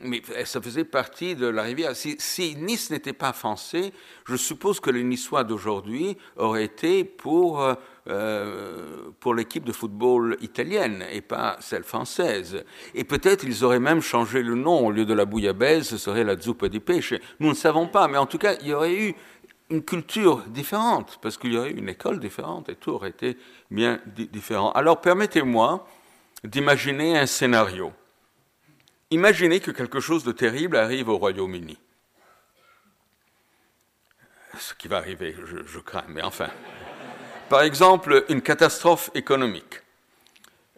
mais 0.00 0.22
ça 0.44 0.60
faisait 0.60 0.84
partie 0.84 1.34
de 1.34 1.46
la 1.46 1.62
rivière. 1.62 1.92
Si, 1.94 2.56
Nice 2.56 2.90
n'était 2.90 3.12
pas 3.12 3.32
français, 3.32 3.92
je 4.26 4.36
suppose 4.36 4.80
que 4.80 4.90
les 4.90 5.02
Niçois 5.02 5.44
d'aujourd'hui 5.44 6.16
auraient 6.36 6.64
été 6.64 7.04
pour, 7.04 7.62
euh, 7.62 7.74
euh, 8.08 9.10
pour 9.18 9.34
l'équipe 9.34 9.64
de 9.64 9.72
football 9.72 10.36
italienne 10.40 11.04
et 11.12 11.20
pas 11.20 11.56
celle 11.60 11.84
française. 11.84 12.64
Et 12.94 13.04
peut-être 13.04 13.44
ils 13.44 13.64
auraient 13.64 13.80
même 13.80 14.00
changé 14.00 14.42
le 14.42 14.54
nom. 14.54 14.86
Au 14.86 14.90
lieu 14.90 15.04
de 15.04 15.14
la 15.14 15.24
bouillabaisse, 15.24 15.88
ce 15.88 15.96
serait 15.96 16.24
la 16.24 16.38
zuppa 16.38 16.68
di 16.68 16.80
pesce. 16.80 17.14
Nous 17.40 17.48
ne 17.48 17.54
savons 17.54 17.88
pas, 17.88 18.08
mais 18.08 18.18
en 18.18 18.26
tout 18.26 18.38
cas, 18.38 18.54
il 18.60 18.68
y 18.68 18.72
aurait 18.72 18.94
eu 18.94 19.14
une 19.70 19.82
culture 19.82 20.44
différente, 20.48 21.18
parce 21.20 21.36
qu'il 21.36 21.52
y 21.52 21.58
aurait 21.58 21.72
eu 21.72 21.78
une 21.78 21.90
école 21.90 22.20
différente 22.20 22.70
et 22.70 22.74
tout 22.74 22.92
aurait 22.92 23.10
été 23.10 23.36
bien 23.70 24.00
différent. 24.32 24.72
Alors 24.72 25.00
permettez-moi 25.00 25.86
d'imaginer 26.42 27.18
un 27.18 27.26
scénario. 27.26 27.92
Imaginez 29.10 29.60
que 29.60 29.70
quelque 29.70 30.00
chose 30.00 30.22
de 30.22 30.32
terrible 30.32 30.76
arrive 30.76 31.08
au 31.08 31.16
Royaume-Uni. 31.16 31.78
Ce 34.58 34.74
qui 34.74 34.86
va 34.88 34.98
arriver, 34.98 35.34
je, 35.66 35.78
crains, 35.78 36.04
mais 36.08 36.22
enfin. 36.22 36.50
Par 37.48 37.62
exemple, 37.62 38.26
une 38.28 38.42
catastrophe 38.42 39.10
économique. 39.14 39.82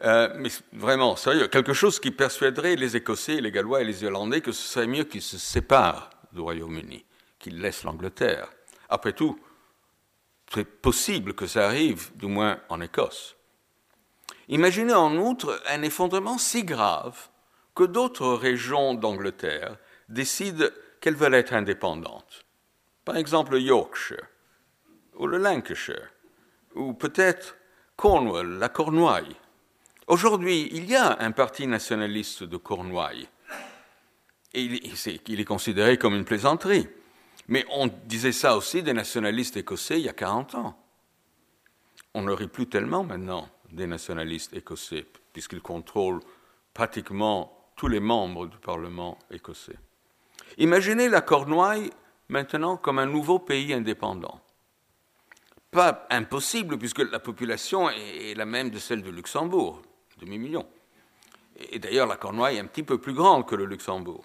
Euh, 0.02 0.32
mais 0.36 0.50
vraiment, 0.72 1.16
sérieux, 1.16 1.48
quelque 1.48 1.72
chose 1.72 1.98
qui 1.98 2.12
persuaderait 2.12 2.76
les 2.76 2.96
Écossais, 2.96 3.40
les 3.40 3.50
Gallois 3.50 3.82
et 3.82 3.84
les 3.84 4.04
Irlandais 4.04 4.40
que 4.40 4.52
ce 4.52 4.62
serait 4.62 4.86
mieux 4.86 5.04
qu'ils 5.04 5.22
se 5.22 5.36
séparent 5.36 6.10
du 6.32 6.40
Royaume-Uni, 6.40 7.04
qu'ils 7.38 7.60
laissent 7.60 7.82
l'Angleterre. 7.82 8.48
Après 8.88 9.12
tout, 9.12 9.40
c'est 10.54 10.64
possible 10.64 11.34
que 11.34 11.46
ça 11.46 11.66
arrive, 11.66 12.10
du 12.16 12.26
moins 12.26 12.60
en 12.68 12.80
Écosse. 12.80 13.36
Imaginez 14.48 14.94
en 14.94 15.16
outre 15.16 15.60
un 15.66 15.82
effondrement 15.82 16.38
si 16.38 16.64
grave 16.64 17.29
que 17.80 17.84
d'autres 17.86 18.34
régions 18.34 18.92
d'Angleterre 18.92 19.78
décident 20.10 20.66
qu'elles 21.00 21.14
veulent 21.14 21.32
être 21.32 21.54
indépendantes. 21.54 22.44
Par 23.06 23.16
exemple, 23.16 23.52
le 23.52 23.60
Yorkshire, 23.62 24.26
ou 25.16 25.26
le 25.26 25.38
Lancashire, 25.38 26.10
ou 26.74 26.92
peut-être 26.92 27.56
Cornwall, 27.96 28.58
la 28.58 28.68
Cornouaille. 28.68 29.34
Aujourd'hui, 30.08 30.68
il 30.72 30.90
y 30.90 30.94
a 30.94 31.22
un 31.22 31.30
parti 31.32 31.66
nationaliste 31.66 32.42
de 32.42 32.58
Cornouaille. 32.58 33.26
Et 34.52 34.60
il 34.62 35.40
est 35.40 35.44
considéré 35.46 35.96
comme 35.96 36.14
une 36.14 36.26
plaisanterie. 36.26 36.86
Mais 37.48 37.64
on 37.70 37.86
disait 37.86 38.32
ça 38.32 38.58
aussi 38.58 38.82
des 38.82 38.92
nationalistes 38.92 39.56
écossais 39.56 39.98
il 39.98 40.04
y 40.04 40.10
a 40.10 40.12
40 40.12 40.54
ans. 40.56 40.78
On 42.12 42.20
ne 42.20 42.32
rit 42.32 42.48
plus 42.48 42.68
tellement 42.68 43.04
maintenant 43.04 43.48
des 43.72 43.86
nationalistes 43.86 44.52
écossais, 44.52 45.06
puisqu'ils 45.32 45.62
contrôlent 45.62 46.20
pratiquement 46.74 47.56
tous 47.80 47.88
les 47.88 47.98
membres 47.98 48.46
du 48.46 48.58
Parlement 48.58 49.16
écossais. 49.30 49.78
Imaginez 50.58 51.08
la 51.08 51.22
Cornouaille 51.22 51.88
maintenant 52.28 52.76
comme 52.76 52.98
un 52.98 53.06
nouveau 53.06 53.38
pays 53.38 53.72
indépendant. 53.72 54.42
Pas 55.70 56.06
impossible 56.10 56.76
puisque 56.76 56.98
la 56.98 57.20
population 57.20 57.88
est 57.88 58.34
la 58.36 58.44
même 58.44 58.68
de 58.68 58.78
celle 58.78 59.00
de 59.02 59.08
Luxembourg, 59.08 59.80
demi-million. 60.18 60.66
Et 61.70 61.78
d'ailleurs, 61.78 62.06
la 62.06 62.18
Cornouaille 62.18 62.58
est 62.58 62.60
un 62.60 62.66
petit 62.66 62.82
peu 62.82 62.98
plus 62.98 63.14
grande 63.14 63.48
que 63.48 63.54
le 63.54 63.64
Luxembourg. 63.64 64.24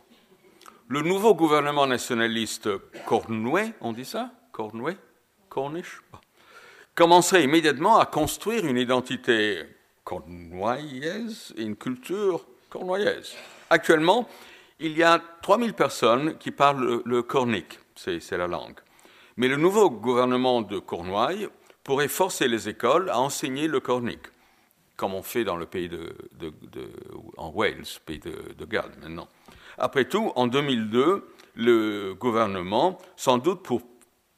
Le 0.90 1.02
nouveau 1.02 1.34
gouvernement 1.34 1.88
nationaliste 1.88 2.68
cornouais, 3.06 3.74
on 3.80 3.94
dit 3.94 4.04
ça? 4.04 4.34
Cornouais 4.52 4.98
Cornish 5.48 6.02
Commencerait 6.94 7.46
immédiatement 7.46 8.00
à 8.00 8.06
construire 8.06 8.66
une 8.66 8.78
identité 8.78 9.64
cornouaillesse 10.04 11.54
et 11.56 11.64
une 11.64 11.78
culture 11.78 12.46
Actuellement, 13.70 14.28
il 14.80 14.98
y 14.98 15.04
a 15.04 15.22
3000 15.42 15.74
personnes 15.74 16.38
qui 16.38 16.52
parlent 16.52 17.02
le, 17.06 17.24
cornique, 17.24 17.80
c'est 17.96 18.32
la 18.32 18.48
langue. 18.48 18.80
Mais 19.38 19.48
le 19.48 19.58
nouveau 19.58 19.90
gouvernement 19.90 20.62
de 20.62 20.80
Cornouailles 20.80 21.48
pourrait 21.84 22.08
forcer 22.08 22.48
les 22.48 22.70
écoles 22.70 23.10
à 23.10 23.20
enseigner 23.20 23.68
le 23.68 23.80
cornique, 23.80 24.28
comme 24.96 25.14
on 25.14 25.24
fait 25.24 25.44
dans 25.44 25.56
le 25.56 25.66
pays 25.66 25.90
de, 25.90 26.16
en 27.38 27.50
Wales, 27.50 27.86
pays 28.06 28.20
de, 28.20 28.54
de 28.58 28.66
Galles 28.66 28.92
maintenant. 29.02 29.28
Après 29.78 30.06
tout, 30.06 30.32
en 30.36 30.48
2002, 30.48 31.28
le 31.56 32.14
gouvernement, 32.14 32.98
sans 33.16 33.38
doute 33.38 33.62
pour 33.62 33.82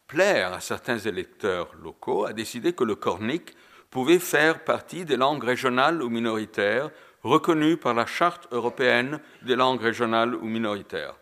plaire 0.07 0.53
à 0.53 0.59
certains 0.59 0.97
électeurs 0.99 1.69
locaux, 1.81 2.25
a 2.25 2.33
décidé 2.33 2.73
que 2.73 2.83
le 2.83 2.95
cornique 2.95 3.53
pouvait 3.89 4.19
faire 4.19 4.63
partie 4.63 5.05
des 5.05 5.17
langues 5.17 5.43
régionales 5.43 6.01
ou 6.01 6.09
minoritaires 6.09 6.91
reconnu 7.27 7.77
par 7.77 7.93
la 7.93 8.05
Charte 8.05 8.47
européenne 8.51 9.19
des 9.43 9.55
langues 9.55 9.81
régionales 9.81 10.35
ou 10.35 10.45
minoritaires. 10.45 11.15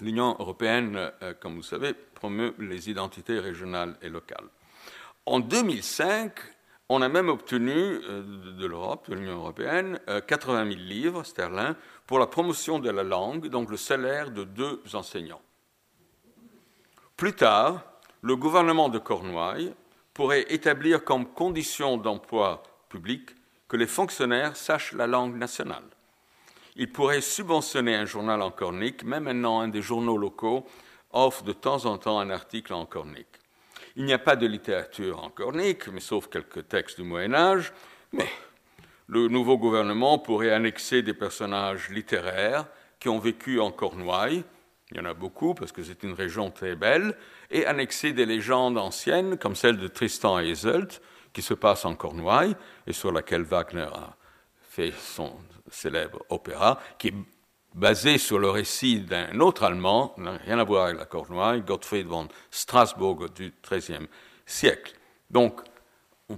L'Union 0.00 0.36
européenne, 0.38 1.12
euh, 1.22 1.34
comme 1.38 1.56
vous 1.56 1.62
savez, 1.62 1.92
promeut 1.92 2.54
les 2.58 2.88
identités 2.88 3.38
régionales 3.38 3.96
et 4.00 4.08
locales. 4.08 4.48
En 5.26 5.40
2005, 5.40 6.32
on 6.88 7.02
a 7.02 7.08
même 7.08 7.28
obtenu 7.28 7.72
euh, 7.72 8.22
de 8.58 8.66
l'Europe, 8.66 9.10
de 9.10 9.14
l'Union 9.14 9.36
européenne, 9.36 10.00
80 10.26 10.66
euh, 10.66 10.72
000 10.72 10.80
livres 10.80 11.22
sterling 11.24 11.74
pour 12.06 12.18
la 12.18 12.26
promotion 12.26 12.78
de 12.78 12.90
la 12.90 13.02
langue, 13.02 13.48
donc 13.48 13.70
le 13.70 13.76
salaire 13.76 14.30
de 14.30 14.44
deux 14.44 14.82
enseignants. 14.94 15.42
Plus 17.16 17.34
tard, 17.34 17.84
le 18.22 18.36
gouvernement 18.36 18.88
de 18.88 18.98
Cornouailles 18.98 19.74
pourrait 20.14 20.46
établir 20.48 21.04
comme 21.04 21.26
condition 21.26 21.96
d'emploi 21.96 22.62
public 22.88 23.30
que 23.70 23.76
les 23.76 23.86
fonctionnaires 23.86 24.56
sachent 24.56 24.92
la 24.94 25.06
langue 25.06 25.36
nationale. 25.36 25.84
Ils 26.74 26.90
pourraient 26.90 27.20
subventionner 27.20 27.94
un 27.94 28.04
journal 28.04 28.42
en 28.42 28.50
cornique, 28.50 29.04
même 29.04 29.24
maintenant 29.24 29.60
un 29.60 29.68
des 29.68 29.80
journaux 29.80 30.18
locaux 30.18 30.66
offre 31.12 31.44
de 31.44 31.52
temps 31.52 31.86
en 31.86 31.96
temps 31.96 32.18
un 32.18 32.30
article 32.30 32.74
en 32.74 32.84
cornique. 32.84 33.38
Il 33.94 34.06
n'y 34.06 34.12
a 34.12 34.18
pas 34.18 34.34
de 34.34 34.46
littérature 34.46 35.22
en 35.22 35.30
cornique, 35.30 35.86
mais 35.86 36.00
sauf 36.00 36.26
quelques 36.28 36.66
textes 36.66 37.00
du 37.00 37.06
Moyen 37.06 37.32
Âge, 37.32 37.72
mais 38.12 38.28
le 39.06 39.28
nouveau 39.28 39.56
gouvernement 39.56 40.18
pourrait 40.18 40.50
annexer 40.50 41.02
des 41.02 41.14
personnages 41.14 41.90
littéraires 41.90 42.66
qui 42.98 43.08
ont 43.08 43.20
vécu 43.20 43.60
en 43.60 43.70
Cornouailles, 43.70 44.42
il 44.90 44.96
y 44.96 45.00
en 45.00 45.04
a 45.04 45.14
beaucoup 45.14 45.54
parce 45.54 45.70
que 45.70 45.84
c'est 45.84 46.02
une 46.02 46.14
région 46.14 46.50
très 46.50 46.74
belle, 46.74 47.16
et 47.52 47.66
annexer 47.66 48.12
des 48.12 48.26
légendes 48.26 48.78
anciennes 48.78 49.38
comme 49.38 49.54
celle 49.54 49.78
de 49.78 49.86
Tristan 49.86 50.40
et 50.40 50.50
Iseult, 50.50 51.00
qui 51.32 51.42
se 51.42 51.54
passe 51.54 51.84
en 51.84 51.94
Cornouailles 51.94 52.56
et 52.86 52.92
sur 52.92 53.12
laquelle 53.12 53.42
Wagner 53.42 53.88
a 53.92 54.16
fait 54.60 54.92
son 54.92 55.32
célèbre 55.70 56.24
opéra, 56.28 56.80
qui 56.98 57.08
est 57.08 57.14
basé 57.74 58.18
sur 58.18 58.38
le 58.38 58.50
récit 58.50 59.00
d'un 59.00 59.38
autre 59.40 59.64
Allemand, 59.64 60.14
n'a 60.16 60.32
rien 60.32 60.58
à 60.58 60.64
voir 60.64 60.86
avec 60.86 60.98
la 60.98 61.06
Cornouaille, 61.06 61.62
Gottfried 61.62 62.06
von 62.06 62.28
Strasbourg 62.50 63.28
du 63.30 63.52
XIIIe 63.62 64.08
siècle. 64.44 64.94
Donc, 65.30 65.60
on 66.28 66.36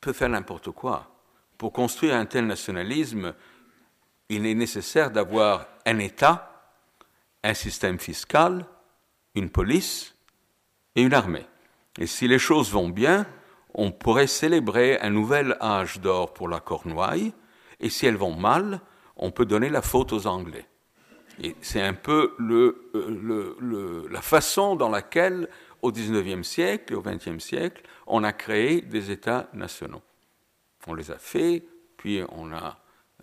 peut 0.00 0.12
faire 0.12 0.28
n'importe 0.28 0.70
quoi. 0.70 1.10
Pour 1.56 1.72
construire 1.72 2.14
un 2.14 2.26
tel 2.26 2.46
nationalisme, 2.46 3.34
il 4.28 4.46
est 4.46 4.54
nécessaire 4.54 5.10
d'avoir 5.10 5.66
un 5.86 5.98
État, 5.98 6.72
un 7.42 7.54
système 7.54 7.98
fiscal, 7.98 8.66
une 9.34 9.50
police 9.50 10.14
et 10.94 11.02
une 11.02 11.14
armée. 11.14 11.46
Et 11.98 12.06
si 12.06 12.28
les 12.28 12.38
choses 12.38 12.70
vont 12.70 12.88
bien, 12.88 13.26
on 13.74 13.92
pourrait 13.92 14.26
célébrer 14.26 14.98
un 15.00 15.10
nouvel 15.10 15.56
âge 15.60 16.00
d'or 16.00 16.32
pour 16.32 16.48
la 16.48 16.60
Cornouaille, 16.60 17.32
et 17.80 17.90
si 17.90 18.06
elles 18.06 18.16
vont 18.16 18.34
mal, 18.34 18.80
on 19.16 19.30
peut 19.30 19.46
donner 19.46 19.68
la 19.68 19.82
faute 19.82 20.12
aux 20.12 20.26
Anglais. 20.26 20.66
Et 21.40 21.54
c'est 21.60 21.82
un 21.82 21.94
peu 21.94 22.34
euh, 22.40 24.08
la 24.10 24.22
façon 24.22 24.74
dans 24.74 24.88
laquelle, 24.88 25.48
au 25.82 25.92
XIXe 25.92 26.46
siècle 26.46 26.92
et 26.92 26.96
au 26.96 27.02
XXe 27.02 27.38
siècle, 27.38 27.82
on 28.06 28.24
a 28.24 28.32
créé 28.32 28.80
des 28.80 29.10
États 29.10 29.48
nationaux. 29.52 30.02
On 30.86 30.94
les 30.94 31.10
a 31.10 31.18
faits, 31.18 31.62
puis 31.96 32.22
on, 32.30 32.52
a, 32.52 32.78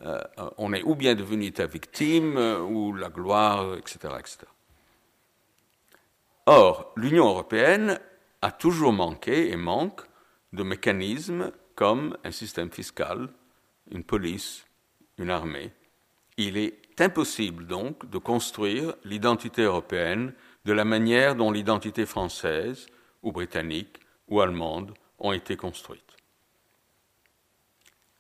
euh, 0.05 0.21
on 0.57 0.71
est 0.71 0.83
ou 0.83 0.95
bien 0.95 1.15
devenu 1.15 1.47
État 1.47 1.65
victime, 1.65 2.37
euh, 2.37 2.59
ou 2.61 2.93
la 2.93 3.09
gloire, 3.09 3.75
etc. 3.75 4.13
etc. 4.19 4.37
Or, 6.45 6.93
l'Union 6.95 7.27
européenne 7.27 7.99
a 8.41 8.51
toujours 8.51 8.93
manqué 8.93 9.49
et 9.49 9.55
manque 9.55 10.01
de 10.53 10.63
mécanismes 10.63 11.51
comme 11.75 12.17
un 12.23 12.31
système 12.31 12.71
fiscal, 12.71 13.29
une 13.91 14.03
police, 14.03 14.65
une 15.17 15.29
armée. 15.29 15.71
Il 16.37 16.57
est 16.57 16.79
impossible 16.99 17.67
donc 17.67 18.09
de 18.09 18.17
construire 18.17 18.95
l'identité 19.03 19.63
européenne 19.63 20.33
de 20.65 20.73
la 20.73 20.85
manière 20.85 21.35
dont 21.35 21.51
l'identité 21.51 22.05
française 22.05 22.87
ou 23.21 23.31
britannique 23.31 23.99
ou 24.27 24.41
allemande 24.41 24.93
ont 25.19 25.31
été 25.31 25.55
construites. 25.55 26.01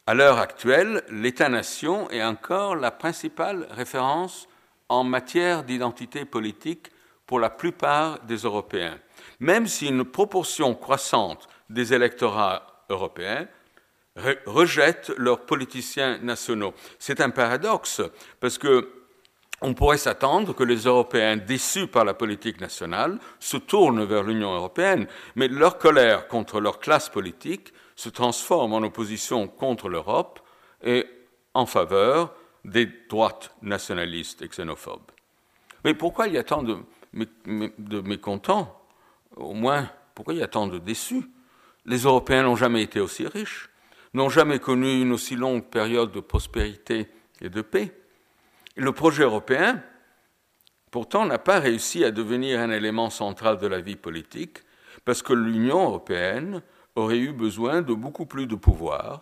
À 0.07 0.13
l'heure 0.13 0.37
actuelle, 0.37 1.03
l'État-nation 1.09 2.09
est 2.11 2.23
encore 2.23 2.75
la 2.75 2.91
principale 2.91 3.67
référence 3.71 4.47
en 4.87 5.03
matière 5.03 5.63
d'identité 5.63 6.25
politique 6.25 6.91
pour 7.25 7.39
la 7.39 7.49
plupart 7.49 8.19
des 8.21 8.37
Européens, 8.37 8.99
même 9.39 9.65
si 9.65 9.87
une 9.87 10.05
proportion 10.05 10.75
croissante 10.75 11.47
des 11.69 11.93
électorats 11.93 12.85
européens 12.89 13.47
rejettent 14.45 15.11
leurs 15.17 15.45
politiciens 15.45 16.19
nationaux. 16.19 16.73
C'est 16.99 17.21
un 17.21 17.29
paradoxe, 17.29 18.01
parce 18.39 18.57
que 18.57 18.91
on 19.61 19.73
pourrait 19.73 19.97
s'attendre 19.97 20.53
que 20.53 20.63
les 20.63 20.83
Européens 20.83 21.37
déçus 21.37 21.87
par 21.87 22.03
la 22.03 22.13
politique 22.13 22.59
nationale 22.59 23.19
se 23.39 23.57
tournent 23.57 24.03
vers 24.03 24.23
l'Union 24.23 24.53
européenne, 24.53 25.07
mais 25.35 25.47
leur 25.47 25.77
colère 25.77 26.27
contre 26.27 26.59
leur 26.59 26.79
classe 26.79 27.09
politique 27.09 27.73
se 27.95 28.09
transforme 28.09 28.73
en 28.73 28.79
opposition 28.79 29.47
contre 29.47 29.87
l'Europe 29.87 30.41
et 30.83 31.05
en 31.53 31.65
faveur 31.65 32.33
des 32.65 32.87
droites 33.09 33.55
nationalistes 33.61 34.41
et 34.41 34.49
xénophobes. 34.49 35.11
Mais 35.85 35.93
pourquoi 35.93 36.27
il 36.27 36.33
y 36.33 36.37
a 36.37 36.43
tant 36.43 36.63
de, 36.63 36.77
de 37.13 38.01
mécontents 38.01 38.81
Au 39.37 39.53
moins, 39.53 39.89
pourquoi 40.13 40.33
il 40.33 40.41
y 40.41 40.43
a 40.43 40.47
tant 40.47 40.67
de 40.67 40.79
déçus? 40.79 41.23
Les 41.85 41.99
Européens 41.99 42.43
n'ont 42.43 42.55
jamais 42.55 42.83
été 42.83 42.99
aussi 42.99 43.27
riches 43.27 43.69
n'ont 44.15 44.29
jamais 44.29 44.59
connu 44.59 45.01
une 45.01 45.11
aussi 45.11 45.35
longue 45.35 45.65
période 45.65 46.11
de 46.11 46.21
prospérité 46.21 47.07
et 47.41 47.49
de 47.49 47.61
paix. 47.61 47.91
le 48.77 48.91
projet 48.91 49.23
européen, 49.23 49.83
pourtant, 50.89 51.25
n'a 51.25 51.37
pas 51.37 51.59
réussi 51.59 52.03
à 52.03 52.11
devenir 52.11 52.59
un 52.61 52.71
élément 52.71 53.09
central 53.09 53.57
de 53.57 53.67
la 53.67 53.81
vie 53.81 53.97
politique, 53.97 54.59
parce 55.03 55.21
que 55.21 55.33
l'Union 55.33 55.83
européenne 55.83 56.61
aurait 56.95 57.19
eu 57.19 57.33
besoin 57.33 57.81
de 57.81 57.93
beaucoup 57.93 58.25
plus 58.25 58.47
de 58.47 58.55
pouvoir, 58.55 59.21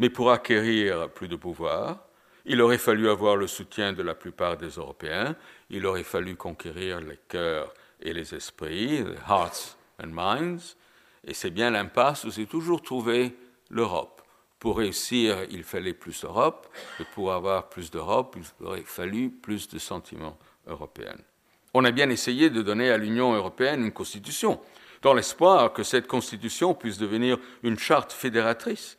mais 0.00 0.10
pour 0.10 0.32
acquérir 0.32 1.08
plus 1.10 1.28
de 1.28 1.36
pouvoir, 1.36 2.08
il 2.44 2.60
aurait 2.60 2.78
fallu 2.78 3.08
avoir 3.08 3.36
le 3.36 3.46
soutien 3.46 3.92
de 3.92 4.02
la 4.02 4.14
plupart 4.14 4.56
des 4.56 4.70
Européens, 4.70 5.36
il 5.70 5.86
aurait 5.86 6.02
fallu 6.02 6.34
conquérir 6.34 7.00
les 7.00 7.18
cœurs 7.28 7.72
et 8.00 8.12
les 8.12 8.34
esprits, 8.34 8.98
les 9.04 9.16
hearts 9.28 9.76
and 10.02 10.08
minds, 10.08 10.76
et 11.26 11.34
c'est 11.34 11.50
bien 11.50 11.70
l'impasse 11.70 12.24
où 12.24 12.30
s'est 12.30 12.46
toujours 12.46 12.82
trouvée 12.82 13.36
l'Europe. 13.70 14.22
Pour 14.58 14.78
réussir, 14.78 15.44
il 15.50 15.62
fallait 15.62 15.92
plus 15.92 16.22
d'Europe, 16.22 16.68
et 17.00 17.04
pour 17.14 17.32
avoir 17.32 17.68
plus 17.68 17.90
d'Europe, 17.90 18.36
il 18.38 18.66
aurait 18.66 18.82
fallu 18.82 19.30
plus 19.30 19.68
de 19.68 19.78
sentiments 19.78 20.38
européens. 20.66 21.16
On 21.74 21.84
a 21.84 21.90
bien 21.90 22.08
essayé 22.08 22.50
de 22.50 22.62
donner 22.62 22.90
à 22.90 22.96
l'Union 22.96 23.34
européenne 23.34 23.84
une 23.84 23.92
constitution, 23.92 24.60
dans 25.02 25.12
l'espoir 25.12 25.72
que 25.72 25.82
cette 25.82 26.06
constitution 26.06 26.72
puisse 26.72 26.96
devenir 26.96 27.38
une 27.62 27.78
charte 27.78 28.12
fédératrice. 28.12 28.96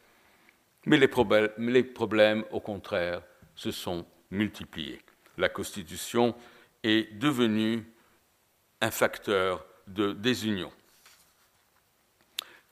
Mais 0.86 0.98
les 0.98 1.08
problèmes, 1.08 1.50
les 1.58 1.84
problèmes, 1.84 2.44
au 2.52 2.60
contraire, 2.60 3.24
se 3.56 3.72
sont 3.72 4.06
multipliés. 4.30 5.02
La 5.38 5.50
constitution 5.50 6.36
est 6.84 7.18
devenue 7.18 7.92
un 8.82 8.92
facteur 8.92 9.66
de 9.88 10.14
désunion. 10.14 10.72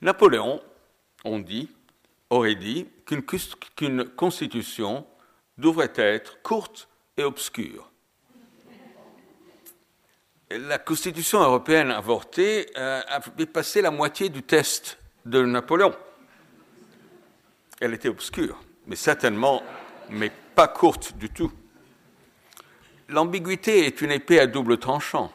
Napoléon, 0.04 0.62
on 1.24 1.40
dit, 1.40 1.70
aurait 2.30 2.56
dit 2.56 2.88
qu'une 3.06 4.04
constitution 4.10 5.08
devrait 5.58 5.94
être 5.96 6.42
courte 6.42 6.90
et 7.16 7.24
obscure. 7.24 7.90
La 10.50 10.78
constitution 10.78 11.40
européenne 11.40 11.90
avortée 11.90 12.70
euh, 12.78 13.02
avait 13.08 13.46
passé 13.46 13.82
la 13.82 13.92
moitié 13.92 14.28
du 14.28 14.44
test 14.44 15.00
de 15.26 15.42
Napoléon. 15.42 15.96
Elle 17.80 17.94
était 17.94 18.10
obscure, 18.10 18.62
mais 18.88 18.98
certainement, 18.98 19.64
mais 20.10 20.32
pas 20.54 20.68
courte 20.68 21.16
du 21.18 21.30
tout. 21.30 21.52
L'ambiguïté 23.08 23.86
est 23.86 24.02
une 24.02 24.12
épée 24.12 24.42
à 24.42 24.48
double 24.48 24.78
tranchant. 24.80 25.32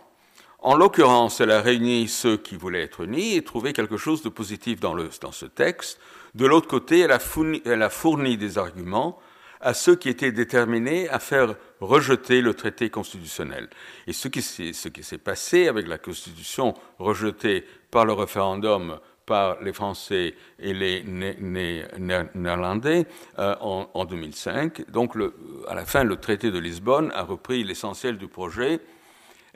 En 0.61 0.77
l'occurrence, 0.77 1.41
elle 1.41 1.53
a 1.53 1.61
réuni 1.61 2.09
ceux 2.09 2.37
qui 2.37 2.57
voulaient 2.57 2.83
être 2.83 3.03
unis 3.03 3.37
et 3.37 3.43
trouvé 3.43 3.73
quelque 3.73 3.97
chose 3.97 4.23
de 4.23 4.29
positif 4.29 4.81
dans, 4.81 4.93
le, 4.93 5.09
dans 5.21 5.31
ce 5.31 5.47
texte. 5.47 6.01
De 6.35 6.47
l'autre 6.47 6.67
côté, 6.67 6.99
elle 7.01 7.13
a, 7.13 7.21
fourni, 7.21 7.63
elle 7.65 7.83
a, 7.83 7.91
fourni, 7.91 8.37
des 8.37 8.59
arguments 8.59 9.21
à 9.61 9.73
ceux 9.73 9.95
qui 9.95 10.09
étaient 10.09 10.33
déterminés 10.33 11.09
à 11.09 11.21
faire 11.21 11.55
rejeter 11.81 12.41
le 12.41 12.55
traité 12.55 12.91
constitutionnel. 12.91 13.69
Et 14.07 14.13
ce 14.13 14.29
qui 14.29 14.43
s'est 14.43 15.19
passé 15.19 15.69
avec 15.69 15.87
la 15.87 15.99
Constitution 15.99 16.75
rejetée 16.99 17.65
par 17.91 18.05
le 18.05 18.13
référendum 18.13 18.99
par 19.27 19.63
les 19.63 19.75
Français 19.75 20.35
et 20.59 20.73
les 20.73 21.05
Néerlandais 21.05 23.07
euh, 23.39 23.55
en, 23.61 23.91
en, 23.93 24.05
2005. 24.07 24.91
Donc, 24.91 25.15
le, 25.15 25.35
à 25.69 25.75
la 25.75 25.85
fin, 25.85 26.03
le 26.03 26.17
traité 26.17 26.51
de 26.51 26.59
Lisbonne 26.59 27.13
a 27.15 27.25
repris 27.25 27.63
l'essentiel 27.63 28.17
du 28.17 28.27
projet 28.27 28.81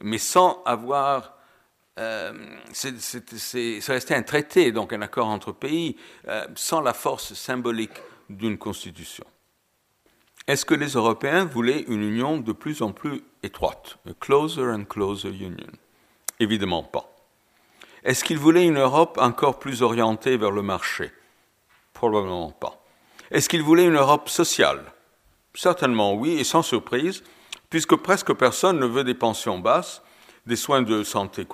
mais 0.02 0.18
sans 0.18 0.62
avoir 0.64 1.34
euh, 1.98 2.32
ça 2.72 3.92
restait 3.92 4.14
un 4.14 4.22
traité, 4.22 4.72
donc 4.72 4.92
un 4.92 5.02
accord 5.02 5.28
entre 5.28 5.52
pays, 5.52 5.96
euh, 6.28 6.46
sans 6.54 6.80
la 6.80 6.94
force 6.94 7.34
symbolique 7.34 7.92
d'une 8.30 8.56
constitution. 8.56 9.24
Est-ce 10.46 10.64
que 10.64 10.74
les 10.74 10.92
Européens 10.92 11.44
voulaient 11.44 11.84
une 11.88 12.02
union 12.02 12.38
de 12.38 12.52
plus 12.52 12.82
en 12.82 12.92
plus 12.92 13.22
étroite, 13.42 13.98
a 14.08 14.14
closer 14.18 14.62
and 14.62 14.84
closer 14.84 15.28
union? 15.28 15.70
Évidemment 16.40 16.82
pas. 16.82 17.08
Est-ce 18.04 18.24
qu'ils 18.24 18.38
voulaient 18.38 18.66
une 18.66 18.78
Europe 18.78 19.18
encore 19.20 19.58
plus 19.58 19.82
orientée 19.82 20.36
vers 20.36 20.50
le 20.50 20.62
marché? 20.62 21.12
Probablement 21.92 22.50
pas. 22.50 22.82
Est-ce 23.30 23.48
qu'ils 23.48 23.62
voulaient 23.62 23.86
une 23.86 23.96
Europe 23.96 24.28
sociale? 24.28 24.92
Certainement 25.54 26.14
oui, 26.14 26.40
et 26.40 26.44
sans 26.44 26.62
surprise, 26.62 27.22
puisque 27.72 27.96
presque 27.96 28.34
personne 28.34 28.78
ne 28.78 28.84
veut 28.84 29.02
des 29.02 29.14
pensions 29.14 29.58
basses, 29.58 30.02
des 30.46 30.56
soins 30.56 30.82
de 30.82 31.02
santé 31.02 31.46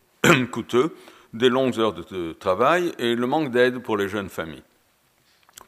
coûteux, 0.50 0.96
des 1.34 1.50
longues 1.50 1.78
heures 1.78 1.92
de 1.92 2.32
travail 2.32 2.92
et 2.98 3.14
le 3.14 3.26
manque 3.26 3.50
d'aide 3.50 3.80
pour 3.80 3.98
les 3.98 4.08
jeunes 4.08 4.30
familles. 4.30 4.62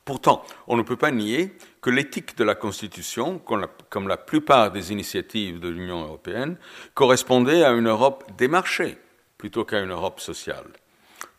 Pourtant, 0.06 0.42
on 0.66 0.78
ne 0.78 0.82
peut 0.82 0.96
pas 0.96 1.10
nier 1.10 1.52
que 1.82 1.90
l'éthique 1.90 2.38
de 2.38 2.44
la 2.44 2.54
Constitution, 2.54 3.38
comme 3.38 4.08
la, 4.08 4.16
plupart 4.16 4.70
des 4.70 4.92
initiatives 4.92 5.60
de 5.60 5.68
l'Union 5.68 6.00
européenne, 6.00 6.56
correspondait 6.94 7.62
à 7.62 7.72
une 7.72 7.88
Europe 7.88 8.24
des 8.38 8.48
marchés 8.48 8.96
plutôt 9.36 9.66
qu'à 9.66 9.80
une 9.80 9.90
Europe 9.90 10.20
sociale. 10.20 10.68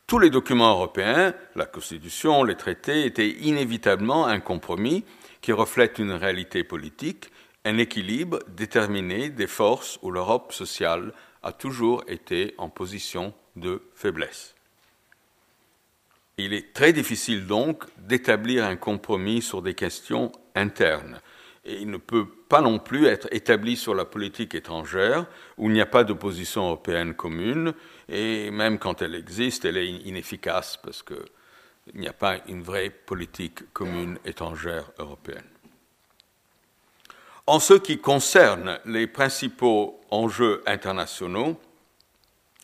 Tous 0.06 0.20
les 0.20 0.30
documents 0.30 0.74
européens, 0.74 1.34
la 1.56 1.66
Constitution, 1.66 2.44
les 2.44 2.56
traités, 2.56 3.08
étaient 3.08 3.32
inévitablement 3.32 4.28
un 4.28 4.40
compromis 4.40 5.06
qui 5.42 5.54
reflète 5.54 5.98
une 5.98 6.12
réalité 6.12 6.64
politique 6.64 7.32
un 7.66 7.78
équilibre 7.78 8.40
déterminé 8.48 9.30
des 9.30 9.48
forces 9.48 10.00
où 10.02 10.12
l'Europe 10.12 10.54
sociale 10.54 11.14
a 11.44 11.52
toujours 11.52 12.04
été 12.08 12.54
en 12.58 12.70
position 12.70 13.34
de 13.56 13.82
faiblesse. 13.94 14.56
Il 16.38 16.54
est 16.54 16.74
très 16.74 16.94
difficile 16.94 17.48
donc 17.48 17.84
d'établir 17.98 18.64
un 18.64 18.78
compromis 18.78 19.42
sur 19.42 19.62
des 19.62 19.74
questions 19.74 20.32
internes. 20.56 21.20
Et 21.66 21.82
il 21.82 21.90
ne 21.90 21.98
peut 21.98 22.26
pas 22.26 22.62
non 22.62 22.80
plus 22.80 23.08
être 23.08 23.28
établi 23.32 23.76
sur 23.76 23.94
la 23.94 24.06
politique 24.06 24.56
étrangère, 24.56 25.26
où 25.58 25.68
il 25.68 25.74
n'y 25.74 25.82
a 25.82 25.86
pas 25.86 26.06
de 26.06 26.14
position 26.14 26.64
européenne 26.64 27.14
commune, 27.14 27.74
et 28.08 28.52
même 28.52 28.80
quand 28.80 29.02
elle 29.02 29.16
existe, 29.16 29.66
elle 29.66 29.78
est 29.78 29.90
inefficace 29.90 30.78
parce 30.82 31.04
qu'il 31.04 31.18
n'y 31.96 32.08
a 32.08 32.14
pas 32.14 32.38
une 32.48 32.64
vraie 32.64 32.90
politique 32.90 33.72
commune 33.74 34.18
étrangère 34.24 34.92
européenne. 34.98 35.59
En 37.50 37.58
ce 37.60 37.74
qui 37.74 37.98
concerne 37.98 38.80
les 38.86 39.08
principaux 39.08 40.00
enjeux 40.12 40.62
internationaux, 40.68 41.60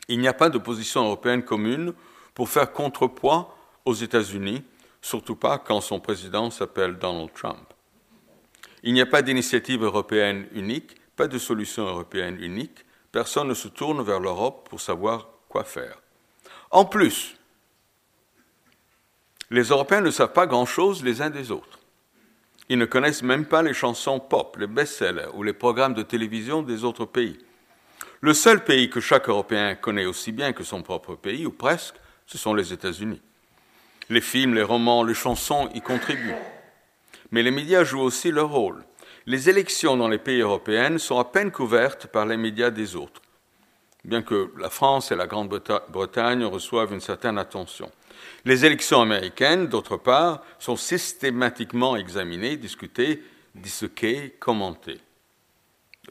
il 0.08 0.20
n'y 0.20 0.28
a 0.28 0.34
pas 0.34 0.52
de 0.52 0.60
position 0.60 1.06
européenne 1.06 1.42
commune 1.44 1.96
pour 2.36 2.50
faire 2.50 2.72
contrepoids 2.72 3.58
aux 3.86 3.96
États-Unis, 3.96 4.64
surtout 5.02 5.36
pas 5.36 5.58
quand 5.58 5.82
son 5.82 6.00
président 6.00 6.52
s'appelle 6.52 7.00
Donald 7.00 7.34
Trump. 7.34 7.74
Il 8.84 8.94
n'y 8.94 9.02
a 9.02 9.08
pas 9.08 9.24
d'initiative 9.24 9.84
européenne 9.84 10.48
unique, 10.52 10.96
pas 11.16 11.28
de 11.28 11.40
solution 11.40 11.88
européenne 11.88 12.38
unique, 12.40 12.86
personne 13.12 13.48
ne 13.48 13.56
se 13.56 13.70
tourne 13.70 14.04
vers 14.04 14.20
l'Europe 14.20 14.70
pour 14.70 14.82
savoir 14.82 15.30
quoi 15.50 15.64
faire. 15.64 16.00
En 16.70 16.86
plus, 16.86 17.38
les 19.50 19.64
Européens 19.64 20.02
ne 20.02 20.12
savent 20.12 20.34
pas 20.34 20.46
grand-chose 20.46 21.04
les 21.04 21.24
uns 21.24 21.32
des 21.32 21.50
autres. 21.50 21.80
Ils 22.70 22.80
ne 22.80 22.86
connaissent 22.86 23.24
même 23.24 23.45
pas 23.45 23.61
les 23.61 23.74
chansons 23.74 24.20
pop, 24.20 24.57
les 24.59 24.68
best-sellers 24.68 25.30
ou 25.34 25.43
les 25.43 25.53
programmes 25.53 25.93
de 25.93 26.01
télévision 26.01 26.63
des 26.63 26.84
autres 26.84 27.05
pays. 27.05 27.38
Le 28.22 28.34
seul 28.34 28.63
pays 28.63 28.89
que 28.89 28.99
chaque 28.99 29.30
Européen 29.30 29.76
connaît 29.76 30.05
aussi 30.05 30.32
bien 30.32 30.51
que 30.51 30.63
son 30.63 30.82
propre 30.82 31.16
pays, 31.16 31.45
ou 31.45 31.51
presque, 31.51 31.95
ce 32.26 32.39
sont 32.39 32.55
les 32.55 32.74
États-Unis. 32.74 33.22
Les 34.09 34.22
films, 34.22 34.55
les 34.55 34.63
romans, 34.63 35.03
les 35.03 35.13
chansons 35.13 35.70
y 35.76 35.82
contribuent. 35.82 36.36
Mais 37.32 37.43
les 37.43 37.51
médias 37.51 37.84
jouent 37.84 38.01
aussi 38.01 38.32
leur 38.32 38.49
rôle. 38.49 38.84
Les 39.28 39.49
élections 39.49 39.97
dans 39.97 40.07
les 40.07 40.18
pays 40.18 40.41
européens 40.41 40.97
sont 40.97 41.20
à 41.20 41.26
peine 41.26 41.51
couvertes 41.51 42.07
par 42.07 42.26
les 42.26 42.38
médias 42.38 42.70
des 42.70 42.95
autres, 42.95 43.22
bien 44.03 44.22
que 44.22 44.51
la 44.57 44.70
France 44.70 45.11
et 45.11 45.16
la 45.16 45.28
Grande-Bretagne 45.28 46.45
reçoivent 46.45 46.93
une 46.93 47.01
certaine 47.01 47.38
attention. 47.38 47.91
Les 48.45 48.66
élections 48.66 49.01
américaines, 49.01 49.68
d'autre 49.68 49.97
part, 49.97 50.41
sont 50.59 50.76
systématiquement 50.76 51.95
examinées, 51.95 52.57
discutées, 52.57 53.22
disséquées, 53.55 54.36
commentées. 54.39 54.99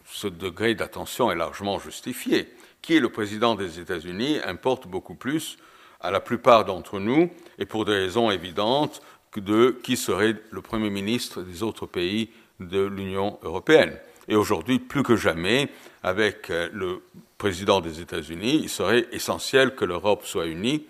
Ce 0.07 0.27
degré 0.27 0.75
d'attention 0.75 1.31
est 1.31 1.37
largement 1.37 1.79
justifié. 1.79 2.49
Qui 2.83 2.97
est 2.97 3.01
le 3.01 3.09
président 3.09 3.55
des 3.55 3.81
États-Unis 3.81 4.39
importe 4.45 4.87
beaucoup 4.87 5.15
plus 5.15 5.57
à 6.01 6.11
la 6.11 6.21
plupart 6.21 6.65
d'entre 6.65 6.99
nous, 6.99 7.31
et 7.59 7.65
pour 7.65 7.85
des 7.85 7.93
raisons 7.95 8.31
évidentes, 8.31 9.01
que 9.31 9.41
de 9.41 9.79
qui 9.83 9.97
serait 9.97 10.37
le 10.51 10.61
Premier 10.61 10.91
ministre 10.91 11.43
des 11.43 11.63
autres 11.63 11.87
pays 11.87 12.31
de 12.61 12.85
l'Union 12.85 13.39
européenne. 13.43 13.97
Et 14.29 14.37
aujourd'hui, 14.37 14.79
plus 14.79 15.03
que 15.03 15.17
jamais, 15.17 15.69
avec 16.03 16.51
euh, 16.51 16.69
le 16.73 17.03
président 17.39 17.81
des 17.81 18.01
États-Unis, 18.01 18.61
il 18.63 18.69
serait 18.69 19.07
essentiel 19.13 19.75
que 19.75 19.85
l'Europe 19.85 20.25
soit 20.25 20.47
unie 20.47 20.87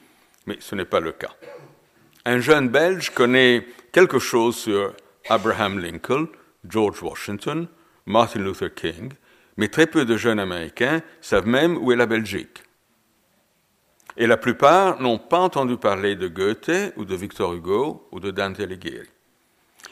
mais 0.47 0.57
ce 0.61 0.74
n'est 0.74 0.84
pas 0.84 1.01
le 1.01 1.12
cas. 1.12 1.34
Un 2.24 2.40
jeune 2.40 2.68
Belge 2.68 3.11
connaît 3.11 3.66
quelque 3.92 4.18
chose 4.18 4.57
sur 4.57 4.95
Abraham 5.28 5.78
Lincoln, 5.78 6.28
George 6.68 7.03
Washington, 7.03 7.68
Martin 8.07 8.40
Luther 8.40 8.72
King, 8.74 9.12
mais 9.57 9.68
très 9.68 9.86
peu 9.86 10.05
de 10.05 10.16
jeunes 10.16 10.40
Américains 10.40 11.03
savent 11.20 11.47
même 11.47 11.76
où 11.76 11.92
est 11.92 11.97
la 11.97 12.07
Belgique. 12.07 12.62
Et 14.16 14.26
la 14.26 14.36
plupart 14.36 15.01
n'ont 15.01 15.18
pas 15.18 15.38
entendu 15.38 15.76
parler 15.76 16.14
de 16.14 16.28
Goethe 16.28 16.95
ou 16.97 17.05
de 17.05 17.16
Victor 17.16 17.55
Hugo 17.55 18.09
ou 18.12 18.20
de 18.20 18.30
Dante 18.30 18.61
Alighieri. 18.61 19.09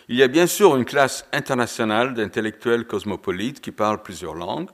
Il 0.08 0.16
y 0.16 0.22
a 0.22 0.28
bien 0.28 0.46
sûr 0.46 0.76
une 0.76 0.84
classe 0.84 1.26
internationale 1.32 2.14
d'intellectuels 2.14 2.86
cosmopolites 2.86 3.60
qui 3.60 3.72
parlent 3.72 4.02
plusieurs 4.02 4.34
langues, 4.34 4.68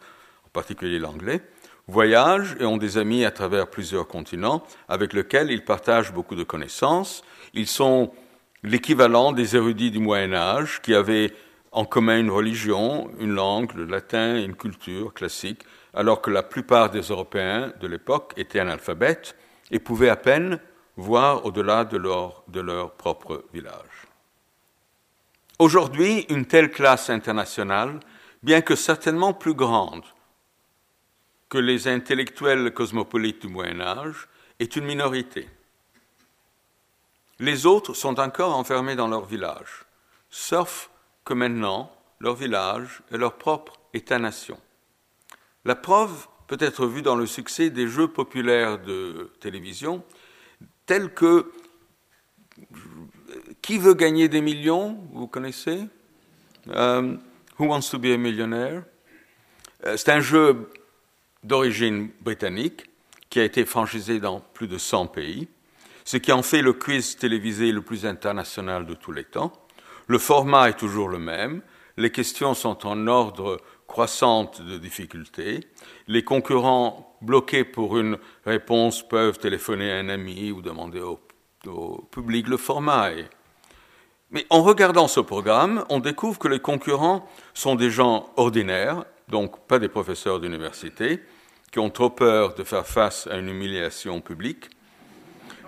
en 0.44 0.48
particulier 0.52 0.98
l'anglais, 0.98 1.40
voyagent 1.88 2.54
et 2.60 2.64
ont 2.64 2.76
des 2.76 2.98
amis 2.98 3.24
à 3.24 3.30
travers 3.30 3.68
plusieurs 3.68 4.06
continents 4.06 4.62
avec 4.88 5.12
lesquels 5.14 5.50
ils 5.50 5.64
partagent 5.64 6.12
beaucoup 6.12 6.36
de 6.36 6.44
connaissances. 6.44 7.24
Ils 7.54 7.66
sont 7.66 8.12
l'équivalent 8.62 9.32
des 9.32 9.56
érudits 9.56 9.90
du 9.90 9.98
Moyen 9.98 10.34
Âge 10.34 10.80
qui 10.82 10.94
avaient 10.94 11.32
en 11.72 11.84
commun 11.84 12.18
une 12.18 12.30
religion, 12.30 13.10
une 13.18 13.34
langue, 13.34 13.72
le 13.74 13.84
latin, 13.84 14.36
une 14.36 14.54
culture 14.54 15.12
classique, 15.14 15.62
alors 15.94 16.20
que 16.20 16.30
la 16.30 16.42
plupart 16.42 16.90
des 16.90 17.00
Européens 17.00 17.72
de 17.80 17.86
l'époque 17.86 18.32
étaient 18.36 18.60
analphabètes 18.60 19.34
et 19.70 19.78
pouvaient 19.78 20.08
à 20.08 20.16
peine 20.16 20.60
voir 20.96 21.44
au-delà 21.44 21.84
de 21.84 21.96
leur, 21.96 22.42
de 22.48 22.60
leur 22.60 22.92
propre 22.92 23.44
village. 23.52 24.06
Aujourd'hui, 25.58 26.26
une 26.28 26.46
telle 26.46 26.70
classe 26.70 27.10
internationale, 27.10 28.00
bien 28.42 28.60
que 28.60 28.76
certainement 28.76 29.32
plus 29.32 29.54
grande 29.54 30.04
que 31.48 31.58
les 31.58 31.88
intellectuels 31.88 32.72
cosmopolites 32.72 33.42
du 33.42 33.48
Moyen 33.48 33.80
Âge 33.80 34.28
est 34.58 34.76
une 34.76 34.84
minorité. 34.84 35.48
Les 37.38 37.66
autres 37.66 37.94
sont 37.94 38.18
encore 38.18 38.56
enfermés 38.56 38.96
dans 38.96 39.08
leur 39.08 39.24
village, 39.24 39.86
sauf 40.28 40.90
que 41.24 41.34
maintenant, 41.34 41.92
leur 42.20 42.34
village 42.34 43.02
est 43.12 43.16
leur 43.16 43.38
propre 43.38 43.74
État-nation. 43.94 44.58
La 45.64 45.76
preuve 45.76 46.26
peut 46.48 46.56
être 46.60 46.86
vue 46.86 47.02
dans 47.02 47.14
le 47.14 47.26
succès 47.26 47.70
des 47.70 47.86
jeux 47.86 48.08
populaires 48.08 48.78
de 48.78 49.30
télévision, 49.40 50.02
tels 50.86 51.12
que 51.12 51.52
Qui 53.62 53.78
veut 53.78 53.94
gagner 53.94 54.28
des 54.28 54.40
millions 54.40 54.98
Vous 55.12 55.28
connaissez 55.28 55.86
euh, 56.68 57.16
Who 57.58 57.66
wants 57.66 57.90
to 57.90 57.98
be 57.98 58.06
a 58.06 58.16
millionaire? 58.16 58.84
Euh, 59.84 59.96
C'est 59.96 60.10
un 60.10 60.20
jeu 60.20 60.68
d'origine 61.44 62.10
britannique 62.20 62.84
qui 63.30 63.40
a 63.40 63.44
été 63.44 63.64
franchisé 63.64 64.20
dans 64.20 64.40
plus 64.40 64.68
de 64.68 64.78
100 64.78 65.06
pays, 65.08 65.48
ce 66.04 66.16
qui 66.16 66.32
en 66.32 66.42
fait 66.42 66.62
le 66.62 66.72
quiz 66.72 67.16
télévisé 67.16 67.72
le 67.72 67.82
plus 67.82 68.06
international 68.06 68.86
de 68.86 68.94
tous 68.94 69.12
les 69.12 69.24
temps. 69.24 69.52
Le 70.06 70.18
format 70.18 70.70
est 70.70 70.78
toujours 70.78 71.08
le 71.08 71.18
même, 71.18 71.62
les 71.96 72.10
questions 72.10 72.54
sont 72.54 72.86
en 72.86 73.06
ordre 73.06 73.58
croissant 73.86 74.50
de 74.60 74.78
difficulté, 74.78 75.60
les 76.06 76.22
concurrents 76.22 77.16
bloqués 77.20 77.64
pour 77.64 77.98
une 77.98 78.18
réponse 78.44 79.06
peuvent 79.06 79.38
téléphoner 79.38 79.90
à 79.90 79.96
un 79.96 80.08
ami 80.08 80.52
ou 80.52 80.62
demander 80.62 81.00
au 81.00 81.20
public 82.10 82.48
le 82.48 82.56
format. 82.56 83.10
Mais 84.30 84.46
en 84.50 84.62
regardant 84.62 85.08
ce 85.08 85.20
programme, 85.20 85.84
on 85.88 86.00
découvre 86.00 86.38
que 86.38 86.48
les 86.48 86.60
concurrents 86.60 87.28
sont 87.54 87.74
des 87.74 87.90
gens 87.90 88.30
ordinaires, 88.36 89.04
donc 89.28 89.66
pas 89.66 89.78
des 89.78 89.88
professeurs 89.88 90.40
d'université, 90.40 91.20
qui 91.70 91.78
ont 91.78 91.90
trop 91.90 92.10
peur 92.10 92.54
de 92.54 92.64
faire 92.64 92.86
face 92.86 93.26
à 93.26 93.36
une 93.36 93.48
humiliation 93.48 94.20
publique, 94.20 94.70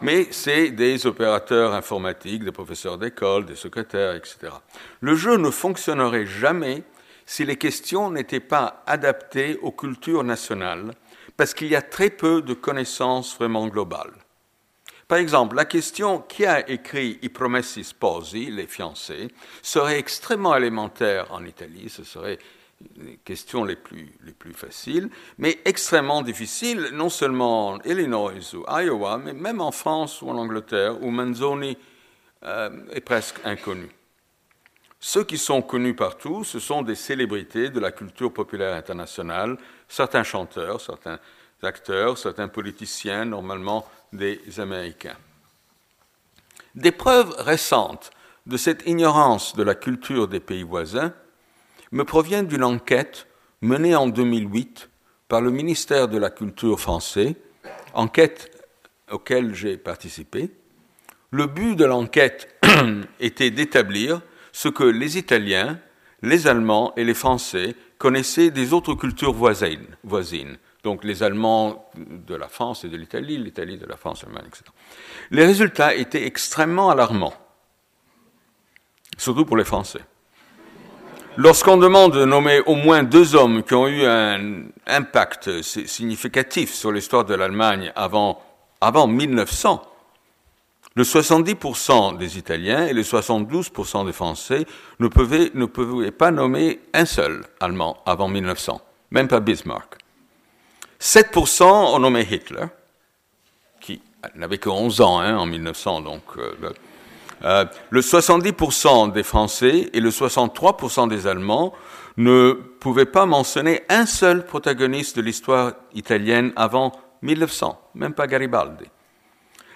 mais 0.02 0.28
c'est 0.30 0.70
des 0.70 1.06
opérateurs 1.06 1.74
informatiques, 1.74 2.44
des 2.44 2.52
professeurs 2.52 2.96
d'école, 2.96 3.44
des 3.44 3.56
secrétaires, 3.56 4.14
etc. 4.14 4.52
Le 5.00 5.14
jeu 5.14 5.36
ne 5.36 5.50
fonctionnerait 5.50 6.26
jamais 6.26 6.84
si 7.26 7.44
les 7.44 7.56
questions 7.56 8.11
n'étaient 8.11 8.40
pas 8.40 8.82
adaptées 8.86 9.58
aux 9.61 9.72
cultures 9.72 10.24
nationales, 10.24 10.92
parce 11.36 11.54
qu'il 11.54 11.68
y 11.68 11.76
a 11.76 11.82
très 11.82 12.11
peu 12.11 12.42
de 12.42 12.54
connaissances 12.54 13.36
vraiment 13.36 13.68
globales. 13.68 14.14
Par 15.06 15.18
exemple, 15.18 15.56
la 15.56 15.64
question 15.64 16.20
qui 16.20 16.46
a 16.46 16.68
écrit 16.70 17.18
I 17.22 17.28
promessi 17.28 17.84
sposi, 17.84 18.50
les 18.50 18.66
fiancés, 18.66 19.28
serait 19.61 19.98
extrêmement 19.98 20.56
élémentaire 20.56 21.26
en 21.30 21.44
Italie, 21.44 21.88
ce 21.88 22.04
serait 22.04 22.38
les 22.96 23.16
questions 23.18 23.64
les 23.64 23.76
plus, 23.76 24.12
les 24.24 24.32
plus 24.32 24.52
faciles, 24.52 25.10
mais 25.38 25.58
extrêmement 25.64 26.22
difficiles, 26.22 26.90
non 26.92 27.08
seulement 27.08 27.68
en 27.68 27.80
Illinois 27.80 28.54
ou 28.54 28.64
Iowa, 28.68 29.18
mais 29.18 29.32
même 29.32 29.60
en 29.60 29.72
France 29.72 30.22
ou 30.22 30.30
en 30.30 30.36
Angleterre, 30.36 31.02
où 31.02 31.10
Manzoni 31.10 31.76
euh, 32.44 32.70
est 32.92 33.00
presque 33.00 33.36
inconnu. 33.44 33.88
Ceux 34.98 35.24
qui 35.24 35.38
sont 35.38 35.62
connus 35.62 35.94
partout, 35.94 36.44
ce 36.44 36.58
sont 36.58 36.82
des 36.82 36.94
célébrités 36.94 37.70
de 37.70 37.80
la 37.80 37.90
culture 37.90 38.32
populaire 38.32 38.74
internationale, 38.74 39.56
certains 39.88 40.24
chanteurs, 40.24 40.80
certains 40.80 41.18
acteurs, 41.62 42.18
certains 42.18 42.48
politiciens, 42.48 43.24
normalement 43.24 43.86
des 44.12 44.40
Américains. 44.58 45.16
Des 46.74 46.92
preuves 46.92 47.34
récentes 47.38 48.10
de 48.46 48.56
cette 48.56 48.86
ignorance 48.86 49.56
de 49.56 49.62
la 49.62 49.74
culture 49.74 50.28
des 50.28 50.40
pays 50.40 50.62
voisins 50.62 51.12
me 51.93 52.05
provient 52.05 52.43
d'une 52.43 52.64
enquête 52.64 53.26
menée 53.62 53.95
en 53.95 54.07
2008 54.09 54.91
par 55.28 55.41
le 55.41 55.51
ministère 55.51 56.09
de 56.09 56.18
la 56.18 56.30
Culture 56.30 56.80
français, 56.80 57.36
enquête 57.95 58.51
auquel 59.11 59.55
j'ai 59.55 59.76
participé. 59.76 60.51
Le 61.30 61.47
but 61.47 61.76
de 61.76 61.84
l'enquête 61.84 62.49
était 63.20 63.51
d'établir 63.51 64.22
ce 64.53 64.68
que 64.68 64.84
les 64.84 65.18
Italiens, 65.18 65.78
les 66.22 66.47
Allemands 66.47 66.93
et 66.97 67.05
les 67.05 67.14
Français 67.14 67.76
connaissaient 67.99 68.51
des 68.51 68.72
autres 68.72 68.95
cultures 68.95 69.32
voisines, 69.32 69.97
voisines. 70.03 70.59
Donc 70.82 71.05
les 71.05 71.22
Allemands 71.22 71.91
de 71.97 72.34
la 72.34 72.49
France 72.49 72.84
et 72.84 72.88
de 72.88 72.97
l'Italie, 72.97 73.36
l'Italie 73.36 73.76
de 73.76 73.86
la 73.86 73.97
France, 73.97 74.22
l'Allemagne, 74.22 74.47
etc. 74.49 74.64
Les 75.30 75.45
résultats 75.45 75.95
étaient 75.95 76.26
extrêmement 76.26 76.91
alarmants, 76.91 77.34
surtout 79.18 79.45
pour 79.45 79.57
les 79.57 79.64
Français. 79.64 80.01
Lorsqu'on 81.43 81.78
demande 81.78 82.12
de 82.12 82.26
nommer 82.26 82.61
au 82.66 82.74
moins 82.74 83.03
deux 83.03 83.34
hommes 83.34 83.62
qui 83.62 83.72
ont 83.72 83.88
eu 83.88 84.05
un 84.05 84.64
impact 84.86 85.62
significatif 85.62 86.74
sur 86.74 86.93
l'histoire 86.93 87.24
de 87.24 87.32
l'Allemagne 87.32 87.91
avant, 87.97 88.43
avant 88.82 89.07
1900, 89.07 89.80
le 90.97 91.03
70% 91.03 92.18
des 92.18 92.36
Italiens 92.36 92.86
et 92.86 92.93
le 92.93 93.01
72% 93.01 94.05
des 94.05 94.12
Français 94.12 94.66
ne 94.99 95.09
pouvaient, 95.09 95.51
ne 95.55 95.64
pouvaient 95.64 96.11
pas 96.11 96.30
nommer 96.30 96.78
un 96.93 97.07
seul 97.07 97.47
Allemand 97.59 97.97
avant 98.05 98.28
1900, 98.28 98.78
même 99.11 99.26
pas 99.26 99.41
Bismarck. 99.41 99.97
7% 101.01 101.62
ont 101.64 101.99
nommé 102.01 102.20
Hitler, 102.30 102.66
qui 103.80 104.03
n'avait 104.34 104.59
que 104.59 104.68
11 104.68 105.01
ans 105.01 105.20
hein, 105.20 105.38
en 105.38 105.47
1900, 105.47 106.03
donc 106.03 106.22
euh, 106.36 106.53
Euh, 107.43 107.64
le 107.88 108.01
70% 108.01 109.12
des 109.12 109.22
Français 109.22 109.91
et 109.93 110.01
le 110.01 110.11
63% 110.11 111.09
des 111.09 111.26
Allemands 111.26 111.72
ne 112.16 112.53
pouvaient 112.53 113.07
pas 113.07 113.24
mentionner 113.24 113.82
un 113.88 114.05
seul 114.05 114.45
protagoniste 114.45 115.16
de 115.16 115.22
l'histoire 115.22 115.72
italienne 115.95 116.53
avant 116.57 116.93
1900, 117.22 117.80
même 117.95 118.14
pas 118.14 118.26
Garibaldi. 118.26 118.84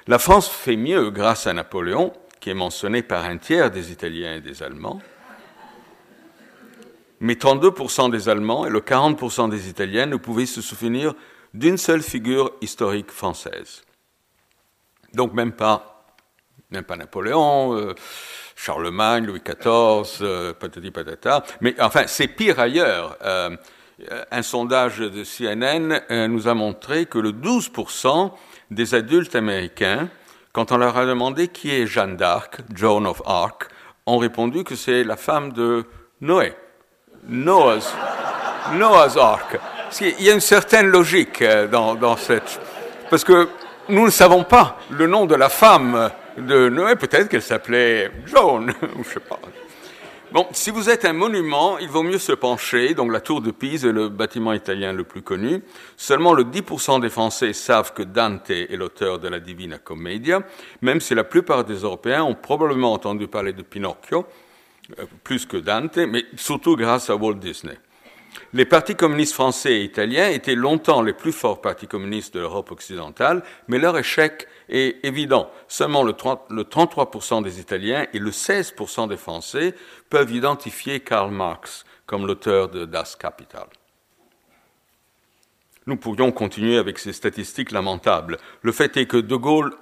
La 0.07 0.19
France 0.19 0.49
fait 0.49 0.77
mieux 0.77 1.11
grâce 1.11 1.47
à 1.47 1.55
Napoléon, 1.55 2.13
qui 2.41 2.51
est 2.51 2.55
mentionné 2.55 3.03
par 3.03 3.25
un 3.25 3.39
tiers 3.39 3.71
des 3.71 3.91
Italiens 3.93 4.35
et 4.35 4.41
des 4.41 4.63
Allemands, 4.63 5.01
mais 7.21 7.35
32% 7.35 8.11
des 8.11 8.29
Allemands 8.29 8.67
et 8.67 8.71
le 8.71 8.81
40% 8.81 9.49
des 9.49 9.71
Italiens 9.71 10.05
ne 10.05 10.17
pouvaient 10.17 10.45
se 10.45 10.61
souvenir 10.61 11.15
d'une 11.55 11.79
seule 11.79 12.03
figure 12.03 12.53
historique 12.61 13.11
française. 13.11 13.83
Donc 15.15 15.33
même 15.33 15.53
pas, 15.53 15.94
même 16.75 16.85
pas 16.85 16.97
Napoléon, 16.97 17.77
euh, 17.77 17.95
Charlemagne, 18.57 19.27
Louis 19.27 19.41
XIV, 19.41 20.19
euh, 20.23 20.53
patati 20.53 20.91
patata. 20.91 21.45
Mais 21.61 21.75
enfin, 21.81 22.05
c'est 22.07 22.29
pire 22.29 22.61
ailleurs. 22.61 23.17
Euh, 23.25 23.57
un 24.31 24.43
sondage 24.43 24.99
de 24.99 25.23
CNN 25.23 26.01
nous 26.29 26.49
a 26.49 26.55
montré 26.55 27.07
que 27.07 27.19
le 27.19 27.31
12% 27.31 28.33
des 28.73 28.95
adultes 28.95 29.37
américains, 29.37 30.09
quand 30.53 30.73
on 30.73 30.79
leur 30.79 30.97
a 30.97 31.07
demandé 31.07 31.47
qui 31.47 31.71
est 31.71 31.87
Jeanne 31.87 32.17
d'Arc, 32.17 32.59
Joan 32.75 33.07
of 33.07 33.23
Arc, 33.25 33.69
ont 34.07 34.19
répondu 34.19 34.65
que 34.65 34.75
c'est 34.75 35.05
la 35.05 35.17
femme 35.17 35.53
de 35.53 35.85
Noé. 36.21 36.55
Noah's, 37.29 37.95
Noah's 38.73 39.17
Ark. 39.17 39.61
Il 40.01 40.23
y 40.23 40.31
a 40.31 40.35
une 40.35 40.41
certaine 40.41 40.89
logique 40.89 41.45
dans, 41.71 41.95
dans 41.95 42.17
cette... 42.17 42.61
Parce 43.09 43.23
que 43.23 43.49
nous 43.89 44.05
ne 44.05 44.11
savons 44.11 44.43
pas 44.43 44.77
le 44.91 45.07
nom 45.07 45.25
de 45.25 45.37
la 45.37 45.49
femme 45.49 46.11
de 46.37 46.69
Noé. 46.69 46.97
Peut-être 46.97 47.29
qu'elle 47.29 47.43
s'appelait 47.43 48.11
Joan, 48.27 48.71
ou 48.97 49.05
je 49.05 49.11
sais 49.11 49.21
pas. 49.21 49.41
Bon, 50.35 50.49
si 50.51 50.71
vous 50.71 50.91
êtes 50.91 51.05
un 51.05 51.13
monument, 51.13 51.79
il 51.79 51.89
vaut 51.89 52.03
mieux 52.03 52.19
se 52.19 52.33
pencher. 52.33 52.95
Donc 52.95 53.13
la 53.13 53.21
tour 53.21 53.41
de 53.41 53.53
Pise 53.53 53.85
est 53.85 53.93
le 53.93 54.09
bâtiment 54.09 54.53
italien 54.53 54.93
le 54.93 55.05
plus 55.05 55.23
connu. 55.23 55.63
Seulement 55.97 56.33
le 56.33 56.43
10% 56.43 57.01
des 57.01 57.09
Français 57.09 57.53
savent 57.53 57.93
que 57.93 58.03
Dante 58.03 58.51
est 58.51 58.77
l'auteur 58.77 59.21
de 59.21 59.29
la 59.29 59.39
Divina 59.39 59.79
Commedia, 59.79 60.41
même 60.83 61.01
si 61.01 61.15
la 61.15 61.23
plupart 61.23 61.65
des 61.65 61.77
Européens 61.77 62.25
ont 62.25 62.35
probablement 62.35 62.93
entendu 62.93 63.29
parler 63.29 63.53
de 63.53 63.63
Pinocchio, 63.63 64.27
euh, 64.99 65.05
plus 65.23 65.47
que 65.47 65.57
Dante, 65.57 65.99
mais 65.99 66.25
surtout 66.35 66.75
grâce 66.75 67.11
à 67.11 67.15
Walt 67.15 67.35
Disney. 67.35 67.79
Les 68.55 68.65
partis 68.65 68.95
communistes 68.95 69.35
français 69.35 69.81
et 69.81 69.83
italiens 69.83 70.29
étaient 70.29 70.55
longtemps 70.55 71.03
les 71.03 71.13
plus 71.13 71.33
forts 71.33 71.61
partis 71.61 71.89
communistes 71.89 72.35
de 72.35 72.39
l'Europe 72.39 72.71
occidentale, 72.71 73.43
mais 73.67 73.81
leur 73.81 73.99
échec 73.99 74.47
est 74.69 75.05
évident. 75.05 75.51
Seulement 75.67 76.05
le, 76.05 76.13
33% 76.13 77.43
des 77.43 77.59
Italiens 77.59 78.07
et 78.13 78.21
le 78.21 78.31
16% 78.31 79.09
des 79.09 79.17
Français 79.17 79.75
peuvent 80.09 80.33
identifier 80.33 81.01
Karl 81.01 81.33
Marx 81.33 81.85
comme 82.07 82.29
l'auteur 82.29 82.69
de 82.69 82.85
Das 82.85 83.17
Kapital. 83.17 83.67
Nous 85.89 85.97
pourrions 85.97 86.31
continuer 86.31 86.79
avec 86.79 87.01
ces 87.01 87.13
statistiques 87.13 87.73
lamentables. 87.73 88.37
Le 88.63 88.71
fait 88.71 88.97
est 88.97 89.07
que 89.07 89.17
De 89.17 89.35
Gaulle 89.35 89.75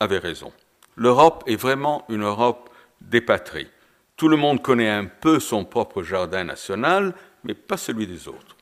avait 0.00 0.20
raison. 0.20 0.54
L'Europe 0.96 1.44
est 1.46 1.56
vraiment 1.56 2.06
une 2.08 2.22
Europe 2.22 2.70
dépatrie. 3.02 3.68
Tout 4.16 4.28
le 4.28 4.38
monde 4.38 4.62
connaît 4.62 4.88
un 4.88 5.04
peu 5.04 5.38
son 5.38 5.66
propre 5.66 6.02
jardin 6.02 6.44
national, 6.44 7.12
mais 7.46 7.54
pas 7.54 7.76
celui 7.76 8.06
des 8.06 8.28
autres. 8.28 8.56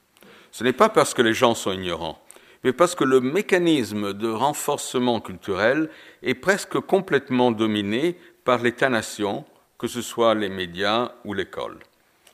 Ce 0.53 0.63
n'est 0.63 0.73
pas 0.73 0.89
parce 0.89 1.15
que 1.15 1.23
les 1.23 1.35
gens 1.35 1.55
sont 1.55 1.73
ignorants, 1.73 2.23
mais 2.63 2.73
parce 2.73 2.95
que 2.95 3.05
le 3.05 3.21
mécanisme 3.21 4.13
de 4.13 4.29
renforcement 4.29 5.21
culturel 5.21 5.91
est 6.23 6.35
presque 6.35 6.79
complètement 6.81 7.51
dominé 7.51 8.17
par 8.45 8.63
l'État-nation, 8.63 9.45
que 9.79 9.89
ce 9.89 10.03
soit 10.03 10.35
les 10.35 10.49
médias 10.49 11.13
ou 11.25 11.35
l'école. 11.35 11.79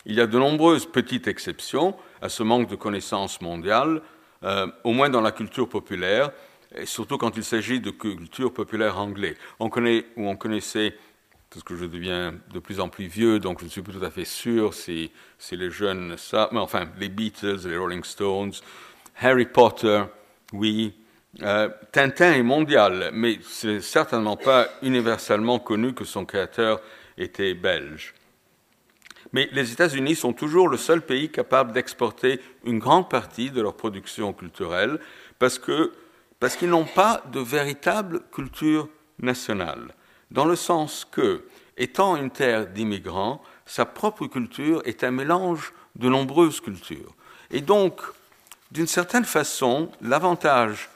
Il 0.07 0.15
y 0.15 0.21
a 0.21 0.27
de 0.27 0.39
nombreuses 0.39 0.87
petites 0.87 1.29
exceptions 1.29 1.95
à 2.21 2.29
ce 2.29 2.43
manque 2.43 2.69
de 2.69 2.77
connaissances 2.77 3.41
mondiales, 3.41 4.03
euh, 4.45 4.67
au 4.85 4.93
moins 4.93 5.11
dans 5.11 5.21
la 5.21 5.33
culture 5.33 5.69
populaire, 5.69 6.31
et 6.75 6.87
surtout 6.87 7.19
quand 7.19 7.37
il 7.37 7.45
s'agit 7.45 7.81
de 7.81 7.91
culture 7.91 8.53
populaire 8.53 8.99
anglaise. 8.99 9.37
On 9.59 9.69
connaît, 9.69 10.07
ou 10.17 10.29
on 10.29 10.37
connaissait 10.37 10.95
parce 11.51 11.65
que 11.65 11.77
je 11.77 11.85
deviens 11.85 12.35
de 12.53 12.59
plus 12.61 12.79
en 12.79 12.89
plus 12.89 13.07
vieux, 13.07 13.41
donc 13.41 13.59
je 13.59 13.65
ne 13.65 13.71
suis 13.71 13.83
plus 13.83 13.93
tout 13.93 14.05
à 14.05 14.11
fait 14.11 14.25
sûr 14.25 14.73
si, 14.73 15.11
les 15.51 15.71
jeunes 15.71 16.17
savent, 16.17 16.51
mais 16.53 16.61
enfin, 16.61 16.89
les 16.99 17.09
Beatles, 17.09 17.67
les 17.67 17.77
Rolling 17.77 18.05
Stones, 18.05 18.53
Harry 19.21 19.47
Potter, 19.47 20.05
oui. 20.53 20.95
Euh, 21.43 21.69
Tintin 21.93 22.33
est 22.33 22.43
mondial, 22.43 23.11
mais 23.13 23.39
c'est 23.43 23.81
certainement 23.81 24.37
pas 24.37 24.69
universellement 24.83 25.59
connu 25.59 25.93
que 25.93 26.05
son 26.05 26.25
créateur 26.25 26.81
était 27.19 27.55
belge. 27.55 28.15
Mais 29.33 29.49
les 29.53 29.73
États-Unis 29.73 30.17
sont 30.17 30.33
toujours 30.33 30.69
le 30.69 30.77
seul 30.77 31.03
pays 31.03 31.31
capable 31.31 31.73
d'exporter 31.73 32.41
une 32.65 32.81
grande 32.81 33.09
partie 33.09 33.51
de 33.51 33.61
leur 33.61 33.77
production 33.77 34.33
culturelle 34.33 34.99
parce 35.39 35.59
qu'ils 35.59 36.69
n'ont 36.69 36.85
pas 36.85 37.23
de 37.33 37.39
véritable 37.39 38.23
culture 38.33 38.89
nationale 39.21 39.95
dans 40.31 40.45
le 40.45 40.57
sens 40.57 41.07
que, 41.11 41.45
étant 41.77 42.17
une 42.17 42.31
terre 42.31 42.67
d'immigrants, 42.67 43.43
sa 43.67 43.85
propre 43.85 44.27
culture 44.27 44.83
est 44.85 45.05
un 45.05 45.11
mélange 45.11 45.73
de 45.97 46.09
nombreuses 46.09 46.61
cultures. 46.61 47.15
Et 47.51 47.61
donc, 47.61 48.01
d'une 48.71 48.87
certaine 48.87 49.25
façon, 49.25 49.91
l'avantage 50.01 50.89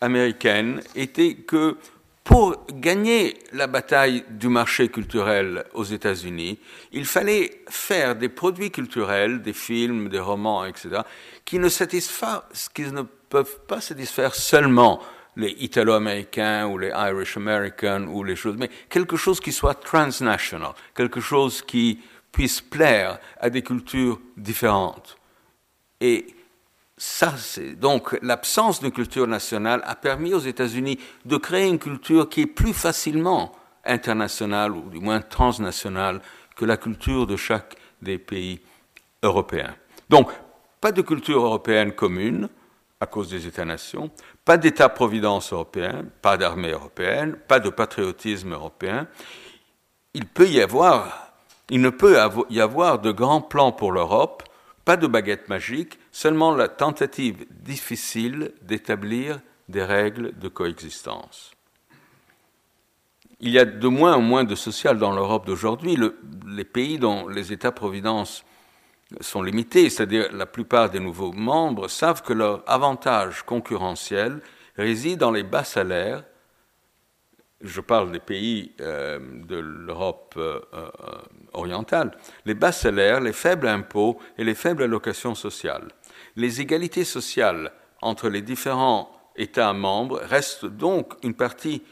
américain 0.00 0.76
était 0.94 1.34
que 1.34 1.76
pour 2.24 2.64
gagner 2.72 3.36
la 3.52 3.66
bataille 3.66 4.24
du 4.30 4.48
marché 4.48 4.88
culturel 4.88 5.64
aux 5.74 5.84
États-Unis, 5.84 6.58
il 6.92 7.04
fallait 7.04 7.62
faire 7.68 8.14
des 8.14 8.28
produits 8.28 8.70
culturels, 8.70 9.42
des 9.42 9.52
films, 9.52 10.08
des 10.08 10.20
romans, 10.20 10.64
etc., 10.64 11.02
qui 11.44 11.58
ne, 11.58 11.68
qui 11.68 12.82
ne 12.82 13.02
peuvent 13.28 13.60
pas 13.66 13.80
satisfaire 13.80 14.34
seulement 14.34 15.02
les 15.36 15.50
Italo-Américains 15.50 16.66
ou 16.66 16.78
les 16.78 16.90
Irish-Americans 16.90 18.06
ou 18.06 18.22
les 18.24 18.36
choses, 18.36 18.56
mais 18.58 18.70
quelque 18.88 19.16
chose 19.16 19.40
qui 19.40 19.52
soit 19.52 19.74
transnational, 19.74 20.72
quelque 20.94 21.20
chose 21.20 21.62
qui 21.62 22.00
puisse 22.30 22.60
plaire 22.60 23.18
à 23.40 23.50
des 23.50 23.62
cultures 23.62 24.20
différentes. 24.36 25.16
Et 26.00 26.26
ça, 26.96 27.34
c'est 27.36 27.74
donc 27.74 28.18
l'absence 28.22 28.80
de 28.80 28.88
culture 28.88 29.26
nationale 29.26 29.82
a 29.84 29.94
permis 29.94 30.34
aux 30.34 30.40
États-Unis 30.40 30.98
de 31.24 31.36
créer 31.36 31.68
une 31.68 31.78
culture 31.78 32.28
qui 32.28 32.42
est 32.42 32.46
plus 32.46 32.72
facilement 32.72 33.52
internationale 33.84 34.72
ou 34.72 34.88
du 34.88 35.00
moins 35.00 35.20
transnationale 35.20 36.20
que 36.54 36.64
la 36.64 36.76
culture 36.76 37.26
de 37.26 37.36
chaque 37.36 37.76
des 38.00 38.18
pays 38.18 38.60
européens. 39.22 39.74
Donc, 40.08 40.30
pas 40.80 40.92
de 40.92 41.02
culture 41.02 41.44
européenne 41.44 41.92
commune 41.92 42.48
à 43.02 43.06
cause 43.06 43.28
des 43.28 43.48
États-nations, 43.48 44.12
pas 44.44 44.56
d'État-providence 44.56 45.52
européen, 45.52 46.04
pas 46.22 46.36
d'armée 46.36 46.70
européenne, 46.70 47.34
pas 47.48 47.58
de 47.58 47.68
patriotisme 47.68 48.52
européen. 48.52 49.08
Il 50.14 50.24
peut 50.24 50.46
y 50.46 50.60
avoir, 50.60 51.32
il 51.68 51.80
ne 51.80 51.90
peut 51.90 52.16
y 52.48 52.60
avoir 52.60 53.00
de 53.00 53.10
grands 53.10 53.40
plans 53.40 53.72
pour 53.72 53.90
l'Europe, 53.90 54.44
pas 54.84 54.96
de 54.96 55.08
baguette 55.08 55.48
magique, 55.48 55.98
seulement 56.12 56.54
la 56.54 56.68
tentative 56.68 57.44
difficile 57.50 58.52
d'établir 58.62 59.40
des 59.68 59.82
règles 59.82 60.38
de 60.38 60.46
coexistence. 60.46 61.50
Il 63.40 63.50
y 63.50 63.58
a 63.58 63.64
de 63.64 63.88
moins 63.88 64.14
en 64.14 64.20
moins 64.20 64.44
de 64.44 64.54
social 64.54 65.00
dans 65.00 65.10
l'Europe 65.10 65.44
d'aujourd'hui. 65.44 65.98
les 66.46 66.64
pays 66.64 67.00
dont 67.00 67.26
les 67.26 67.52
États-providence 67.52 68.44
sont 69.20 69.42
limités, 69.42 69.90
c'est-à-dire 69.90 70.32
la 70.32 70.46
plupart 70.46 70.90
des 70.90 71.00
nouveaux 71.00 71.32
membres 71.32 71.88
savent 71.88 72.22
que 72.22 72.32
leur 72.32 72.62
avantage 72.66 73.42
concurrentiel 73.42 74.40
réside 74.76 75.18
dans 75.18 75.30
les 75.30 75.42
bas 75.42 75.64
salaires. 75.64 76.24
Je 77.60 77.80
parle 77.80 78.10
des 78.10 78.20
pays 78.20 78.72
euh, 78.80 79.20
de 79.46 79.56
l'Europe 79.56 80.34
euh, 80.36 80.60
euh, 80.74 80.90
orientale. 81.52 82.10
Les 82.44 82.54
bas 82.54 82.72
salaires, 82.72 83.20
les 83.20 83.32
faibles 83.32 83.68
impôts 83.68 84.18
et 84.36 84.44
les 84.44 84.54
faibles 84.54 84.82
allocations 84.82 85.36
sociales. 85.36 85.88
Les 86.34 86.60
égalités 86.60 87.04
sociales 87.04 87.72
entre 88.00 88.28
les 88.28 88.42
différents 88.42 89.10
États 89.36 89.72
membres 89.72 90.20
restent 90.24 90.66
donc 90.66 91.14
une 91.22 91.34
partie 91.34 91.82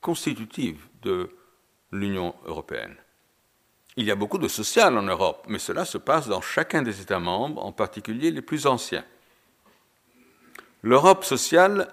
constitutive 0.00 0.86
de 1.02 1.30
l'Union 1.90 2.34
européenne. 2.44 2.96
Il 3.96 4.04
y 4.04 4.10
a 4.10 4.14
beaucoup 4.14 4.38
de 4.38 4.48
social 4.48 4.96
en 4.98 5.02
Europe, 5.02 5.44
mais 5.48 5.58
cela 5.58 5.86
se 5.86 5.96
passe 5.96 6.28
dans 6.28 6.42
chacun 6.42 6.82
des 6.82 7.00
États 7.00 7.18
membres, 7.18 7.64
en 7.64 7.72
particulier 7.72 8.30
les 8.30 8.42
plus 8.42 8.66
anciens. 8.66 9.04
L'Europe 10.82 11.24
sociale 11.24 11.88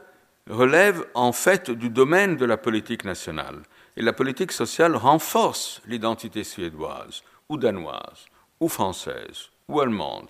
relève 0.49 1.07
en 1.13 1.31
fait 1.31 1.71
du 1.71 1.89
domaine 1.89 2.35
de 2.35 2.45
la 2.45 2.57
politique 2.57 3.05
nationale. 3.05 3.63
Et 3.95 4.01
la 4.01 4.13
politique 4.13 4.51
sociale 4.51 4.95
renforce 4.95 5.81
l'identité 5.85 6.43
suédoise, 6.43 7.23
ou 7.47 7.57
danoise, 7.57 8.25
ou 8.59 8.67
française, 8.67 9.49
ou 9.69 9.79
allemande. 9.79 10.29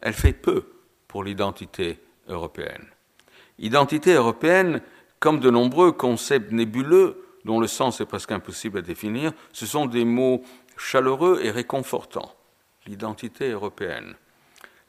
Elle 0.00 0.14
fait 0.14 0.32
peu 0.32 0.66
pour 1.08 1.24
l'identité 1.24 2.00
européenne. 2.28 2.86
Identité 3.58 4.12
européenne, 4.12 4.82
comme 5.20 5.40
de 5.40 5.50
nombreux 5.50 5.92
concepts 5.92 6.52
nébuleux, 6.52 7.24
dont 7.44 7.60
le 7.60 7.66
sens 7.66 8.00
est 8.00 8.06
presque 8.06 8.32
impossible 8.32 8.78
à 8.78 8.82
définir, 8.82 9.32
ce 9.52 9.66
sont 9.66 9.86
des 9.86 10.04
mots 10.04 10.42
chaleureux 10.76 11.40
et 11.42 11.50
réconfortants. 11.50 12.34
L'identité 12.86 13.50
européenne. 13.50 14.14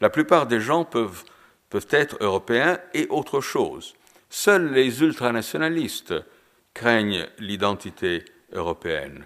La 0.01 0.09
plupart 0.09 0.47
des 0.47 0.59
gens 0.59 0.83
peuvent 0.83 1.23
être 1.89 2.17
européens 2.19 2.79
et 2.93 3.07
autre 3.09 3.41
chose. 3.41 3.95
Seuls 4.29 4.71
les 4.71 5.01
ultranationalistes 5.01 6.13
craignent 6.73 7.27
l'identité 7.39 8.25
européenne. 8.51 9.25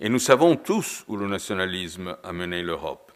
Et 0.00 0.08
nous 0.08 0.18
savons 0.18 0.56
tous 0.56 1.04
où 1.08 1.16
le 1.16 1.28
nationalisme 1.28 2.16
a 2.22 2.32
mené 2.32 2.62
l'Europe. 2.62 3.12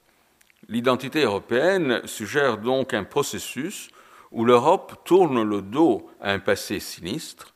L'identité 0.69 1.23
européenne 1.23 2.03
suggère 2.07 2.59
donc 2.59 2.93
un 2.93 3.05
processus 3.05 3.89
où 4.31 4.45
l'Europe 4.45 5.03
tourne 5.05 5.43
le 5.43 5.63
dos 5.63 6.11
à 6.21 6.33
un 6.33 6.39
passé 6.39 6.81
sinistre 6.81 7.55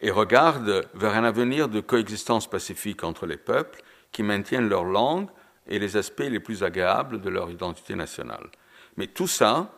et 0.00 0.10
regarde 0.10 0.88
vers 0.94 1.14
un 1.14 1.24
avenir 1.24 1.68
de 1.68 1.80
coexistence 1.80 2.50
pacifique 2.50 3.04
entre 3.04 3.26
les 3.26 3.36
peuples 3.36 3.82
qui 4.12 4.22
maintiennent 4.22 4.68
leur 4.68 4.84
langue 4.84 5.28
et 5.66 5.78
les 5.78 5.96
aspects 5.96 6.20
les 6.20 6.40
plus 6.40 6.62
agréables 6.62 7.20
de 7.20 7.30
leur 7.30 7.50
identité 7.50 7.94
nationale. 7.94 8.50
Mais 8.96 9.06
tout 9.06 9.26
ça 9.26 9.72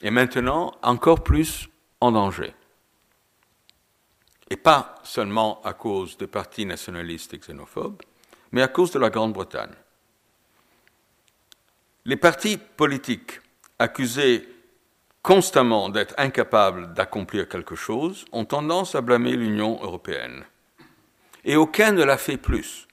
est 0.00 0.10
maintenant 0.10 0.72
encore 0.82 1.22
plus 1.22 1.68
en 2.00 2.12
danger. 2.12 2.54
Et 4.48 4.56
pas 4.56 4.96
seulement 5.04 5.60
à 5.62 5.74
cause 5.74 6.16
des 6.16 6.26
partis 6.26 6.66
nationalistes 6.66 7.34
et 7.34 7.38
xénophobes, 7.38 8.02
mais 8.52 8.62
à 8.62 8.68
cause 8.68 8.90
de 8.90 8.98
la 8.98 9.10
Grande-Bretagne. 9.10 9.74
Les 12.04 12.16
partis 12.16 12.56
politiques 12.56 13.40
accusés 13.78 14.48
constamment 15.22 15.88
d'être 15.88 16.14
incapables 16.18 16.94
d'accomplir 16.94 17.48
quelque 17.48 17.76
chose 17.76 18.24
ont 18.32 18.44
tendance 18.44 18.94
à 18.94 19.02
blâmer 19.02 19.32
l'Union 19.32 19.78
européenne. 19.82 20.44
Et 21.44 21.56
aucun 21.56 21.92
ne 21.92 22.02
l'a 22.02 22.16
fait 22.16 22.36
plus 22.36 22.88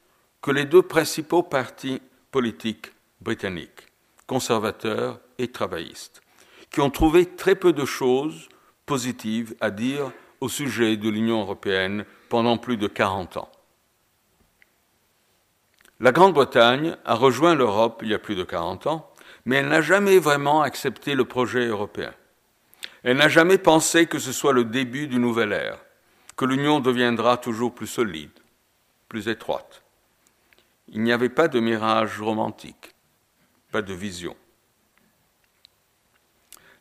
que 0.48 0.54
les 0.54 0.64
deux 0.64 0.82
principaux 0.82 1.44
partis 1.44 2.02
politiques 2.32 2.94
britanniques, 3.20 3.92
conservateurs 4.28 5.20
et 5.40 5.50
travaillistes, 5.50 6.22
qui 6.72 6.80
ont 6.80 6.90
trouvé 6.90 7.26
très 7.26 7.56
peu 7.56 7.74
de 7.74 7.84
choses 7.84 8.48
positives 8.86 9.56
à 9.60 9.72
dire 9.72 10.10
au 10.40 10.48
sujet 10.48 10.96
de 10.96 11.10
l'Union 11.10 11.42
européenne 11.42 12.06
pendant 12.30 12.58
plus 12.58 12.78
de 12.78 12.88
40 12.88 13.36
ans. 13.36 13.52
La 16.00 16.14
Grande-Bretagne 16.14 16.96
a 17.04 17.16
rejoint 17.16 17.54
l'Europe 17.54 18.00
il 18.02 18.08
y 18.08 18.14
a 18.14 18.20
plus 18.20 18.36
de 18.36 18.46
40 18.46 18.88
ans, 18.88 19.12
mais 19.44 19.58
elle 19.58 19.68
n'a 19.68 19.82
jamais 19.82 20.18
vraiment 20.18 20.62
accepté 20.62 21.14
le 21.14 21.26
projet 21.26 21.66
européen. 21.66 22.14
Elle 23.04 23.18
n'a 23.18 23.28
jamais 23.28 23.58
pensé 23.58 24.06
que 24.06 24.18
ce 24.18 24.32
soit 24.32 24.54
le 24.54 24.64
début 24.64 25.08
d'une 25.08 25.24
nouvelle 25.24 25.52
ère, 25.52 25.84
que 26.38 26.46
l'Union 26.46 26.80
deviendra 26.80 27.36
toujours 27.36 27.76
plus 27.76 27.88
solide, 27.88 28.40
plus 29.10 29.28
étroite. 29.28 29.84
Il 30.90 31.04
n'y 31.04 31.12
avait 31.12 31.30
pas 31.30 31.48
de 31.48 31.60
mirage 31.60 32.20
romantique, 32.22 32.92
pas 33.72 33.82
de 33.82 33.94
vision. 33.94 34.36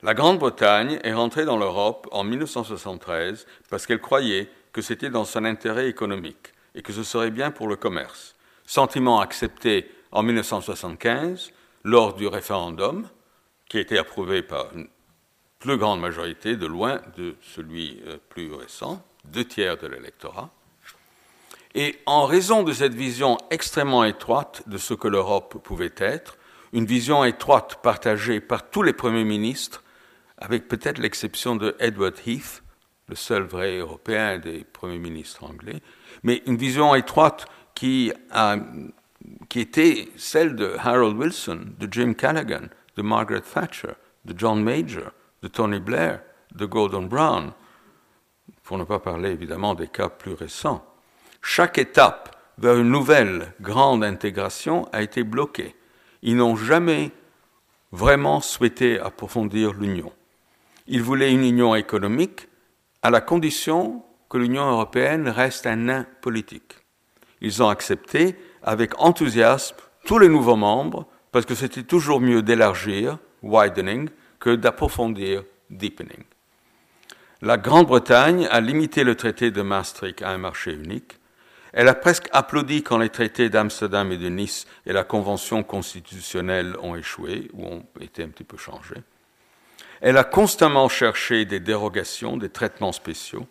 La 0.02 0.14
Grande-Bretagne 0.14 1.00
est 1.02 1.14
rentrée 1.14 1.44
dans 1.44 1.56
l'Europe 1.56 2.06
en 2.12 2.22
1973 2.22 3.46
parce 3.70 3.86
qu'elle 3.86 4.00
croyait 4.00 4.48
que 4.72 4.82
c'était 4.82 5.10
dans 5.10 5.24
son 5.24 5.44
intérêt 5.44 5.88
économique 5.88 6.52
et 6.74 6.82
que 6.82 6.92
ce 6.92 7.02
serait 7.02 7.30
bien 7.30 7.50
pour 7.50 7.66
le 7.66 7.76
commerce. 7.76 8.36
Sentiment 8.66 9.20
accepté 9.20 9.90
en 10.12 10.22
1975 10.22 11.52
lors 11.82 12.14
du 12.14 12.26
référendum, 12.26 13.08
qui 13.68 13.78
a 13.78 13.80
été 13.80 13.98
approuvé 13.98 14.42
par 14.42 14.72
une 14.74 14.88
plus 15.58 15.78
grande 15.78 16.00
majorité, 16.00 16.56
de 16.56 16.66
loin 16.66 17.00
de 17.16 17.36
celui 17.40 18.02
euh, 18.06 18.18
plus 18.28 18.52
récent, 18.52 19.04
deux 19.24 19.44
tiers 19.44 19.76
de 19.76 19.86
l'électorat. 19.86 20.50
Et 21.78 21.98
en 22.06 22.24
raison 22.24 22.62
de 22.62 22.72
cette 22.72 22.94
vision 22.94 23.36
extrêmement 23.50 24.04
étroite 24.04 24.62
de 24.66 24.78
ce 24.78 24.94
que 24.94 25.08
l'Europe 25.08 25.58
pouvait 25.62 25.92
être, 25.98 26.38
une 26.72 26.86
vision 26.86 27.22
étroite 27.22 27.82
partagée 27.82 28.40
par 28.40 28.70
tous 28.70 28.82
les 28.82 28.94
premiers 28.94 29.24
ministres, 29.24 29.84
avec 30.38 30.68
peut-être 30.68 30.96
l'exception 30.96 31.54
de 31.54 31.76
Edward 31.78 32.14
Heath, 32.26 32.62
le 33.08 33.14
seul 33.14 33.42
vrai 33.42 33.76
européen 33.76 34.38
des 34.38 34.64
premiers 34.64 34.98
ministres 34.98 35.44
anglais, 35.44 35.82
mais 36.22 36.42
une 36.46 36.56
vision 36.56 36.94
étroite 36.94 37.44
qui, 37.74 38.10
a, 38.30 38.56
qui 39.50 39.60
était 39.60 40.08
celle 40.16 40.56
de 40.56 40.76
Harold 40.78 41.18
Wilson, 41.18 41.60
de 41.78 41.88
Jim 41.92 42.14
Callaghan, 42.14 42.68
de 42.96 43.02
Margaret 43.02 43.42
Thatcher, 43.42 43.92
de 44.24 44.34
John 44.34 44.62
Major, 44.62 45.10
de 45.42 45.48
Tony 45.48 45.78
Blair, 45.78 46.22
de 46.54 46.64
Gordon 46.64 47.02
Brown, 47.02 47.52
pour 48.62 48.78
ne 48.78 48.84
pas 48.84 48.98
parler 48.98 49.28
évidemment 49.28 49.74
des 49.74 49.88
cas 49.88 50.08
plus 50.08 50.32
récents. 50.32 50.82
Chaque 51.48 51.78
étape 51.78 52.36
vers 52.58 52.76
une 52.76 52.90
nouvelle 52.90 53.54
grande 53.60 54.02
intégration 54.02 54.88
a 54.92 55.00
été 55.00 55.22
bloquée. 55.22 55.76
Ils 56.22 56.36
n'ont 56.36 56.56
jamais 56.56 57.12
vraiment 57.92 58.40
souhaité 58.40 58.98
approfondir 58.98 59.72
l'union. 59.72 60.12
Ils 60.88 61.04
voulaient 61.04 61.32
une 61.32 61.44
union 61.44 61.76
économique 61.76 62.48
à 63.00 63.10
la 63.10 63.20
condition 63.20 64.02
que 64.28 64.38
l'Union 64.38 64.68
européenne 64.68 65.28
reste 65.28 65.68
un 65.68 65.76
nain 65.76 66.06
politique. 66.20 66.74
Ils 67.40 67.62
ont 67.62 67.68
accepté 67.68 68.34
avec 68.64 69.00
enthousiasme 69.00 69.76
tous 70.04 70.18
les 70.18 70.28
nouveaux 70.28 70.56
membres 70.56 71.06
parce 71.30 71.46
que 71.46 71.54
c'était 71.54 71.84
toujours 71.84 72.20
mieux 72.20 72.42
d'élargir, 72.42 73.18
widening, 73.44 74.08
que 74.40 74.56
d'approfondir, 74.56 75.44
deepening. 75.70 76.24
La 77.40 77.56
Grande-Bretagne 77.56 78.48
a 78.50 78.60
limité 78.60 79.04
le 79.04 79.14
traité 79.14 79.52
de 79.52 79.62
Maastricht 79.62 80.22
à 80.22 80.30
un 80.30 80.38
marché 80.38 80.72
unique 80.72 81.20
elle 81.76 81.88
a 81.88 81.94
presque 81.94 82.28
applaudi 82.32 82.82
quand 82.82 82.96
les 82.96 83.10
traités 83.10 83.50
d'Amsterdam 83.50 84.10
et 84.10 84.16
de 84.16 84.30
Nice 84.30 84.66
et 84.86 84.94
la 84.94 85.04
Convention 85.04 85.62
constitutionnelle 85.62 86.74
ont 86.80 86.96
échoué 86.96 87.50
ou 87.52 87.66
ont 87.66 87.84
été 88.00 88.22
un 88.22 88.28
petit 88.28 88.44
peu 88.44 88.56
changés. 88.56 89.02
Elle 90.00 90.16
a 90.16 90.24
constamment 90.24 90.88
cherché 90.88 91.44
des 91.44 91.60
dérogations, 91.60 92.38
des 92.38 92.48
traitements 92.48 92.92
spéciaux. 92.92 93.46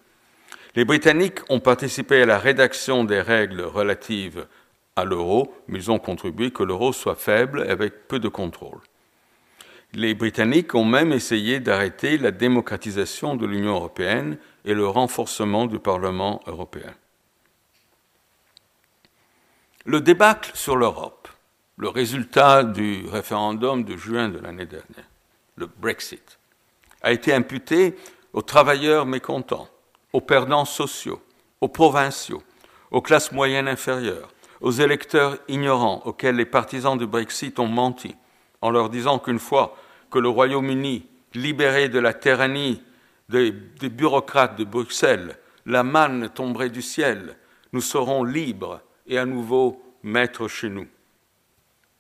Les 0.75 0.85
Britanniques 0.85 1.41
ont 1.49 1.59
participé 1.59 2.23
à 2.23 2.25
la 2.25 2.39
rédaction 2.39 3.03
des 3.03 3.21
règles 3.21 3.61
relatives 3.61 4.47
à 4.95 5.05
l'euro, 5.05 5.53
mais 5.67 5.77
ils 5.77 5.91
ont 5.91 5.99
contribué 5.99 6.49
que 6.49 6.63
l'euro 6.63 6.93
soit 6.93 7.13
faible 7.13 7.61
avec 7.69 8.07
peu 8.07 8.17
de 8.17 8.27
contrôle. 8.27 8.79
Les 9.93 10.15
Britanniques 10.15 10.73
ont 10.73 10.83
même 10.83 11.13
essayé 11.13 11.59
d'arrêter 11.59 12.17
la 12.17 12.31
démocratisation 12.31 13.35
de 13.35 13.45
l'Union 13.45 13.75
européenne 13.75 14.39
et 14.65 14.73
le 14.73 14.87
renforcement 14.87 15.67
du 15.67 15.77
Parlement 15.77 16.41
européen. 16.47 16.95
Le 19.87 20.01
débâcle 20.01 20.49
sur 20.55 20.77
l'Europe, 20.77 21.27
le 21.77 21.89
résultat 21.89 22.63
du 22.63 23.05
référendum 23.07 23.83
de 23.83 23.95
juin 23.95 24.29
de 24.29 24.39
l'année 24.39 24.65
dernière, 24.65 25.05
le 25.57 25.67
Brexit, 25.67 26.39
a 27.03 27.11
été 27.11 27.31
imputé 27.31 27.95
aux 28.33 28.41
travailleurs 28.41 29.05
mécontents, 29.05 29.69
aux 30.11 30.21
perdants 30.21 30.65
sociaux, 30.65 31.21
aux 31.61 31.67
provinciaux, 31.67 32.41
aux 32.89 33.03
classes 33.03 33.31
moyennes 33.31 33.67
inférieures, 33.67 34.33
aux 34.59 34.71
électeurs 34.71 35.37
ignorants 35.49 36.01
auxquels 36.05 36.37
les 36.37 36.47
partisans 36.47 36.97
du 36.97 37.05
Brexit 37.05 37.59
ont 37.59 37.67
menti, 37.67 38.15
en 38.61 38.71
leur 38.71 38.89
disant 38.89 39.19
qu'une 39.19 39.37
fois 39.37 39.77
que 40.09 40.17
le 40.17 40.29
Royaume-Uni, 40.29 41.07
libéré 41.35 41.89
de 41.89 41.99
la 41.99 42.15
tyrannie 42.15 42.81
des, 43.29 43.51
des 43.51 43.89
bureaucrates 43.89 44.57
de 44.57 44.63
Bruxelles, 44.63 45.37
la 45.67 45.83
manne 45.83 46.29
tomberait 46.29 46.71
du 46.71 46.81
ciel, 46.81 47.37
nous 47.71 47.81
serons 47.81 48.23
libres 48.23 48.81
et 49.07 49.17
à 49.17 49.25
nouveau 49.25 49.81
maître 50.03 50.47
chez 50.47 50.69
nous. 50.69 50.87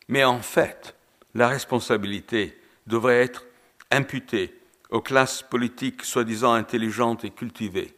Mais 0.07 0.23
en 0.23 0.39
fait, 0.39 0.95
la 1.33 1.47
responsabilité 1.47 2.57
devrait 2.87 3.21
être 3.21 3.45
imputée 3.91 4.53
aux 4.89 5.01
classes 5.01 5.41
politiques 5.41 6.03
soi-disant 6.03 6.53
intelligentes 6.53 7.25
et 7.25 7.31
cultivées, 7.31 7.95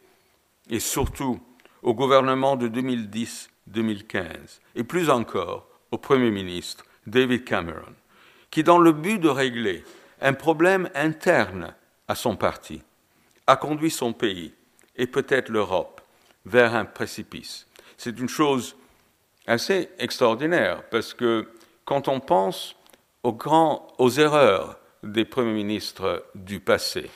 et 0.70 0.80
surtout 0.80 1.40
au 1.82 1.94
gouvernement 1.94 2.56
de 2.56 2.68
2010-2015, 2.68 4.60
et 4.74 4.84
plus 4.84 5.10
encore 5.10 5.68
au 5.90 5.98
Premier 5.98 6.30
ministre 6.30 6.84
David 7.06 7.44
Cameron, 7.44 7.94
qui, 8.50 8.62
dans 8.62 8.78
le 8.78 8.92
but 8.92 9.18
de 9.18 9.28
régler 9.28 9.84
un 10.20 10.32
problème 10.32 10.90
interne 10.94 11.74
à 12.08 12.14
son 12.14 12.36
parti, 12.36 12.82
a 13.46 13.56
conduit 13.56 13.90
son 13.90 14.12
pays, 14.12 14.52
et 14.96 15.06
peut-être 15.06 15.50
l'Europe, 15.50 16.00
vers 16.44 16.74
un 16.74 16.84
précipice. 16.84 17.66
C'est 17.96 18.18
une 18.18 18.28
chose 18.28 18.76
assez 19.48 19.88
extraordinaire, 19.98 20.82
parce 20.90 21.14
que 21.14 21.48
quand 21.84 22.06
on 22.06 22.20
pense 22.20 22.76
aux, 23.22 23.32
grands, 23.32 23.88
erreurs 24.18 24.78
des 25.02 25.24
premiers 25.24 25.54
ministres 25.54 26.24
du 26.34 26.60
passé, 26.60 27.10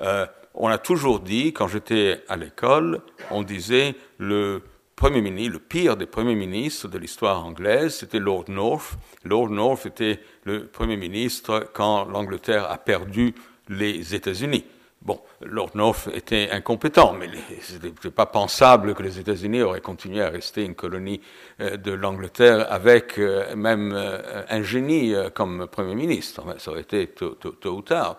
euh, 0.00 0.26
on 0.54 0.68
a 0.68 0.78
toujours 0.78 1.20
dit, 1.20 1.52
quand 1.52 1.68
j'étais 1.68 2.22
à 2.28 2.36
l'école, 2.36 3.00
on 3.30 3.42
disait 3.42 3.94
le 4.18 4.62
premier 4.96 5.22
ministre, 5.22 5.54
le 5.54 5.58
pire 5.60 5.96
des 5.96 6.06
premiers 6.06 6.34
ministres 6.34 6.88
de 6.88 6.98
l'histoire 6.98 7.44
anglaise, 7.44 7.96
c'était 7.96 8.18
Lord 8.18 8.44
North. 8.48 8.92
Lord 9.24 9.48
North 9.48 9.86
était 9.86 10.20
le 10.44 10.66
premier 10.66 10.98
ministre 10.98 11.70
quand 11.72 12.04
l'Angleterre 12.04 12.70
a 12.70 12.76
perdu 12.76 13.34
les 13.68 14.14
États-Unis. 14.14 14.64
Bon, 15.04 15.20
Lord 15.40 15.70
North 15.74 16.08
était 16.14 16.50
incompétent, 16.52 17.12
mais 17.18 17.28
ce 17.60 17.72
n'était 17.74 18.10
pas 18.10 18.26
pensable 18.26 18.94
que 18.94 19.02
les 19.02 19.18
États-Unis 19.18 19.62
auraient 19.62 19.80
continué 19.80 20.22
à 20.22 20.28
rester 20.28 20.64
une 20.64 20.76
colonie 20.76 21.20
euh, 21.60 21.76
de 21.76 21.90
l'Angleterre 21.90 22.70
avec 22.70 23.18
euh, 23.18 23.56
même 23.56 23.92
euh, 23.92 24.44
un 24.48 24.62
génie 24.62 25.12
comme 25.34 25.66
Premier 25.66 25.96
ministre. 25.96 26.44
Ça 26.58 26.70
aurait 26.70 26.82
été 26.82 27.08
tôt, 27.08 27.36
ou 27.64 27.82
tard. 27.82 28.18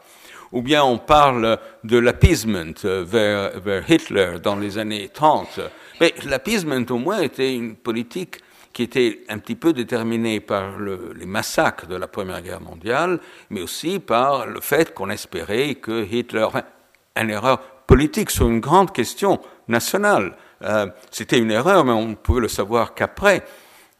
Ou 0.51 0.61
bien 0.61 0.83
on 0.83 0.97
parle 0.97 1.57
de 1.85 1.97
l'appeasement 1.97 2.73
vers, 2.83 3.59
vers, 3.61 3.89
Hitler 3.89 4.35
dans 4.43 4.57
les 4.57 4.77
années 4.77 5.07
30. 5.07 5.61
Mais 6.01 6.13
l'appeasement 6.25 6.83
au 6.89 6.97
moins 6.97 7.21
était 7.21 7.55
une 7.55 7.75
politique 7.75 8.39
qui 8.73 8.83
était 8.83 9.23
un 9.29 9.37
petit 9.37 9.55
peu 9.55 9.71
déterminée 9.71 10.39
par 10.39 10.77
le, 10.77 11.13
les 11.15 11.27
massacres 11.27 11.85
de 11.85 11.95
la 11.95 12.07
Première 12.07 12.41
Guerre 12.41 12.61
mondiale, 12.61 13.19
mais 13.51 13.61
aussi 13.61 13.99
par 13.99 14.47
le 14.47 14.59
fait 14.59 14.93
qu'on 14.93 15.11
espérait 15.11 15.75
que 15.75 16.03
Hitler, 16.03 16.47
une 17.15 17.29
erreur 17.29 17.59
politique 17.85 18.31
sur 18.31 18.47
une 18.47 18.59
grande 18.59 18.91
question 18.91 19.39
nationale. 19.67 20.35
Euh, 20.63 20.87
c'était 21.11 21.37
une 21.37 21.51
erreur, 21.51 21.85
mais 21.85 21.91
on 21.91 22.07
ne 22.09 22.15
pouvait 22.15 22.41
le 22.41 22.47
savoir 22.47 22.95
qu'après. 22.95 23.45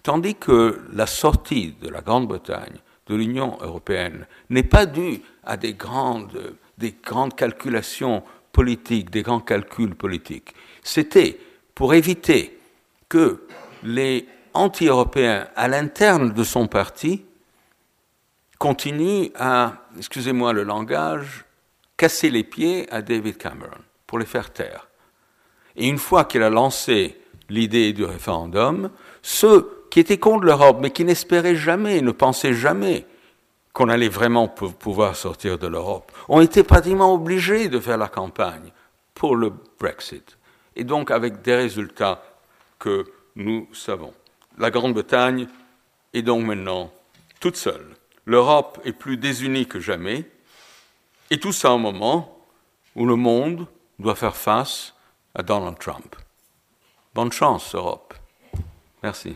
Tandis 0.02 0.36
que 0.36 0.82
la 0.92 1.06
sortie 1.06 1.76
de 1.82 1.90
la 1.90 2.02
Grande-Bretagne 2.02 2.78
de 3.08 3.16
l'Union 3.16 3.58
européenne 3.62 4.26
n'est 4.50 4.64
pas 4.64 4.86
due 4.86 5.22
à 5.46 5.56
des 5.56 5.74
grandes, 5.74 6.56
des 6.78 6.96
grandes 7.04 7.36
calculations 7.36 8.24
politiques, 8.52 9.12
des 9.12 9.22
grands 9.22 9.40
calculs 9.40 9.96
politiques. 9.96 10.54
C'était 10.84 11.40
pour 11.76 11.94
éviter 11.94 12.60
que 13.08 13.46
les 13.84 14.28
anti-européens 14.54 15.48
à 15.56 15.68
l'interne 15.68 16.32
de 16.34 16.44
son 16.44 16.68
parti 16.68 17.26
continuent 18.58 19.28
à, 19.36 19.74
excusez-moi 19.98 20.54
le 20.54 20.64
langage, 20.64 21.46
casser 21.98 22.30
les 22.30 22.44
pieds 22.44 22.92
à 22.92 23.02
David 23.02 23.38
Cameron 23.38 23.82
pour 24.08 24.20
les 24.20 24.26
faire 24.26 24.52
taire. 24.52 24.88
Et 25.76 25.88
une 25.88 25.98
fois 25.98 26.26
qu'il 26.26 26.44
a 26.44 26.50
lancé 26.50 27.20
l'idée 27.50 27.94
du 27.94 28.06
référendum, 28.06 28.90
ceux 29.22 29.88
qui 29.90 30.00
étaient 30.00 30.18
contre 30.18 30.46
l'Europe, 30.46 30.78
mais 30.82 30.92
qui 30.92 31.04
n'espéraient 31.04 31.56
jamais, 31.56 32.02
ne 32.02 32.12
pensaient 32.12 32.54
jamais 32.54 33.06
qu'on 33.74 33.90
allait 33.90 34.10
vraiment 34.10 34.48
pouvoir 34.48 35.16
sortir 35.16 35.58
de 35.58 35.68
l'Europe, 35.68 36.12
ont 36.30 36.42
été 36.42 36.64
pratiquement 36.64 37.14
obligés 37.14 37.70
de 37.70 37.80
faire 37.80 37.98
la 37.98 38.08
campagne 38.08 38.72
pour 39.14 39.36
le 39.36 39.52
Brexit. 39.80 40.38
Et 40.76 40.84
donc 40.84 41.12
avec 41.12 41.42
des 41.42 41.56
résultats 41.56 42.24
que 42.80 43.06
nous 43.36 43.68
savons. 43.74 44.14
La 44.58 44.70
Grande-Bretagne 44.70 45.48
est 46.14 46.22
donc 46.22 46.46
maintenant 46.46 46.92
toute 47.40 47.58
seule. 47.58 47.96
L'Europe 48.26 48.80
est 48.86 48.94
plus 48.94 49.18
désunie 49.18 49.66
que 49.66 49.80
jamais. 49.80 50.30
Et 51.30 51.40
tout 51.40 51.52
ça 51.52 51.74
au 51.74 51.78
moment 51.78 52.38
où 52.96 53.06
le 53.06 53.16
monde 53.16 53.68
doit 54.00 54.16
faire 54.16 54.36
face 54.36 54.94
à 55.36 55.42
Donald 55.42 55.80
Trump. 55.80 56.16
Bonne 57.14 57.32
chance, 57.32 57.74
Europe. 57.74 58.14
Merci. 59.02 59.36